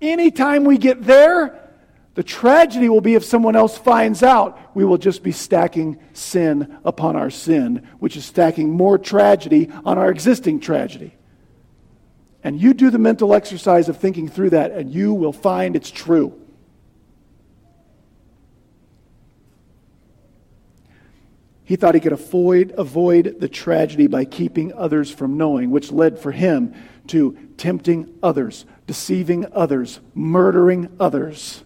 Anytime 0.00 0.64
we 0.64 0.78
get 0.78 1.02
there, 1.02 1.68
the 2.14 2.22
tragedy 2.22 2.88
will 2.88 3.02
be 3.02 3.14
if 3.14 3.26
someone 3.26 3.56
else 3.56 3.76
finds 3.76 4.22
out, 4.22 4.74
we 4.74 4.86
will 4.86 4.96
just 4.96 5.22
be 5.22 5.32
stacking 5.32 5.98
sin 6.14 6.78
upon 6.82 7.14
our 7.14 7.28
sin, 7.28 7.86
which 7.98 8.16
is 8.16 8.24
stacking 8.24 8.70
more 8.70 8.96
tragedy 8.96 9.70
on 9.84 9.98
our 9.98 10.10
existing 10.10 10.60
tragedy. 10.60 11.14
And 12.42 12.58
you 12.58 12.72
do 12.72 12.88
the 12.88 12.98
mental 12.98 13.34
exercise 13.34 13.90
of 13.90 13.98
thinking 13.98 14.30
through 14.30 14.50
that, 14.50 14.70
and 14.70 14.90
you 14.90 15.12
will 15.12 15.34
find 15.34 15.76
it's 15.76 15.90
true. 15.90 16.41
He 21.64 21.76
thought 21.76 21.94
he 21.94 22.00
could 22.00 22.12
avoid, 22.12 22.74
avoid 22.76 23.36
the 23.38 23.48
tragedy 23.48 24.06
by 24.06 24.24
keeping 24.24 24.72
others 24.74 25.10
from 25.10 25.36
knowing, 25.36 25.70
which 25.70 25.92
led 25.92 26.18
for 26.18 26.32
him 26.32 26.74
to 27.08 27.36
tempting 27.56 28.18
others, 28.22 28.64
deceiving 28.86 29.46
others, 29.52 30.00
murdering 30.14 30.88
others. 30.98 31.64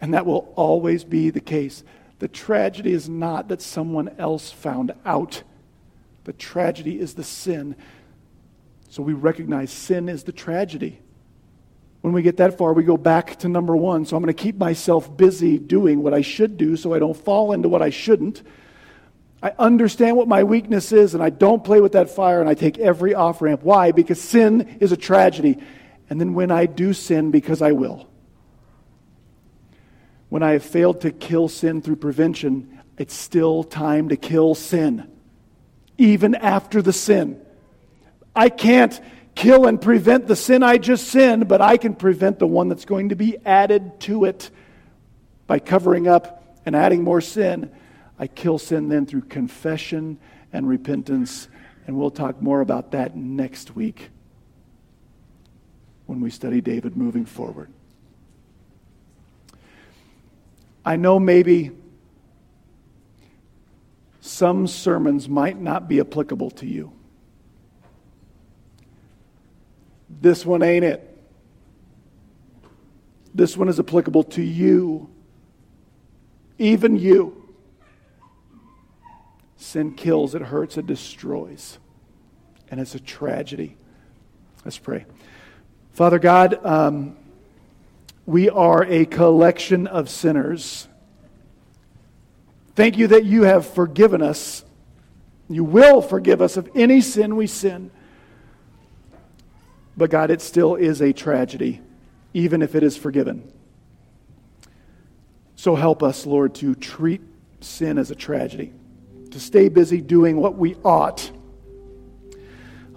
And 0.00 0.14
that 0.14 0.26
will 0.26 0.52
always 0.56 1.04
be 1.04 1.30
the 1.30 1.40
case. 1.40 1.82
The 2.18 2.28
tragedy 2.28 2.92
is 2.92 3.08
not 3.08 3.48
that 3.48 3.62
someone 3.62 4.08
else 4.18 4.50
found 4.50 4.92
out, 5.04 5.42
the 6.24 6.32
tragedy 6.32 7.00
is 7.00 7.14
the 7.14 7.24
sin. 7.24 7.76
So 8.90 9.02
we 9.02 9.14
recognize 9.14 9.70
sin 9.70 10.08
is 10.08 10.24
the 10.24 10.32
tragedy. 10.32 11.00
When 12.08 12.14
we 12.14 12.22
get 12.22 12.38
that 12.38 12.56
far, 12.56 12.72
we 12.72 12.84
go 12.84 12.96
back 12.96 13.36
to 13.40 13.50
number 13.50 13.76
one. 13.76 14.06
So 14.06 14.16
I'm 14.16 14.22
going 14.22 14.34
to 14.34 14.42
keep 14.42 14.56
myself 14.56 15.14
busy 15.14 15.58
doing 15.58 16.02
what 16.02 16.14
I 16.14 16.22
should 16.22 16.56
do 16.56 16.74
so 16.74 16.94
I 16.94 16.98
don't 16.98 17.14
fall 17.14 17.52
into 17.52 17.68
what 17.68 17.82
I 17.82 17.90
shouldn't. 17.90 18.42
I 19.42 19.52
understand 19.58 20.16
what 20.16 20.26
my 20.26 20.42
weakness 20.42 20.90
is 20.90 21.12
and 21.12 21.22
I 21.22 21.28
don't 21.28 21.62
play 21.62 21.82
with 21.82 21.92
that 21.92 22.08
fire 22.08 22.40
and 22.40 22.48
I 22.48 22.54
take 22.54 22.78
every 22.78 23.14
off 23.14 23.42
ramp. 23.42 23.62
Why? 23.62 23.92
Because 23.92 24.18
sin 24.18 24.78
is 24.80 24.90
a 24.90 24.96
tragedy. 24.96 25.58
And 26.08 26.18
then 26.18 26.32
when 26.32 26.50
I 26.50 26.64
do 26.64 26.94
sin, 26.94 27.30
because 27.30 27.60
I 27.60 27.72
will. 27.72 28.08
When 30.30 30.42
I 30.42 30.52
have 30.52 30.64
failed 30.64 31.02
to 31.02 31.10
kill 31.10 31.48
sin 31.48 31.82
through 31.82 31.96
prevention, 31.96 32.80
it's 32.96 33.12
still 33.12 33.64
time 33.64 34.08
to 34.08 34.16
kill 34.16 34.54
sin, 34.54 35.10
even 35.98 36.34
after 36.34 36.80
the 36.80 36.94
sin. 36.94 37.38
I 38.34 38.48
can't 38.48 38.98
kill 39.38 39.66
and 39.66 39.80
prevent 39.80 40.26
the 40.26 40.34
sin 40.34 40.64
I 40.64 40.78
just 40.78 41.06
sinned, 41.06 41.46
but 41.46 41.60
I 41.60 41.76
can 41.76 41.94
prevent 41.94 42.40
the 42.40 42.46
one 42.46 42.68
that's 42.68 42.84
going 42.84 43.10
to 43.10 43.14
be 43.14 43.38
added 43.46 44.00
to 44.00 44.24
it 44.24 44.50
by 45.46 45.60
covering 45.60 46.08
up 46.08 46.58
and 46.66 46.74
adding 46.74 47.04
more 47.04 47.20
sin. 47.20 47.70
I 48.18 48.26
kill 48.26 48.58
sin 48.58 48.88
then 48.88 49.06
through 49.06 49.22
confession 49.22 50.18
and 50.52 50.68
repentance, 50.68 51.46
and 51.86 51.96
we'll 51.96 52.10
talk 52.10 52.42
more 52.42 52.60
about 52.60 52.90
that 52.90 53.14
next 53.14 53.76
week 53.76 54.10
when 56.06 56.20
we 56.20 56.30
study 56.30 56.60
David 56.60 56.96
moving 56.96 57.24
forward. 57.24 57.70
I 60.84 60.96
know 60.96 61.20
maybe 61.20 61.70
some 64.20 64.66
sermons 64.66 65.28
might 65.28 65.60
not 65.60 65.88
be 65.88 66.00
applicable 66.00 66.50
to 66.50 66.66
you. 66.66 66.97
This 70.20 70.44
one 70.44 70.62
ain't 70.62 70.84
it. 70.84 71.04
This 73.34 73.56
one 73.56 73.68
is 73.68 73.78
applicable 73.78 74.24
to 74.24 74.42
you. 74.42 75.10
Even 76.58 76.96
you. 76.96 77.54
Sin 79.56 79.94
kills, 79.94 80.34
it 80.34 80.42
hurts, 80.42 80.76
it 80.76 80.86
destroys. 80.86 81.78
And 82.70 82.80
it's 82.80 82.94
a 82.94 83.00
tragedy. 83.00 83.76
Let's 84.64 84.78
pray. 84.78 85.06
Father 85.92 86.18
God, 86.18 86.64
um, 86.64 87.16
we 88.26 88.50
are 88.50 88.84
a 88.84 89.04
collection 89.04 89.86
of 89.86 90.10
sinners. 90.10 90.88
Thank 92.74 92.98
you 92.98 93.08
that 93.08 93.24
you 93.24 93.42
have 93.42 93.66
forgiven 93.66 94.22
us. 94.22 94.64
You 95.48 95.64
will 95.64 96.02
forgive 96.02 96.42
us 96.42 96.56
of 96.56 96.70
any 96.74 97.00
sin 97.00 97.36
we 97.36 97.46
sin. 97.46 97.90
But 99.98 100.10
God, 100.10 100.30
it 100.30 100.40
still 100.40 100.76
is 100.76 101.02
a 101.02 101.12
tragedy, 101.12 101.80
even 102.32 102.62
if 102.62 102.76
it 102.76 102.84
is 102.84 102.96
forgiven. 102.96 103.52
So 105.56 105.74
help 105.74 106.04
us, 106.04 106.24
Lord, 106.24 106.54
to 106.56 106.76
treat 106.76 107.20
sin 107.60 107.98
as 107.98 108.12
a 108.12 108.14
tragedy, 108.14 108.72
to 109.32 109.40
stay 109.40 109.68
busy 109.68 110.00
doing 110.00 110.36
what 110.36 110.56
we 110.56 110.76
ought. 110.84 111.28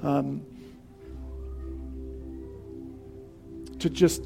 Um, 0.03 0.45
to 3.79 3.89
just 3.89 4.23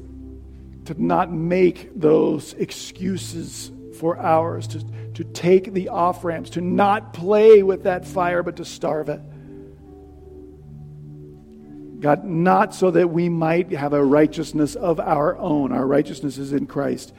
to 0.84 1.02
not 1.02 1.32
make 1.32 1.98
those 1.98 2.52
excuses 2.52 3.72
for 3.98 4.18
ours, 4.18 4.68
to, 4.68 4.84
to 5.14 5.24
take 5.24 5.72
the 5.72 5.88
off 5.88 6.24
ramps, 6.24 6.50
to 6.50 6.60
not 6.60 7.14
play 7.14 7.62
with 7.62 7.84
that 7.84 8.06
fire, 8.06 8.42
but 8.42 8.56
to 8.56 8.66
starve 8.66 9.08
it. 9.08 9.20
God, 12.00 12.24
not 12.24 12.74
so 12.74 12.90
that 12.90 13.08
we 13.08 13.28
might 13.28 13.72
have 13.72 13.92
a 13.92 14.04
righteousness 14.04 14.74
of 14.74 15.00
our 15.00 15.36
own, 15.38 15.72
our 15.72 15.86
righteousness 15.86 16.38
is 16.38 16.52
in 16.52 16.66
Christ, 16.66 17.14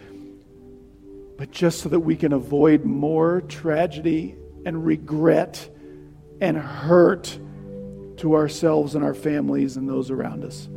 but 1.38 1.52
just 1.52 1.82
so 1.82 1.90
that 1.90 2.00
we 2.00 2.16
can 2.16 2.34
avoid 2.34 2.86
more 2.86 3.42
tragedy 3.42 4.36
and 4.66 4.86
regret 4.86 5.70
and 6.42 6.58
hurt 6.58 7.40
to 8.18 8.36
ourselves 8.36 8.96
and 8.96 9.04
our 9.04 9.14
families 9.14 9.78
and 9.78 9.88
those 9.88 10.12
around 10.12 10.44
us. 10.44 10.68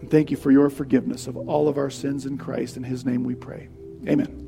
And 0.00 0.10
thank 0.10 0.30
you 0.30 0.36
for 0.36 0.50
your 0.50 0.70
forgiveness 0.70 1.26
of 1.26 1.36
all 1.36 1.68
of 1.68 1.78
our 1.78 1.90
sins 1.90 2.26
in 2.26 2.38
Christ. 2.38 2.76
In 2.76 2.82
his 2.82 3.04
name 3.04 3.24
we 3.24 3.34
pray. 3.34 3.68
Amen. 4.06 4.45